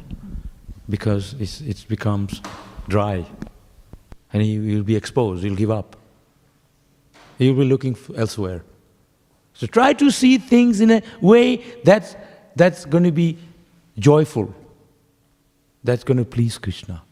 because 0.88 1.34
it's, 1.40 1.60
it 1.60 1.84
becomes 1.88 2.40
dry 2.86 3.26
and 4.32 4.46
you, 4.46 4.60
you'll 4.60 4.84
be 4.84 4.94
exposed, 4.94 5.42
you'll 5.42 5.56
give 5.56 5.72
up. 5.72 5.96
You'll 7.38 7.56
be 7.56 7.64
looking 7.64 7.96
elsewhere. 8.16 8.62
So 9.54 9.66
try 9.66 9.92
to 9.94 10.12
see 10.12 10.38
things 10.38 10.80
in 10.80 10.92
a 10.92 11.02
way 11.20 11.56
that's, 11.82 12.14
that's 12.54 12.84
going 12.84 13.04
to 13.04 13.12
be 13.12 13.38
joyful, 13.98 14.54
that's 15.82 16.04
going 16.04 16.18
to 16.18 16.24
please 16.24 16.58
Krishna. 16.58 17.02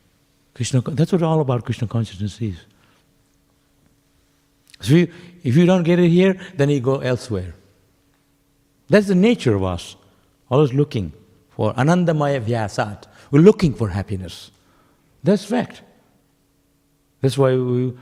Krishna, 0.55 0.81
that's 0.81 1.11
what 1.11 1.25
all 1.25 1.41
about 1.41 1.65
Krishna 1.65 1.89
consciousness 1.89 2.41
is. 2.41 2.57
So 4.83 4.95
you, 4.95 5.13
if 5.43 5.57
you 5.57 5.65
don't 5.65 5.85
get 5.85 5.99
it 5.99 6.09
here, 6.09 6.39
then 6.55 6.71
you 6.71 6.81
go 6.81 6.99
elsewhere. 6.99 7.55
That's 8.89 9.07
the 9.07 9.15
nature 9.15 9.55
of 9.55 9.65
us, 9.65 9.97
always 10.51 10.73
looking 10.75 11.13
for 11.51 11.73
anandamaya 11.75 12.43
vyasat. 12.45 13.05
We're 13.31 13.41
looking 13.41 13.75
for 13.75 13.89
happiness. 13.89 14.51
That's 15.23 15.45
fact. 15.45 15.83
That's 17.21 17.39
why 17.39 17.55
we, 17.55 17.97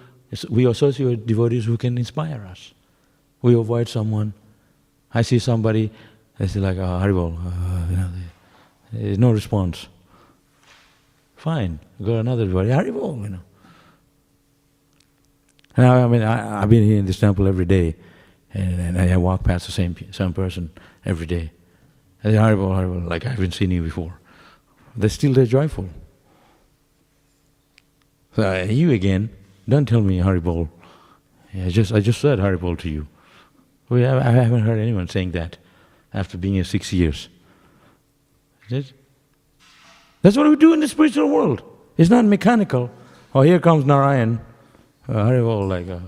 we 0.49 0.66
associate 0.66 1.07
with 1.07 1.26
devotees 1.26 1.66
who 1.66 1.76
can 1.76 1.99
inspire 1.99 2.45
us. 2.51 2.72
We 3.43 3.55
avoid 3.55 3.89
someone. 3.89 4.33
I 5.12 5.22
see 5.22 5.39
somebody, 5.39 5.91
I 6.39 6.47
say 6.47 6.61
like, 6.61 6.78
oh, 6.78 6.81
Haribol, 6.81 7.37
uh, 7.37 7.91
you 7.91 7.97
know, 7.97 8.11
there's 8.93 9.18
no 9.18 9.33
response. 9.33 9.87
Fine, 11.37 11.78
go 12.03 12.16
another 12.18 12.47
devotee, 12.47 12.70
Haribol, 12.70 13.22
you 13.22 13.28
know. 13.31 13.41
And 15.77 15.87
I, 15.87 16.03
I 16.03 16.07
mean, 16.09 16.23
I, 16.23 16.61
have 16.61 16.71
been 16.71 16.85
here 16.85 16.99
in 16.99 17.07
this 17.07 17.21
temple 17.21 17.47
every 17.47 17.64
day, 17.64 17.97
and, 18.53 18.81
and, 18.81 18.99
I 18.99 19.16
walk 19.16 19.45
past 19.45 19.66
the 19.66 19.73
same 19.73 19.95
same 20.12 20.33
person 20.33 20.71
every 21.05 21.27
day. 21.27 21.53
I 22.25 22.31
say, 22.31 22.37
Haribol, 22.37 22.71
Haribol, 22.71 23.09
like 23.09 23.25
I 23.25 23.31
haven't 23.31 23.53
seen 23.53 23.71
you 23.71 23.83
before. 23.83 24.18
They're 24.97 25.09
still 25.09 25.33
there 25.33 25.47
joyful. 25.47 25.89
So 28.35 28.43
uh, 28.43 28.64
you 28.64 28.91
again, 28.91 29.31
don't 29.68 29.87
tell 29.87 30.01
me 30.01 30.18
Haribol. 30.18 30.68
I 31.55 31.68
just, 31.68 31.93
I 31.93 32.01
just 32.01 32.21
said 32.21 32.39
Haribol 32.39 32.79
to 32.81 32.89
you. 32.89 33.07
Have, 33.91 34.18
I 34.18 34.31
haven't 34.31 34.62
heard 34.62 34.79
anyone 34.79 35.09
saying 35.09 35.33
that 35.33 35.57
after 36.14 36.39
being 36.39 36.55
here 36.55 36.64
six 36.64 36.93
years. 36.93 37.29
That's 38.68 40.37
what 40.37 40.49
we 40.49 40.57
do 40.57 40.73
in 40.73 40.81
the 40.81 40.89
spiritual 40.89 41.29
world. 41.29 41.62
It's 41.97 42.11
not 42.11 42.25
mechanical. 42.25 42.91
Oh, 43.35 43.43
here 43.43 43.59
comes 43.59 43.85
Narayan. 43.85 44.41
Uh, 45.11 45.24
Haribol, 45.24 45.68
like, 45.68 45.88
uh, 45.88 45.98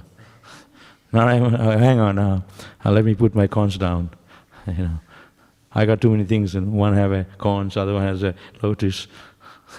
Narayan, 1.12 1.56
uh, 1.56 1.76
hang 1.76 1.98
on, 1.98 2.18
uh, 2.20 2.40
let 2.84 3.04
me 3.04 3.16
put 3.16 3.34
my 3.34 3.48
corns 3.48 3.76
down. 3.76 4.10
you 4.68 4.84
know, 4.84 5.00
I 5.72 5.86
got 5.86 6.00
too 6.00 6.10
many 6.10 6.24
things, 6.24 6.54
and 6.54 6.72
one 6.72 6.94
have 6.94 7.10
a 7.10 7.24
corns, 7.38 7.76
other 7.76 7.94
one 7.94 8.02
has 8.04 8.22
a 8.22 8.36
lotus. 8.62 9.08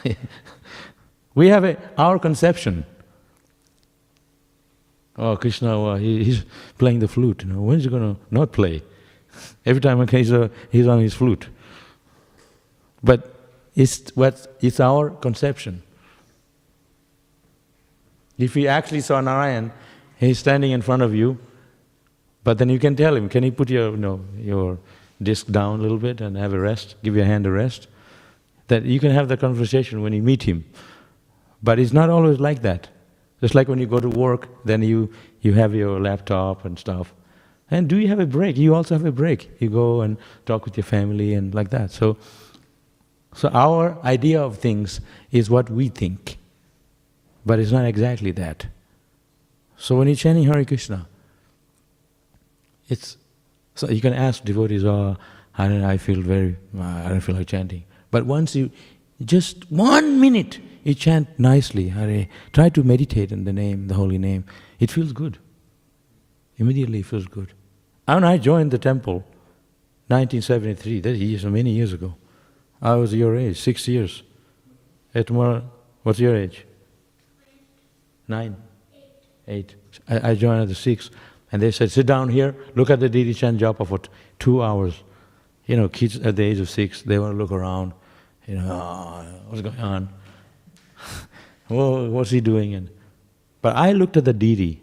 we 1.35 1.47
have 1.47 1.63
a, 1.63 1.77
our 1.97 2.19
conception. 2.19 2.85
Oh, 5.17 5.37
Krishna, 5.37 5.81
uh, 5.81 5.95
he, 5.95 6.25
he's 6.25 6.43
playing 6.77 6.99
the 6.99 7.07
flute. 7.07 7.43
You 7.43 7.53
know, 7.53 7.61
when 7.61 7.77
is 7.77 7.85
he 7.85 7.89
going 7.89 8.15
to 8.15 8.21
not 8.29 8.51
play? 8.51 8.83
Every 9.65 9.79
time 9.79 10.05
he's, 10.05 10.33
uh, 10.33 10.49
he's 10.69 10.87
on 10.87 10.99
his 10.99 11.13
flute. 11.13 11.47
But 13.01 13.33
it's, 13.73 14.09
what, 14.15 14.57
it's 14.59 14.81
our 14.81 15.11
conception. 15.11 15.81
If 18.37 18.55
you 18.55 18.67
actually 18.67 19.01
saw 19.01 19.21
Narayan, 19.21 19.71
he's 20.17 20.39
standing 20.39 20.71
in 20.71 20.81
front 20.81 21.01
of 21.01 21.13
you, 21.13 21.37
but 22.43 22.57
then 22.57 22.69
you 22.69 22.79
can 22.79 22.95
tell 22.95 23.15
him, 23.15 23.29
can 23.29 23.43
you 23.43 23.51
put 23.51 23.69
your, 23.69 23.91
you 23.91 23.97
know, 23.97 24.21
your 24.37 24.79
disc 25.21 25.47
down 25.47 25.79
a 25.79 25.81
little 25.81 25.97
bit 25.97 26.19
and 26.19 26.35
have 26.35 26.53
a 26.53 26.59
rest, 26.59 26.95
give 27.03 27.15
your 27.15 27.25
hand 27.25 27.45
a 27.45 27.51
rest? 27.51 27.87
That 28.67 28.83
you 28.83 28.99
can 28.99 29.11
have 29.11 29.27
the 29.27 29.37
conversation 29.37 30.01
when 30.01 30.13
you 30.13 30.21
meet 30.21 30.43
him. 30.43 30.65
But 31.61 31.79
it's 31.79 31.93
not 31.93 32.09
always 32.09 32.39
like 32.39 32.61
that. 32.63 32.89
Just 33.39 33.55
like 33.55 33.67
when 33.67 33.79
you 33.79 33.85
go 33.85 33.99
to 33.99 34.09
work, 34.09 34.47
then 34.65 34.81
you, 34.81 35.11
you 35.41 35.53
have 35.53 35.75
your 35.75 35.99
laptop 35.99 36.65
and 36.65 36.77
stuff. 36.79 37.13
And 37.69 37.87
do 37.87 37.97
you 37.97 38.07
have 38.07 38.19
a 38.19 38.25
break? 38.25 38.57
You 38.57 38.75
also 38.75 38.95
have 38.95 39.05
a 39.05 39.11
break. 39.11 39.49
You 39.59 39.69
go 39.69 40.01
and 40.01 40.17
talk 40.45 40.65
with 40.65 40.77
your 40.77 40.83
family 40.83 41.33
and 41.33 41.53
like 41.53 41.69
that. 41.71 41.91
So, 41.91 42.17
so 43.33 43.49
our 43.49 43.97
idea 44.03 44.41
of 44.41 44.59
things 44.59 45.01
is 45.31 45.49
what 45.49 45.69
we 45.69 45.89
think, 45.89 46.37
but 47.45 47.59
it's 47.59 47.71
not 47.71 47.85
exactly 47.85 48.31
that. 48.31 48.67
So 49.77 49.97
when 49.97 50.07
you're 50.07 50.15
chanting 50.15 50.45
Hare 50.45 50.63
Krishna, 50.65 51.07
it's 52.87 53.17
so 53.75 53.89
you 53.89 54.01
can 54.01 54.13
ask 54.13 54.43
devotees, 54.43 54.83
"Oh, 54.83 55.17
I 55.57 55.67
don't, 55.67 55.83
I 55.83 55.97
feel 55.97 56.21
very, 56.21 56.57
uh, 56.77 56.81
I 56.81 57.09
don't 57.09 57.21
feel 57.21 57.35
like 57.35 57.47
chanting." 57.47 57.83
But 58.11 58.25
once 58.25 58.55
you, 58.55 58.69
just 59.23 59.71
one 59.71 60.19
minute, 60.19 60.59
you 60.83 60.93
chant 60.93 61.27
nicely, 61.39 61.89
Hare. 61.89 62.27
Try 62.51 62.69
to 62.69 62.83
meditate 62.83 63.31
in 63.31 63.45
the 63.45 63.53
name, 63.53 63.87
the 63.87 63.95
holy 63.95 64.17
name. 64.17 64.45
It 64.79 64.91
feels 64.91 65.11
good. 65.11 65.37
Immediately 66.57 66.99
it 66.99 67.05
feels 67.05 67.25
good. 67.25 67.53
And 68.07 68.25
I 68.25 68.37
joined 68.37 68.71
the 68.71 68.77
temple, 68.77 69.25
1973. 70.07 70.99
That 70.99 71.15
is 71.15 71.45
many 71.45 71.71
years 71.71 71.93
ago. 71.93 72.15
I 72.81 72.95
was 72.95 73.13
your 73.13 73.35
age, 73.35 73.59
six 73.59 73.87
years. 73.87 74.23
At 75.15 75.31
more, 75.31 75.63
what's 76.03 76.19
your 76.19 76.35
age? 76.35 76.65
Nine, 78.27 78.55
eight. 79.47 79.75
I, 80.07 80.31
I 80.31 80.35
joined 80.35 80.61
at 80.61 80.67
the 80.67 80.75
six, 80.75 81.09
and 81.51 81.61
they 81.61 81.71
said, 81.71 81.91
"Sit 81.91 82.05
down 82.05 82.29
here. 82.29 82.55
Look 82.75 82.89
at 82.89 82.99
the 82.99 83.09
Didi 83.09 83.33
Chan 83.33 83.57
Japa 83.59 83.87
for 83.87 83.99
two 84.39 84.63
hours." 84.63 85.03
You 85.65 85.77
know, 85.77 85.87
kids 85.87 86.17
at 86.17 86.35
the 86.35 86.43
age 86.43 86.59
of 86.59 86.69
six, 86.69 87.01
they 87.01 87.17
want 87.19 87.33
to 87.33 87.37
look 87.37 87.51
around. 87.51 87.93
You 88.47 88.55
know, 88.55 88.71
"Oh, 88.71 89.41
what's 89.47 89.61
going 89.61 89.79
on? 89.79 90.09
well, 91.69 92.09
what's 92.09 92.31
he 92.31 92.41
doing? 92.41 92.73
And 92.73 92.89
but 93.61 93.75
I 93.75 93.93
looked 93.93 94.17
at 94.17 94.25
the 94.25 94.33
Didi, 94.33 94.81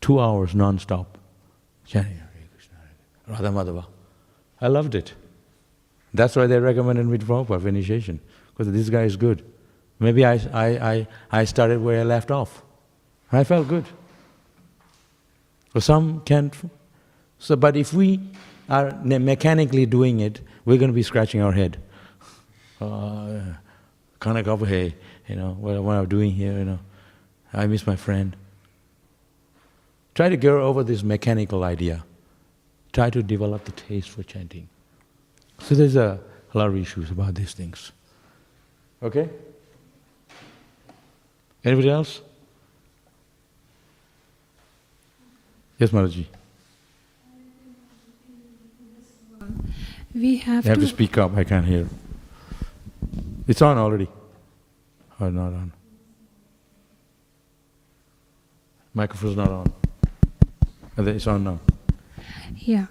two 0.00 0.20
hours 0.20 0.54
non-stop, 0.54 1.18
Radha 3.26 3.48
Madhava. 3.48 3.86
I 4.60 4.68
loved 4.68 4.94
it. 4.94 5.14
That's 6.14 6.36
why 6.36 6.46
they 6.46 6.58
recommended 6.58 7.06
me 7.06 7.18
to 7.18 7.24
Prabhupada 7.24 7.62
for 7.62 7.68
initiation, 7.68 8.20
because 8.48 8.72
this 8.72 8.90
guy 8.90 9.02
is 9.02 9.16
good. 9.16 9.44
Maybe 9.98 10.24
I, 10.24 10.34
I, 10.52 10.66
I, 10.92 11.08
I 11.30 11.44
started 11.44 11.80
where 11.80 12.00
I 12.00 12.04
left 12.04 12.30
off. 12.30 12.62
I 13.32 13.44
felt 13.44 13.68
good. 13.68 13.86
So 15.72 15.80
some 15.80 16.20
can't. 16.20 16.54
So, 17.38 17.56
but 17.56 17.76
if 17.76 17.94
we 17.94 18.20
are 18.68 18.92
mechanically 19.02 19.86
doing 19.86 20.20
it, 20.20 20.40
we're 20.64 20.76
going 20.76 20.90
to 20.90 20.94
be 20.94 21.02
scratching 21.02 21.40
our 21.40 21.52
head. 21.52 21.78
Uh, 22.80 23.40
Kanaka, 24.18 24.56
hey, 24.66 24.92
you 25.28 25.36
know, 25.36 25.52
what, 25.52 25.80
what 25.80 25.94
am 25.94 26.02
I 26.02 26.04
doing 26.04 26.32
here, 26.32 26.58
you 26.58 26.64
know? 26.64 26.80
I 27.52 27.68
miss 27.68 27.86
my 27.86 27.94
friend. 27.94 28.34
Try 30.16 30.28
to 30.28 30.36
get 30.36 30.50
over 30.50 30.82
this 30.82 31.04
mechanical 31.04 31.62
idea. 31.62 32.04
Try 32.92 33.08
to 33.10 33.22
develop 33.22 33.66
the 33.66 33.70
taste 33.70 34.10
for 34.10 34.24
chanting. 34.24 34.68
So 35.60 35.76
there's 35.76 35.94
a, 35.94 36.18
a 36.52 36.58
lot 36.58 36.68
of 36.68 36.76
issues 36.76 37.12
about 37.12 37.36
these 37.36 37.54
things. 37.54 37.92
Okay? 39.00 39.28
Anybody 41.64 41.90
else? 41.90 42.20
Yes, 45.82 45.90
Mataji. 45.90 46.26
We 50.14 50.36
have 50.36 50.64
You 50.64 50.68
have 50.68 50.78
to, 50.78 50.84
to 50.84 50.86
speak 50.86 51.18
up, 51.18 51.36
I 51.36 51.42
can't 51.42 51.66
hear. 51.66 51.88
It's 53.48 53.60
on 53.60 53.78
already. 53.78 54.06
Oh, 55.18 55.26
or 55.26 55.30
not 55.32 55.52
on? 55.52 55.72
Microphone's 58.94 59.36
not 59.36 59.50
on. 59.50 59.72
It's 60.98 61.26
on 61.26 61.42
now. 61.42 61.58
yeah. 62.58 62.86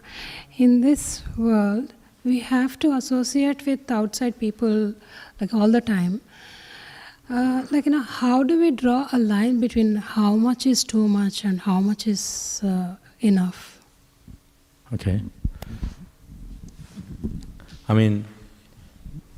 In 0.58 0.82
this 0.82 1.24
world, 1.38 1.94
we 2.26 2.40
have 2.40 2.78
to 2.80 2.92
associate 2.98 3.66
with 3.66 3.90
outside 3.90 4.38
people 4.38 4.96
like 5.40 5.54
all 5.54 5.72
the 5.72 5.80
time. 5.80 6.20
Uh, 7.30 7.66
like 7.72 7.86
you 7.86 7.92
know, 7.92 8.02
how 8.02 8.44
do 8.44 8.60
we 8.60 8.72
draw 8.72 9.08
a 9.14 9.20
line 9.20 9.60
between 9.60 9.96
how 9.96 10.36
much 10.36 10.66
is 10.66 10.84
too 10.84 11.08
much 11.08 11.44
and 11.44 11.62
how 11.62 11.80
much 11.80 12.08
is 12.08 12.62
uh, 12.64 12.96
enough? 13.22 13.80
Okay. 14.94 15.22
I 17.88 17.94
mean, 17.94 18.26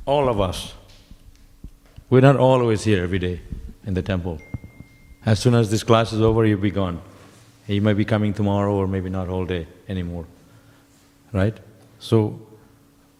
all 0.06 0.28
of 0.28 0.40
us, 0.40 0.74
we're 2.10 2.20
not 2.20 2.36
always 2.36 2.84
here 2.84 3.02
every 3.02 3.18
day 3.18 3.40
in 3.86 3.94
the 3.94 4.02
temple. 4.02 4.40
As 5.26 5.40
soon 5.40 5.54
as 5.54 5.70
this 5.70 5.82
class 5.82 6.12
is 6.12 6.20
over, 6.20 6.44
you'll 6.44 6.60
be 6.60 6.70
gone. 6.70 7.00
You 7.66 7.80
might 7.80 7.94
be 7.94 8.04
coming 8.04 8.34
tomorrow 8.34 8.74
or 8.74 8.86
maybe 8.86 9.08
not 9.08 9.28
all 9.28 9.46
day 9.46 9.66
anymore. 9.88 10.26
Right? 11.32 11.56
So, 11.98 12.40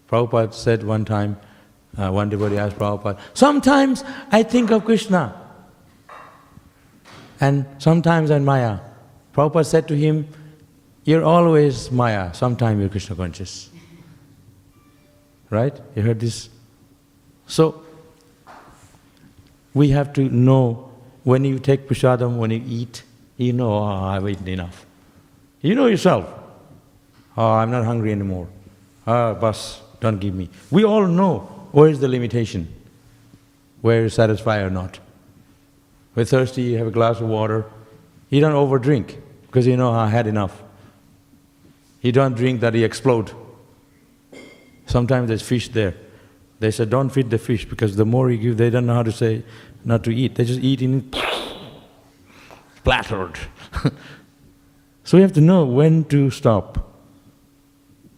Prabhupada 0.09 0.53
said 0.53 0.83
one 0.83 1.03
time, 1.03 1.37
uh, 1.97 2.11
one 2.11 2.29
devotee 2.29 2.57
asked 2.57 2.77
Prabhupada, 2.77 3.19
Sometimes 3.33 4.03
I 4.31 4.43
think 4.43 4.71
of 4.71 4.85
Krishna, 4.85 5.33
and 7.39 7.65
sometimes 7.79 8.31
I'm 8.31 8.45
Maya. 8.45 8.79
Prabhupada 9.33 9.65
said 9.65 9.87
to 9.87 9.95
him, 9.95 10.27
You're 11.03 11.23
always 11.23 11.91
Maya, 11.91 12.33
sometimes 12.33 12.79
you're 12.79 12.89
Krishna 12.89 13.15
conscious. 13.15 13.69
Right? 15.49 15.79
You 15.95 16.01
heard 16.01 16.19
this? 16.19 16.49
So, 17.47 17.83
we 19.73 19.89
have 19.89 20.13
to 20.13 20.23
know 20.23 20.91
when 21.23 21.43
you 21.43 21.59
take 21.59 21.87
prasadam, 21.87 22.37
when 22.37 22.51
you 22.51 22.63
eat, 22.65 23.03
you 23.37 23.53
know, 23.53 23.73
oh, 23.73 23.83
I've 23.83 24.27
eaten 24.27 24.47
enough. 24.47 24.85
You 25.61 25.75
know 25.75 25.87
yourself. 25.87 26.27
Oh, 27.37 27.51
I'm 27.51 27.71
not 27.71 27.83
hungry 27.83 28.11
anymore. 28.11 28.47
Ah, 29.05 29.33
bus, 29.33 29.81
don't 29.99 30.19
give 30.19 30.33
me. 30.33 30.49
We 30.71 30.85
all 30.85 31.05
know 31.05 31.54
where 31.75 31.89
is 31.89 31.99
the 31.99 32.07
limitation, 32.07 32.73
where 33.81 33.99
you're 33.99 34.09
satisfied 34.09 34.61
or 34.61 34.69
not. 34.69 34.97
We're 36.15 36.23
thirsty, 36.23 36.61
you 36.61 36.77
have 36.77 36.87
a 36.87 36.91
glass 36.91 37.19
of 37.19 37.27
water. 37.27 37.65
You 38.29 38.39
don't 38.39 38.53
overdrink 38.53 39.21
because 39.41 39.67
you 39.67 39.75
know 39.75 39.91
I 39.91 40.07
had 40.07 40.25
enough. 40.25 40.63
You 41.99 42.13
don't 42.13 42.33
drink 42.33 42.61
that 42.61 42.75
you 42.75 42.85
explode. 42.85 43.33
Sometimes 44.85 45.27
there's 45.27 45.41
fish 45.41 45.67
there. 45.67 45.95
They 46.61 46.71
said, 46.71 46.89
don't 46.89 47.09
feed 47.09 47.29
the 47.29 47.37
fish 47.37 47.65
because 47.65 47.97
the 47.97 48.05
more 48.05 48.31
you 48.31 48.37
give, 48.37 48.55
they 48.55 48.69
don't 48.69 48.85
know 48.85 48.93
how 48.93 49.03
to 49.03 49.11
say 49.11 49.43
not 49.83 50.05
to 50.05 50.15
eat. 50.15 50.35
They 50.35 50.45
just 50.45 50.61
eat 50.61 50.81
in 50.81 51.11
splattered. 52.77 53.37
so 55.03 55.17
we 55.17 55.21
have 55.21 55.33
to 55.33 55.41
know 55.41 55.65
when 55.65 56.05
to 56.05 56.31
stop. 56.31 57.01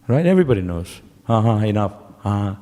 Right? 0.06 0.26
Everybody 0.26 0.62
knows. 0.62 1.00
Uh-huh, 1.26 1.56
enough. 1.66 1.94
Uh-huh, 2.22 2.54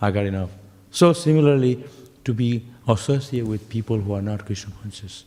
I 0.00 0.10
got 0.10 0.26
enough. 0.26 0.50
So 0.90 1.12
similarly, 1.12 1.84
to 2.24 2.32
be 2.32 2.64
associated 2.86 3.48
with 3.48 3.68
people 3.68 3.98
who 3.98 4.14
are 4.14 4.22
not 4.22 4.46
Krishna 4.46 4.72
conscious, 4.82 5.24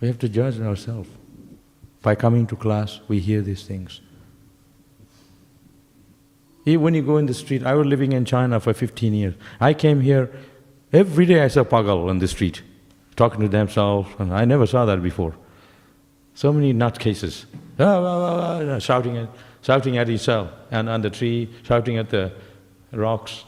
we 0.00 0.08
have 0.08 0.18
to 0.18 0.28
judge 0.28 0.60
ourselves. 0.60 1.08
By 2.02 2.14
coming 2.14 2.46
to 2.48 2.56
class, 2.56 3.00
we 3.08 3.20
hear 3.20 3.40
these 3.40 3.64
things. 3.64 4.00
Even 6.66 6.82
when 6.82 6.94
you 6.94 7.02
go 7.02 7.18
in 7.18 7.26
the 7.26 7.34
street, 7.34 7.64
I 7.64 7.74
was 7.74 7.86
living 7.86 8.12
in 8.12 8.24
China 8.24 8.60
for 8.60 8.72
15 8.72 9.14
years. 9.14 9.34
I 9.60 9.74
came 9.74 10.00
here, 10.00 10.30
every 10.92 11.26
day 11.26 11.42
I 11.42 11.48
saw 11.48 11.64
pagal 11.64 12.08
on 12.08 12.18
the 12.18 12.28
street, 12.28 12.62
talking 13.16 13.40
to 13.40 13.48
themselves, 13.48 14.08
and 14.18 14.32
I 14.32 14.44
never 14.44 14.66
saw 14.66 14.84
that 14.86 15.02
before. 15.02 15.34
So 16.34 16.52
many 16.52 16.74
nutcases, 16.74 17.44
ah, 17.78 17.84
ah, 17.84 18.74
ah, 18.74 18.78
shouting 18.78 19.16
at, 19.18 19.28
shouting 19.62 19.98
at 19.98 20.08
each 20.08 20.28
other, 20.28 20.50
and 20.70 20.88
on 20.88 21.02
the 21.02 21.10
tree, 21.10 21.48
shouting 21.62 21.98
at 21.98 22.10
the 22.10 22.32
rocks. 22.92 23.44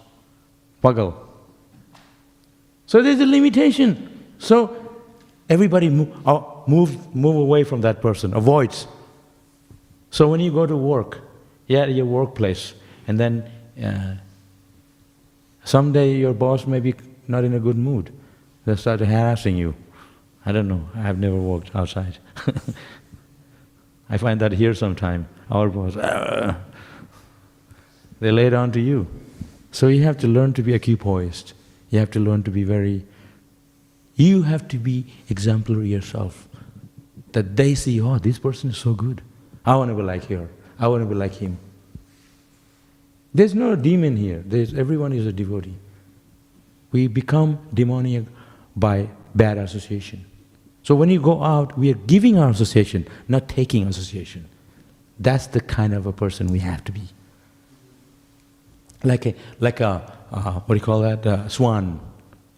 So 2.86 3.02
there's 3.02 3.20
a 3.20 3.26
limitation. 3.26 4.34
So 4.38 4.76
everybody 5.48 5.88
move, 5.88 6.26
uh, 6.26 6.40
move, 6.66 7.14
move 7.14 7.36
away 7.36 7.64
from 7.64 7.80
that 7.82 8.00
person, 8.00 8.34
avoids. 8.34 8.86
So 10.10 10.28
when 10.28 10.40
you 10.40 10.52
go 10.52 10.66
to 10.66 10.76
work, 10.76 11.20
yeah, 11.66 11.86
your 11.86 12.06
workplace, 12.06 12.74
and 13.08 13.18
then 13.18 13.50
uh, 13.82 14.14
someday 15.64 16.14
your 16.14 16.32
boss 16.32 16.66
may 16.66 16.80
be 16.80 16.94
not 17.28 17.44
in 17.44 17.54
a 17.54 17.60
good 17.60 17.76
mood. 17.76 18.12
They'll 18.64 18.76
start 18.76 19.00
harassing 19.00 19.56
you. 19.56 19.74
I 20.44 20.52
don't 20.52 20.68
know, 20.68 20.88
I 20.94 21.02
have 21.02 21.18
never 21.18 21.36
worked 21.36 21.74
outside. 21.74 22.18
I 24.08 24.16
find 24.18 24.40
that 24.40 24.52
here 24.52 24.74
sometime. 24.74 25.26
Our 25.50 25.68
boss, 25.68 25.96
"Ah." 26.00 26.56
they 28.20 28.30
lay 28.30 28.46
it 28.46 28.54
on 28.54 28.70
to 28.72 28.80
you. 28.80 29.06
So 29.76 29.88
you 29.88 30.04
have 30.04 30.16
to 30.18 30.26
learn 30.26 30.54
to 30.54 30.62
be 30.62 30.72
equipoised. 30.72 31.52
You 31.90 31.98
have 31.98 32.10
to 32.12 32.18
learn 32.18 32.44
to 32.44 32.50
be 32.50 32.64
very, 32.64 33.04
you 34.14 34.40
have 34.40 34.66
to 34.68 34.78
be 34.78 35.04
exemplary 35.28 35.88
yourself. 35.88 36.48
That 37.32 37.56
they 37.56 37.74
see, 37.74 38.00
oh, 38.00 38.18
this 38.18 38.38
person 38.38 38.70
is 38.70 38.78
so 38.78 38.94
good. 38.94 39.20
I 39.66 39.76
want 39.76 39.90
to 39.90 39.94
be 39.94 40.00
like 40.00 40.24
her. 40.30 40.48
I 40.78 40.88
want 40.88 41.02
to 41.02 41.06
be 41.06 41.14
like 41.14 41.34
him. 41.34 41.58
There's 43.34 43.54
no 43.54 43.76
demon 43.76 44.16
here. 44.16 44.42
There's, 44.46 44.72
everyone 44.72 45.12
is 45.12 45.26
a 45.26 45.32
devotee. 45.32 45.74
We 46.90 47.06
become 47.08 47.58
demoniac 47.74 48.24
by 48.76 49.10
bad 49.34 49.58
association. 49.58 50.24
So 50.84 50.94
when 50.94 51.10
you 51.10 51.20
go 51.20 51.42
out, 51.42 51.76
we 51.76 51.90
are 51.90 52.00
giving 52.06 52.38
our 52.38 52.48
association, 52.48 53.06
not 53.28 53.46
taking 53.46 53.86
association. 53.86 54.48
That's 55.18 55.48
the 55.48 55.60
kind 55.60 55.92
of 55.92 56.06
a 56.06 56.14
person 56.14 56.46
we 56.46 56.60
have 56.60 56.82
to 56.84 56.92
be. 56.92 57.10
Like 59.04 59.26
a, 59.26 59.34
like 59.60 59.80
a 59.80 60.12
uh, 60.32 60.60
what 60.60 60.68
do 60.68 60.74
you 60.74 60.80
call 60.80 61.00
that? 61.00 61.50
Swan. 61.50 62.00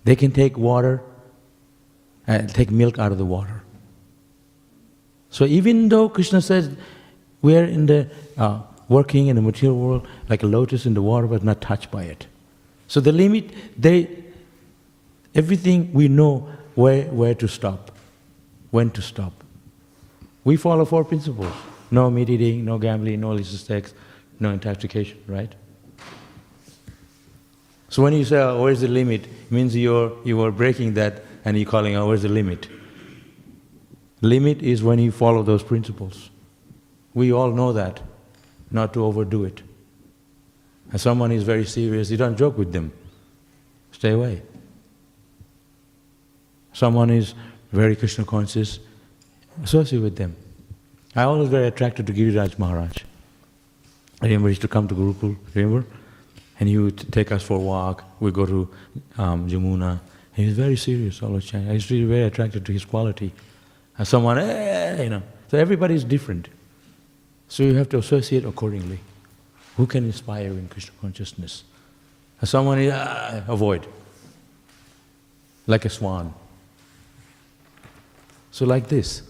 They 0.04 0.16
can 0.16 0.32
take 0.32 0.56
water 0.56 1.02
and 2.26 2.48
take 2.54 2.70
milk 2.70 2.98
out 2.98 3.12
of 3.12 3.18
the 3.18 3.24
water. 3.24 3.62
So 5.30 5.44
even 5.44 5.88
though 5.88 6.08
Krishna 6.08 6.40
says 6.40 6.70
we 7.42 7.56
are 7.56 7.64
in 7.64 7.86
the 7.86 8.08
uh, 8.36 8.62
working 8.88 9.26
in 9.26 9.36
the 9.36 9.42
material 9.42 9.78
world 9.78 10.08
like 10.28 10.42
a 10.42 10.46
lotus 10.46 10.86
in 10.86 10.94
the 10.94 11.02
water, 11.02 11.26
but 11.26 11.44
not 11.44 11.60
touched 11.60 11.90
by 11.90 12.04
it. 12.04 12.26
So 12.86 13.00
the 13.00 13.12
limit, 13.12 13.52
they, 13.80 14.08
everything 15.34 15.92
we 15.92 16.08
know 16.08 16.48
where, 16.74 17.04
where 17.04 17.34
to 17.34 17.46
stop, 17.46 17.92
when 18.70 18.90
to 18.92 19.02
stop. 19.02 19.32
We 20.44 20.56
follow 20.56 20.86
four 20.86 21.04
principles: 21.04 21.52
no 21.90 22.10
meat 22.10 22.30
eating, 22.30 22.64
no 22.64 22.78
gambling, 22.78 23.20
no 23.20 23.32
illicit 23.32 23.60
sex, 23.60 23.92
no 24.40 24.50
intoxication. 24.50 25.18
Right? 25.26 25.54
So 27.88 28.02
when 28.02 28.12
you 28.12 28.24
say, 28.24 28.38
oh, 28.38 28.62
where's 28.62 28.80
the 28.80 28.88
limit, 28.88 29.24
it 29.24 29.52
means 29.52 29.74
you're, 29.74 30.12
you 30.24 30.40
are 30.42 30.52
breaking 30.52 30.94
that 30.94 31.22
and 31.44 31.56
you're 31.56 31.68
calling 31.68 31.94
out, 31.94 32.06
where's 32.06 32.22
the 32.22 32.28
limit? 32.28 32.68
Limit 34.20 34.62
is 34.62 34.82
when 34.82 34.98
you 34.98 35.10
follow 35.10 35.42
those 35.42 35.62
principles. 35.62 36.30
We 37.14 37.32
all 37.32 37.50
know 37.50 37.72
that, 37.72 38.00
not 38.70 38.92
to 38.94 39.04
overdo 39.04 39.44
it. 39.44 39.62
And 40.90 41.00
someone 41.00 41.32
is 41.32 41.44
very 41.44 41.64
serious, 41.64 42.10
you 42.10 42.16
don't 42.16 42.36
joke 42.36 42.58
with 42.58 42.72
them. 42.72 42.92
Stay 43.92 44.10
away. 44.10 44.42
Someone 46.72 47.10
is 47.10 47.34
very 47.72 47.96
Krishna 47.96 48.24
conscious, 48.24 48.78
associate 49.62 50.00
with 50.00 50.16
them. 50.16 50.36
I 51.16 51.22
always 51.22 51.48
very 51.48 51.66
attracted 51.66 52.06
to 52.06 52.12
Giriraj 52.12 52.58
Maharaj. 52.58 52.98
I 54.20 54.26
remember 54.26 54.48
he 54.48 54.52
used 54.52 54.62
to 54.62 54.68
come 54.68 54.86
to 54.88 54.94
Gurukul, 54.94 55.36
remember? 55.54 55.86
And 56.60 56.68
he 56.68 56.78
would 56.78 57.12
take 57.12 57.30
us 57.30 57.42
for 57.42 57.56
a 57.56 57.60
walk. 57.60 58.04
We 58.20 58.30
go 58.32 58.46
to 58.46 58.68
um, 59.16 59.48
Jamuna. 59.48 60.00
He 60.34 60.46
was 60.46 60.54
very 60.54 60.76
serious 60.76 61.22
all 61.22 61.30
the 61.30 61.40
time. 61.40 61.68
I 61.68 61.74
was 61.74 61.90
really 61.90 62.04
very 62.04 62.24
attracted 62.24 62.66
to 62.66 62.72
his 62.72 62.84
quality. 62.84 63.32
And 63.96 64.06
someone, 64.06 64.38
you 64.38 65.10
know. 65.10 65.22
So 65.50 65.58
everybody 65.58 65.94
is 65.94 66.04
different. 66.04 66.48
So 67.48 67.62
you 67.62 67.74
have 67.74 67.88
to 67.90 67.98
associate 67.98 68.44
accordingly. 68.44 68.98
Who 69.76 69.86
can 69.86 70.04
inspire 70.04 70.50
in 70.50 70.68
Krishna 70.68 70.92
consciousness? 71.00 71.64
And 72.40 72.48
someone, 72.48 72.78
ah, 72.92 73.42
avoid. 73.48 73.86
Like 75.66 75.84
a 75.84 75.88
swan. 75.90 76.34
So 78.50 78.66
like 78.66 78.88
this. 78.88 79.22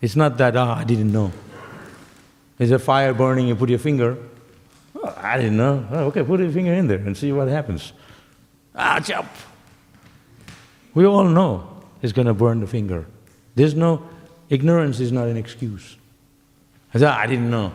It's 0.00 0.16
not 0.16 0.36
that, 0.38 0.56
ah, 0.56 0.76
I 0.76 0.84
didn't 0.84 1.12
know. 1.12 1.32
There's 2.58 2.70
a 2.70 2.78
fire 2.78 3.14
burning, 3.14 3.48
you 3.48 3.56
put 3.56 3.70
your 3.70 3.78
finger, 3.78 4.16
I 5.04 5.36
didn't 5.36 5.56
know. 5.56 5.86
Oh, 5.90 6.04
okay, 6.06 6.22
put 6.22 6.40
your 6.40 6.50
finger 6.50 6.72
in 6.72 6.86
there 6.86 6.98
and 6.98 7.16
see 7.16 7.32
what 7.32 7.48
happens. 7.48 7.92
Ah, 8.74 9.00
jump! 9.00 9.28
We 10.94 11.06
all 11.06 11.24
know 11.24 11.82
it's 12.02 12.12
going 12.12 12.26
to 12.26 12.34
burn 12.34 12.60
the 12.60 12.66
finger. 12.66 13.06
There's 13.54 13.74
no, 13.74 14.08
ignorance 14.48 15.00
is 15.00 15.12
not 15.12 15.28
an 15.28 15.36
excuse. 15.36 15.96
I 16.94 16.98
said, 16.98 17.08
ah, 17.08 17.18
I 17.18 17.26
didn't 17.26 17.50
know. 17.50 17.72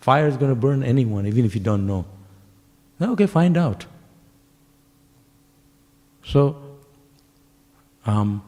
Fire 0.00 0.28
is 0.28 0.36
going 0.36 0.50
to 0.50 0.56
burn 0.56 0.82
anyone, 0.82 1.26
even 1.26 1.44
if 1.44 1.54
you 1.54 1.60
don't 1.60 1.86
know. 1.86 2.04
Okay, 3.00 3.26
find 3.26 3.56
out. 3.56 3.86
So, 6.24 6.56
um, 8.04 8.42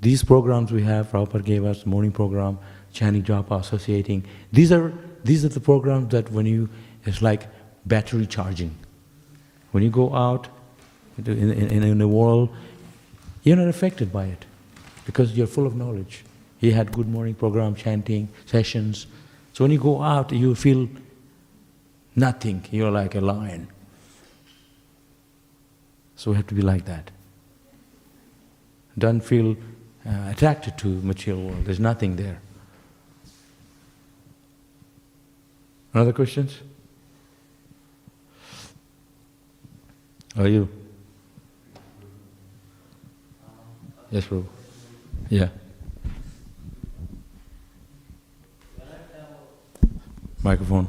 these 0.00 0.22
programs 0.22 0.72
we 0.72 0.82
have, 0.82 1.10
Prabhupada 1.10 1.44
gave 1.44 1.64
us, 1.64 1.86
morning 1.86 2.12
program, 2.12 2.58
chanting 2.92 3.22
japa, 3.22 3.60
associating, 3.60 4.24
these 4.52 4.70
are, 4.70 4.92
these 5.24 5.44
are 5.44 5.48
the 5.48 5.60
programs 5.60 6.10
that 6.12 6.30
when 6.30 6.46
you, 6.46 6.68
it's 7.04 7.22
like 7.22 7.48
battery 7.86 8.26
charging. 8.26 8.74
When 9.72 9.82
you 9.82 9.90
go 9.90 10.14
out 10.14 10.48
in, 11.18 11.26
in, 11.26 11.82
in 11.82 11.98
the 11.98 12.08
world, 12.08 12.54
you're 13.42 13.56
not 13.56 13.68
affected 13.68 14.12
by 14.12 14.26
it 14.26 14.44
because 15.06 15.36
you're 15.36 15.46
full 15.46 15.66
of 15.66 15.74
knowledge. 15.74 16.24
He 16.58 16.70
had 16.70 16.92
good 16.92 17.08
morning 17.08 17.34
program, 17.34 17.74
chanting, 17.74 18.28
sessions. 18.46 19.06
So 19.52 19.64
when 19.64 19.70
you 19.70 19.78
go 19.78 20.02
out, 20.02 20.32
you 20.32 20.54
feel 20.54 20.88
nothing. 22.14 22.64
You're 22.70 22.90
like 22.90 23.14
a 23.14 23.20
lion. 23.20 23.68
So 26.16 26.30
we 26.30 26.36
have 26.36 26.46
to 26.48 26.54
be 26.54 26.62
like 26.62 26.84
that. 26.84 27.10
Don't 28.96 29.20
feel 29.20 29.56
uh, 30.06 30.30
attracted 30.30 30.78
to 30.78 30.88
material 31.02 31.44
world. 31.44 31.64
There's 31.64 31.80
nothing 31.80 32.16
there. 32.16 32.40
Another 35.94 36.12
questions? 36.12 36.58
Are 40.36 40.48
you? 40.48 40.68
Yes, 44.10 44.26
bro. 44.26 44.44
Yeah. 45.30 45.50
Microphone. 50.42 50.88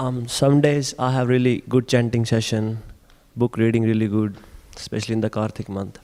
Um, 0.00 0.26
some 0.26 0.60
days 0.60 0.92
I 0.98 1.12
have 1.12 1.28
really 1.28 1.62
good 1.68 1.86
chanting 1.86 2.26
session, 2.26 2.82
book 3.36 3.56
reading 3.56 3.84
really 3.84 4.08
good, 4.08 4.36
especially 4.74 5.12
in 5.12 5.20
the 5.20 5.30
Karthik 5.30 5.68
month. 5.68 6.00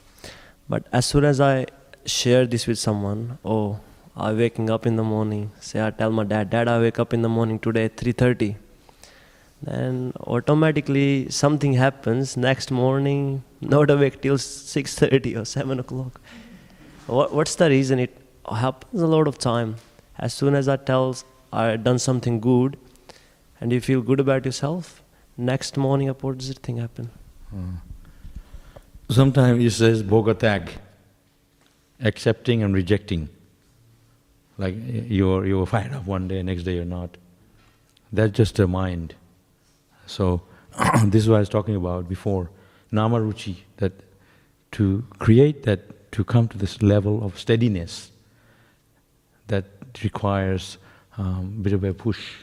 But 0.69 0.85
as 0.91 1.05
soon 1.05 1.25
as 1.25 1.41
I 1.41 1.65
share 2.05 2.45
this 2.45 2.67
with 2.67 2.77
someone, 2.77 3.39
oh, 3.43 3.79
I 4.15 4.33
waking 4.33 4.69
up 4.69 4.85
in 4.85 4.97
the 4.97 5.03
morning. 5.03 5.51
Say 5.59 5.83
I 5.85 5.89
tell 5.89 6.11
my 6.11 6.23
dad, 6.23 6.49
Dad, 6.49 6.67
I 6.67 6.79
wake 6.79 6.99
up 6.99 7.13
in 7.13 7.23
the 7.23 7.29
morning 7.37 7.59
today 7.67 7.85
at 7.85 7.97
3:30. 7.97 8.55
Then 9.69 10.13
automatically 10.35 11.29
something 11.37 11.73
happens. 11.73 12.37
Next 12.37 12.71
morning, 12.81 13.25
not 13.75 13.95
awake 13.95 14.21
till 14.21 14.37
6:30 14.45 15.35
or 15.41 15.45
7 15.55 15.79
o'clock. 15.85 16.21
What, 17.07 17.33
what's 17.33 17.55
the 17.55 17.69
reason? 17.75 17.99
It 18.07 18.15
happens 18.63 19.01
a 19.09 19.11
lot 19.17 19.27
of 19.33 19.39
time. 19.49 19.75
As 20.27 20.33
soon 20.33 20.55
as 20.61 20.67
I 20.67 20.77
tell 20.91 21.17
I 21.51 21.65
done 21.89 21.99
something 22.07 22.39
good, 22.39 22.77
and 23.59 23.71
you 23.71 23.81
feel 23.81 24.01
good 24.01 24.19
about 24.19 24.45
yourself, 24.45 25.01
next 25.51 25.77
morning 25.77 26.09
a 26.09 26.11
opposite 26.11 26.59
thing 26.67 26.77
happen. 26.77 27.09
Hmm. 27.49 27.77
Sometimes 29.09 29.63
it 29.63 29.71
says 29.71 30.03
bhoga 30.03 30.35
tyaga, 30.35 30.71
accepting 31.99 32.61
and 32.61 32.75
rejecting. 32.75 33.29
Like 34.57 34.75
you're, 34.77 35.45
you're 35.45 35.65
fired 35.65 35.93
up 35.93 36.05
one 36.05 36.27
day, 36.27 36.43
next 36.43 36.63
day 36.63 36.75
you're 36.75 36.85
not. 36.85 37.17
That's 38.11 38.35
just 38.35 38.59
a 38.59 38.67
mind. 38.67 39.15
So, 40.05 40.41
this 41.05 41.23
is 41.23 41.29
what 41.29 41.37
I 41.37 41.39
was 41.39 41.49
talking 41.49 41.75
about 41.75 42.07
before. 42.07 42.49
Namaruchi, 42.91 43.57
that 43.77 43.93
to 44.71 45.03
create 45.17 45.63
that, 45.63 46.11
to 46.11 46.23
come 46.23 46.47
to 46.47 46.57
this 46.57 46.81
level 46.81 47.23
of 47.23 47.39
steadiness, 47.39 48.11
that 49.47 49.65
requires 50.03 50.77
um, 51.17 51.59
bit 51.61 51.73
of 51.73 51.83
a 51.83 51.93
push, 51.93 52.33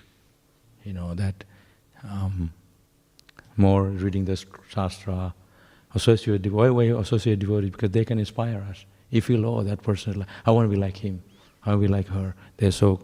you 0.85 0.93
know, 0.93 1.15
that 1.15 1.45
um, 2.05 2.53
more 3.57 3.85
reading 3.85 4.25
the 4.25 4.37
shastra, 4.69 5.35
associate 5.97 6.43
devotee. 6.43 6.71
Why, 6.71 6.85
you 6.85 6.99
associate 6.99 7.39
devotee? 7.39 7.71
Because 7.71 7.91
they 7.91 8.05
can 8.05 8.19
inspire 8.19 8.65
us. 8.71 8.85
If 9.11 9.29
you 9.29 9.37
feel, 9.37 9.47
oh, 9.47 9.63
that 9.63 9.83
person, 9.83 10.27
I 10.45 10.51
want 10.51 10.67
to 10.69 10.75
be 10.77 10.81
like 10.81 10.97
him. 10.97 11.23
I 11.65 11.71
want 11.71 11.83
to 11.83 11.89
be 11.89 11.93
like 11.93 12.09
her. 12.09 12.35
They're 12.57 12.71
so. 12.71 13.01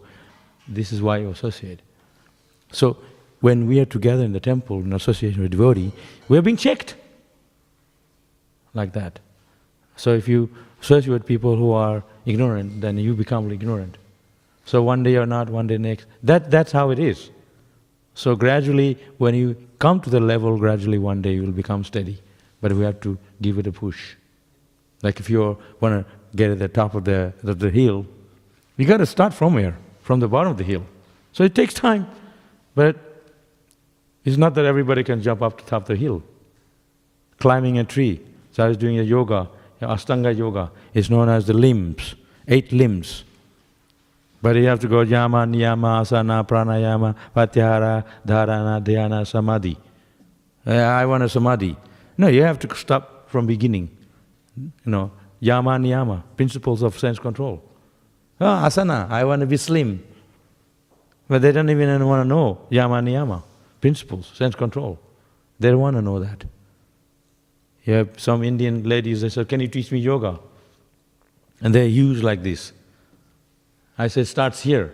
This 0.67 0.93
is 0.93 1.01
why 1.01 1.17
you 1.17 1.29
associate. 1.29 1.81
So 2.71 2.97
when 3.41 3.67
we 3.67 3.79
are 3.81 3.85
together 3.85 4.23
in 4.23 4.31
the 4.31 4.39
temple 4.39 4.79
in 4.79 4.93
association 4.93 5.41
with 5.41 5.51
devotee, 5.51 5.91
we 6.29 6.37
are 6.37 6.41
being 6.41 6.57
checked. 6.57 6.95
Like 8.73 8.93
that. 8.93 9.19
So 9.97 10.13
if 10.13 10.27
you 10.27 10.49
associate 10.81 11.11
with 11.11 11.25
people 11.25 11.55
who 11.55 11.71
are 11.71 12.03
ignorant, 12.25 12.81
then 12.81 12.97
you 12.97 13.13
become 13.13 13.51
ignorant. 13.51 13.97
So 14.65 14.81
one 14.81 15.03
day 15.03 15.11
you're 15.11 15.25
not, 15.25 15.49
one 15.49 15.67
day 15.67 15.77
next. 15.77 16.05
That 16.23 16.49
that's 16.49 16.71
how 16.71 16.89
it 16.91 16.99
is. 16.99 17.29
So 18.15 18.35
gradually, 18.35 18.97
when 19.17 19.35
you 19.35 19.55
come 19.79 19.99
to 20.01 20.09
the 20.09 20.19
level, 20.19 20.57
gradually 20.57 20.97
one 20.97 21.21
day 21.21 21.33
you 21.33 21.41
will 21.43 21.59
become 21.63 21.83
steady. 21.83 22.22
But 22.63 22.71
we 22.71 22.85
have 22.85 23.01
to 23.01 23.17
give 23.41 23.59
it 23.59 23.67
a 23.67 23.73
push. 23.73 24.15
Like 25.01 25.19
if 25.19 25.29
you 25.29 25.57
want 25.81 26.07
to 26.07 26.11
get 26.33 26.49
at 26.49 26.59
the 26.59 26.69
top 26.69 26.95
of 26.95 27.03
the, 27.03 27.33
of 27.43 27.59
the 27.59 27.69
hill, 27.69 28.05
you 28.77 28.85
got 28.85 28.97
to 28.97 29.05
start 29.05 29.33
from 29.33 29.57
here, 29.57 29.75
from 30.01 30.21
the 30.21 30.29
bottom 30.29 30.51
of 30.51 30.57
the 30.57 30.63
hill. 30.63 30.85
So 31.33 31.43
it 31.43 31.55
takes 31.55 31.73
time. 31.73 32.07
But 32.73 32.95
it's 34.23 34.37
not 34.37 34.55
that 34.55 34.63
everybody 34.63 35.03
can 35.03 35.21
jump 35.21 35.41
up 35.41 35.57
to 35.57 35.65
the 35.65 35.69
top 35.69 35.81
of 35.81 35.87
the 35.89 35.97
hill. 35.97 36.23
Climbing 37.37 37.79
a 37.79 37.83
tree. 37.83 38.21
So 38.53 38.63
I 38.63 38.69
was 38.69 38.77
doing 38.77 38.97
a 38.97 39.03
yoga, 39.03 39.49
Astanga 39.81 40.33
yoga. 40.33 40.71
It's 40.93 41.09
known 41.09 41.27
as 41.27 41.45
the 41.45 41.53
limbs, 41.53 42.15
eight 42.47 42.71
limbs. 42.71 43.25
But 44.41 44.55
you 44.55 44.67
have 44.67 44.79
to 44.79 44.87
go 44.87 45.01
yama, 45.01 45.39
niyama, 45.39 45.99
asana, 45.99 46.47
pranayama, 46.47 47.13
pratyahara, 47.35 48.05
dharana, 48.25 48.81
dhyana, 48.81 49.27
samadhi. 49.27 49.75
I 50.65 51.05
want 51.05 51.23
a 51.23 51.29
samadhi. 51.29 51.75
No, 52.17 52.27
you 52.27 52.43
have 52.43 52.59
to 52.59 52.75
stop 52.75 53.29
from 53.29 53.45
beginning. 53.45 53.89
You 54.57 54.71
know, 54.85 55.11
yama, 55.39 55.71
niyama, 55.71 56.23
principles 56.37 56.83
of 56.83 56.97
sense 56.97 57.19
control. 57.19 57.63
Ah, 58.39 58.67
asana, 58.67 59.09
I 59.09 59.23
want 59.23 59.41
to 59.41 59.47
be 59.47 59.57
slim. 59.57 60.03
But 61.27 61.41
they 61.41 61.51
don't 61.51 61.69
even 61.69 62.05
want 62.05 62.23
to 62.23 62.27
know 62.27 62.59
yama, 62.69 62.95
niyama, 62.95 63.43
principles, 63.81 64.31
sense 64.33 64.55
control. 64.55 64.99
They 65.59 65.69
don't 65.69 65.79
want 65.79 65.95
to 65.95 66.01
know 66.01 66.19
that. 66.19 66.45
You 67.85 67.93
have 67.95 68.19
some 68.19 68.43
Indian 68.43 68.83
ladies, 68.83 69.21
they 69.21 69.29
said, 69.29 69.49
can 69.49 69.59
you 69.59 69.67
teach 69.67 69.91
me 69.91 69.99
yoga? 69.99 70.39
And 71.61 71.73
they're 71.75 71.87
huge 71.87 72.21
like 72.21 72.43
this. 72.43 72.71
I 73.97 74.07
said, 74.07 74.27
starts 74.27 74.61
here. 74.61 74.93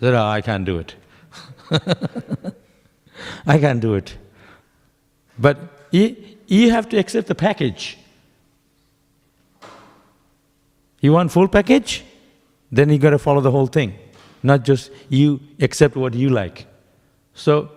They 0.00 0.08
said, 0.08 0.14
oh, 0.14 0.24
I 0.26 0.40
can't 0.40 0.64
do 0.64 0.78
it. 0.78 0.94
I 3.46 3.58
can't 3.58 3.80
do 3.80 3.94
it. 3.94 4.16
But 5.38 5.58
you, 6.48 6.70
have 6.70 6.88
to 6.88 6.96
accept 6.96 7.28
the 7.28 7.34
package. 7.34 7.98
You 11.00 11.12
want 11.12 11.30
full 11.30 11.48
package? 11.48 12.04
Then 12.72 12.90
you 12.90 12.98
gotta 12.98 13.18
follow 13.18 13.40
the 13.40 13.50
whole 13.50 13.66
thing. 13.66 13.94
Not 14.42 14.64
just 14.64 14.90
you 15.08 15.40
accept 15.60 15.96
what 15.96 16.14
you 16.14 16.30
like. 16.30 16.66
So 17.34 17.70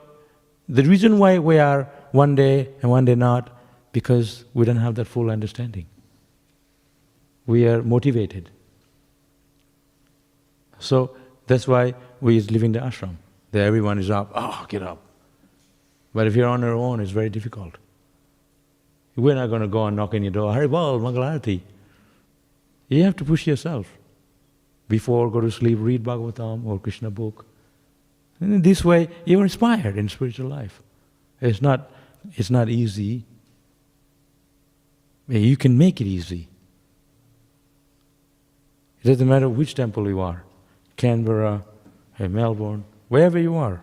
the 0.67 0.83
reason 0.83 1.19
why 1.19 1.39
we 1.39 1.59
are 1.59 1.89
one 2.11 2.35
day 2.35 2.69
and 2.81 2.89
one 2.89 3.05
day 3.05 3.15
not, 3.15 3.49
because 3.91 4.45
we 4.53 4.65
don't 4.65 4.77
have 4.77 4.95
that 4.95 5.05
full 5.05 5.29
understanding. 5.29 5.85
We 7.45 7.67
are 7.67 7.83
motivated. 7.83 8.49
So 10.79 11.15
that's 11.47 11.67
why 11.67 11.93
we 12.21 12.39
live 12.41 12.63
in 12.63 12.71
the 12.71 12.79
ashram. 12.79 13.15
There 13.51 13.65
everyone 13.65 13.99
is 13.99 14.09
up, 14.09 14.31
oh, 14.33 14.65
get 14.69 14.81
up. 14.81 14.99
But 16.13 16.27
if 16.27 16.35
you're 16.35 16.47
on 16.47 16.61
your 16.61 16.73
own, 16.73 16.99
it's 16.99 17.11
very 17.11 17.29
difficult. 17.29 17.75
We're 19.15 19.35
not 19.35 19.47
going 19.47 19.61
to 19.61 19.67
go 19.67 19.85
and 19.85 19.97
knock 19.97 20.13
on 20.13 20.23
your 20.23 20.31
door, 20.31 20.53
Haribol, 20.53 20.99
Mangalarati. 21.01 21.61
You 22.87 23.03
have 23.03 23.15
to 23.17 23.25
push 23.25 23.47
yourself. 23.47 23.87
Before 24.87 25.29
go 25.29 25.41
to 25.41 25.51
sleep, 25.51 25.77
read 25.79 26.03
Bhagavatam 26.03 26.65
or 26.65 26.79
Krishna 26.79 27.09
book. 27.09 27.45
And 28.39 28.53
in 28.55 28.61
this 28.61 28.83
way, 28.83 29.09
you're 29.25 29.43
inspired 29.43 29.97
in 29.97 30.09
spiritual 30.09 30.49
life. 30.49 30.81
It's 31.39 31.61
not, 31.61 31.91
it's 32.33 32.49
not 32.49 32.69
easy. 32.69 33.23
You 35.27 35.55
can 35.55 35.77
make 35.77 36.01
it 36.01 36.07
easy. 36.07 36.49
It 39.03 39.07
doesn't 39.07 39.27
matter 39.27 39.47
which 39.49 39.75
temple 39.75 40.07
you 40.07 40.19
are. 40.19 40.43
Canberra, 40.97 41.63
uh, 42.19 42.27
Melbourne, 42.27 42.83
wherever 43.07 43.39
you 43.39 43.55
are. 43.55 43.81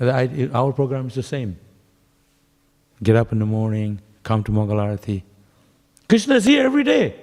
Our 0.00 0.72
program 0.72 1.06
is 1.06 1.14
the 1.14 1.22
same. 1.22 1.58
Get 3.02 3.16
up 3.16 3.32
in 3.32 3.38
the 3.38 3.46
morning, 3.46 4.00
come 4.22 4.44
to 4.44 4.52
Mangalarati. 4.52 5.22
Krishna 6.08 6.36
is 6.36 6.44
here 6.44 6.64
every 6.64 6.84
day. 6.84 7.14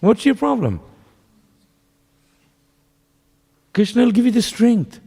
What's 0.00 0.24
your 0.24 0.34
problem? 0.34 0.80
Krishna 3.72 4.04
will 4.04 4.12
give 4.12 4.24
you 4.24 4.32
the 4.32 4.42
strength. 4.42 5.00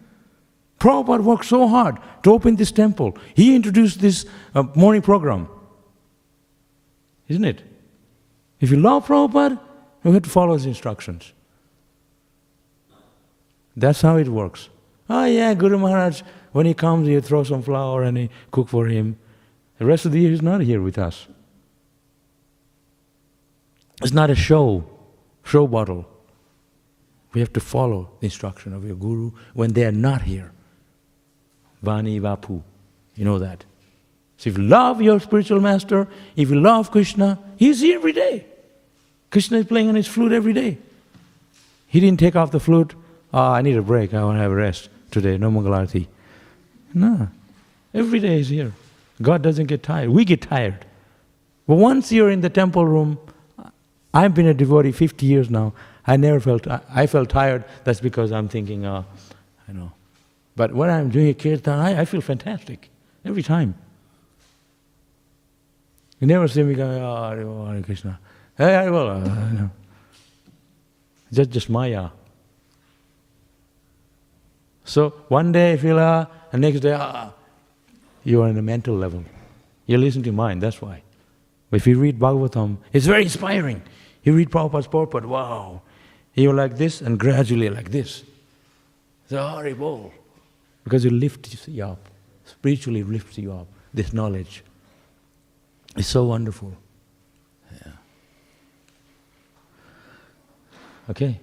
Prabhupada 0.80 1.22
worked 1.22 1.45
so 1.45 1.67
hard 1.67 1.97
to 2.24 2.32
open 2.32 2.55
this 2.55 2.72
temple. 2.72 3.17
He 3.36 3.55
introduced 3.55 3.99
this 3.99 4.26
uh, 4.55 4.63
morning 4.76 5.01
program. 5.01 5.47
Isn't 7.28 7.45
it? 7.45 7.61
If 8.59 8.72
you 8.72 8.78
love 8.78 9.07
Prabhupada, 9.07 9.59
you 10.03 10.11
have 10.11 10.24
to 10.24 10.30
follow 10.30 10.53
his 10.53 10.65
instructions. 10.65 11.34
That's 13.76 14.01
how 14.01 14.17
it 14.17 14.28
works. 14.28 14.69
Oh 15.09 15.26
yeah, 15.26 15.53
Guru 15.53 15.78
Maharaj, 15.78 16.22
when 16.51 16.65
he 16.65 16.74
comes, 16.74 17.07
you 17.07 17.22
throw 17.22 17.43
some 17.43 17.61
flower 17.61 18.03
and 18.03 18.17
he 18.17 18.30
cook 18.51 18.67
for 18.67 18.88
him. 18.88 19.17
The 19.82 19.88
rest 19.88 20.06
of 20.06 20.12
the 20.12 20.20
year 20.20 20.30
he's 20.30 20.44
not 20.44 20.62
here 20.62 20.80
with 20.80 21.00
us. 21.00 21.26
It's 24.04 24.12
not 24.12 24.30
a 24.30 24.36
show, 24.36 24.86
show 25.44 25.66
bottle. 25.66 26.06
We 27.34 27.40
have 27.42 27.52
to 27.54 27.60
follow 27.60 28.12
the 28.20 28.26
instruction 28.26 28.74
of 28.74 28.86
your 28.86 28.96
guru 28.96 29.32
when 29.56 29.74
they 29.74 29.84
are 29.86 29.92
not 29.92 30.22
here. 30.22 30.52
Vani 31.84 32.22
Vapu, 32.22 32.62
you 33.16 33.26
know 33.26 33.40
that. 33.40 33.66
So 34.38 34.52
if 34.52 34.60
you 34.60 34.66
love 34.66 35.02
your 35.02 35.20
spiritual 35.20 35.60
master, 35.60 36.08
if 36.36 36.52
you 36.52 36.62
love 36.62 36.92
Krishna, 36.92 37.40
he's 37.58 37.82
here 37.82 37.96
every 37.96 38.14
day. 38.14 38.46
Krishna 39.32 39.58
is 39.58 39.66
playing 39.66 39.90
on 39.90 39.96
his 39.96 40.06
flute 40.06 40.32
every 40.32 40.54
day. 40.54 40.78
He 41.88 42.00
didn't 42.00 42.20
take 42.20 42.36
off 42.36 42.52
the 42.52 42.60
flute 42.60 42.94
Oh, 43.34 43.40
I 43.40 43.64
need 43.64 43.78
a 43.78 43.82
break. 43.82 44.14
I 44.14 44.24
want 44.24 44.38
to 44.38 44.44
have 44.44 44.52
a 44.52 44.56
rest 44.56 44.90
today. 45.10 45.40
No 45.40 45.50
Mangalarati. 45.50 46.06
No. 46.94 47.30
Every 47.96 48.20
day 48.20 48.42
is 48.42 48.50
here. 48.50 48.74
God 49.22 49.41
doesn't 49.41 49.67
get 49.67 49.84
tired. 49.84 50.09
We 50.09 50.26
get 50.26 50.41
tired. 50.41 50.86
But 51.67 51.76
once 51.76 52.11
you're 52.11 52.30
in 52.30 52.41
the 52.41 52.49
temple 52.49 52.86
room, 52.86 53.19
I've 54.13 54.34
been 54.34 54.47
a 54.47 54.53
devotee 54.53 54.91
50 54.91 55.26
years 55.26 55.49
now. 55.49 55.74
I 56.05 56.17
never 56.17 56.39
felt, 56.39 56.67
I 56.67 57.07
felt 57.07 57.30
tired. 57.30 57.63
That's 57.84 58.01
because 58.01 58.32
I'm 58.32 58.49
thinking, 58.49 58.86
uh, 58.86 59.03
I 59.67 59.72
know. 59.72 59.91
But 60.55 60.74
when 60.74 60.89
I'm 60.89 61.09
doing 61.09 61.30
a 61.30 61.34
kirtan, 61.34 61.80
I, 61.80 62.01
I 62.01 62.05
feel 62.05 62.22
fantastic. 62.22 62.89
Every 63.24 63.43
time. 63.43 63.76
You 66.19 66.28
never 66.28 66.47
see 66.47 66.63
me 66.63 66.74
going, 66.74 67.01
oh, 67.01 67.65
Hare 67.65 67.82
Krishna. 67.84 68.19
Hey, 68.57 68.89
well, 68.89 69.09
uh, 69.09 69.19
no. 69.51 69.69
Just, 71.32 71.49
just 71.51 71.69
Maya. 71.69 72.09
So 74.84 75.11
one 75.30 75.51
day 75.51 75.72
you 75.72 75.78
feel 75.78 75.99
ah, 75.99 76.28
and 76.51 76.61
next 76.61 76.82
day 76.82 76.93
ah, 76.93 77.32
you 78.24 78.41
are 78.41 78.49
on 78.49 78.57
a 78.57 78.61
mental 78.61 78.95
level. 78.95 79.24
You 79.86 79.97
listen 79.97 80.24
to 80.24 80.32
mind, 80.32 80.61
that's 80.61 80.82
why. 80.82 81.03
If 81.72 81.88
you 81.88 81.99
read 81.99 82.19
Bhagavatam, 82.19 82.78
it's 82.93 83.05
very 83.05 83.24
inspiring. 83.24 83.82
You 84.24 84.34
read 84.34 84.49
Prabhupada's 84.49 84.88
purport, 84.88 85.26
wow. 85.26 85.82
You're 86.34 86.53
like 86.53 86.78
this 86.78 87.01
and 87.01 87.19
gradually 87.19 87.69
like 87.69 87.91
this. 87.91 88.24
It's 89.24 89.34
horrible. 89.34 90.13
Because 90.84 91.05
it 91.05 91.11
lifts 91.11 91.67
you 91.67 91.84
up. 91.86 92.09
Spiritually 92.45 93.03
lifts 93.03 93.38
you 93.38 93.51
up. 93.53 93.67
This 93.93 94.13
knowledge. 94.13 94.63
It's 95.95 96.07
so 96.07 96.24
wonderful. 96.26 96.74
Yeah. 97.72 97.91
Okay. 101.10 101.39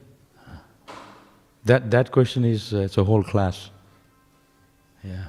That, 1.65 1.91
that 1.91 2.11
question 2.11 2.45
is, 2.45 2.73
uh, 2.73 2.79
it's 2.79 2.97
a 2.97 3.05
whole 3.05 3.23
class. 3.23 3.71
Yeah. 5.05 5.25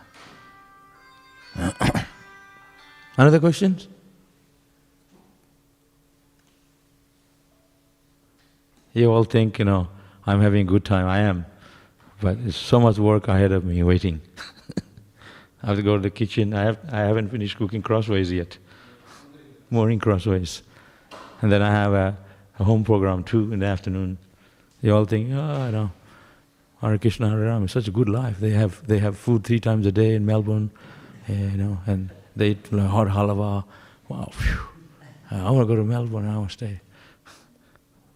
Another 3.17 3.39
questions? 3.39 3.87
You 8.93 9.11
all 9.11 9.23
think, 9.23 9.59
you 9.59 9.65
know, 9.65 9.87
I'm 10.25 10.41
having 10.41 10.61
a 10.61 10.69
good 10.69 10.85
time. 10.85 11.07
I 11.07 11.19
am. 11.19 11.45
But 12.21 12.41
there's 12.41 12.55
so 12.55 12.79
much 12.79 12.97
work 12.97 13.27
ahead 13.27 13.51
of 13.51 13.63
me 13.63 13.81
waiting. 13.83 14.21
I 15.63 15.67
have 15.67 15.77
to 15.77 15.83
go 15.83 15.95
to 15.95 16.01
the 16.01 16.09
kitchen. 16.09 16.53
I, 16.53 16.63
have, 16.63 16.79
I 16.91 16.99
haven't 16.99 17.29
finished 17.29 17.57
cooking 17.57 17.81
crossways 17.81 18.31
yet. 18.31 18.57
Morning 19.69 19.99
crossways. 19.99 20.63
And 21.41 21.51
then 21.51 21.61
I 21.61 21.71
have 21.71 21.93
a, 21.93 22.17
a 22.57 22.63
home 22.63 22.83
program 22.83 23.23
too 23.23 23.53
in 23.53 23.59
the 23.59 23.65
afternoon. 23.65 24.17
You 24.81 24.95
all 24.95 25.05
think, 25.05 25.31
oh, 25.33 25.39
I 25.39 25.71
know. 25.71 25.91
Hare 26.81 26.97
Krishna, 26.97 27.29
Hare 27.29 27.39
Ram. 27.39 27.63
It's 27.63 27.73
such 27.73 27.87
a 27.87 27.91
good 27.91 28.07
life. 28.07 28.39
They 28.39 28.51
have 28.51 28.85
they 28.87 28.99
have 28.99 29.17
food 29.17 29.43
three 29.43 29.59
times 29.59 29.85
a 29.85 29.91
day 29.91 30.15
in 30.15 30.25
Melbourne, 30.25 30.71
you 31.29 31.57
know, 31.57 31.79
and 31.85 32.09
they 32.35 32.49
eat 32.51 32.67
hot 32.67 33.07
halava. 33.07 33.63
Wow, 34.07 34.29
phew. 34.31 34.59
I 35.31 35.51
want 35.51 35.67
to 35.67 35.73
go 35.73 35.75
to 35.75 35.83
Melbourne. 35.83 36.27
I 36.27 36.37
want 36.37 36.49
to 36.49 36.53
stay. 36.53 36.81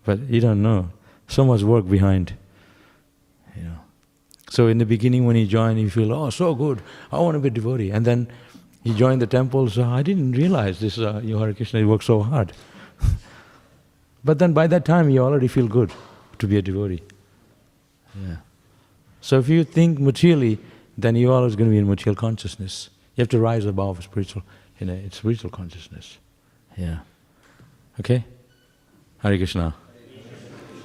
But 0.04 0.20
you 0.22 0.42
don't 0.42 0.62
know. 0.62 0.90
So 1.28 1.46
much 1.46 1.62
work 1.62 1.88
behind. 1.88 2.34
You 3.56 3.64
know. 3.64 3.78
So 4.50 4.68
in 4.68 4.80
the 4.80 4.86
beginning, 4.86 5.26
when 5.26 5.36
you 5.36 5.46
join, 5.46 5.78
you 5.78 5.90
feel, 5.90 6.12
oh, 6.12 6.30
so 6.30 6.56
good. 6.56 6.82
I 7.12 7.20
want 7.20 7.36
to 7.36 7.40
be 7.40 7.48
a 7.48 7.52
devotee. 7.52 7.92
And 7.92 8.06
then 8.06 8.28
you 8.84 8.94
join 8.94 9.20
the 9.20 9.28
temple. 9.28 9.70
So 9.70 9.84
I 9.84 10.02
didn't 10.02 10.34
realize 10.34 10.80
this. 10.80 10.98
Uh, 10.98 11.22
you 11.24 11.38
Hare 11.38 11.54
Krishna, 11.54 11.80
you 11.80 11.88
work 11.88 12.02
so 12.02 12.22
hard. 12.22 12.54
but 14.24 14.40
then 14.40 14.54
by 14.54 14.68
that 14.68 14.86
time, 14.86 15.10
you 15.10 15.20
already 15.24 15.48
feel 15.48 15.68
good 15.68 15.92
to 16.40 16.48
be 16.48 16.58
a 16.58 16.62
devotee. 16.62 17.04
Yeah. 18.20 18.38
So 19.22 19.40
if 19.40 19.48
you 19.50 19.64
think 19.64 20.00
materially, 20.00 20.58
then 20.98 21.16
you're 21.16 21.34
always 21.34 21.56
going 21.56 21.70
to 21.70 21.72
be 21.72 21.78
in 21.78 21.88
material 21.88 22.16
consciousness. 22.16 22.90
You 23.16 23.22
have 23.22 23.30
to 23.30 23.40
rise 23.40 23.66
above 23.66 24.04
spiritual, 24.04 24.44
in 24.80 24.90
a 24.90 25.12
spiritual 25.12 25.50
consciousness. 25.50 26.18
Yeah. 26.78 27.00
Okay? 28.00 28.26
Hari 29.20 29.38
Krishna. 29.38 29.76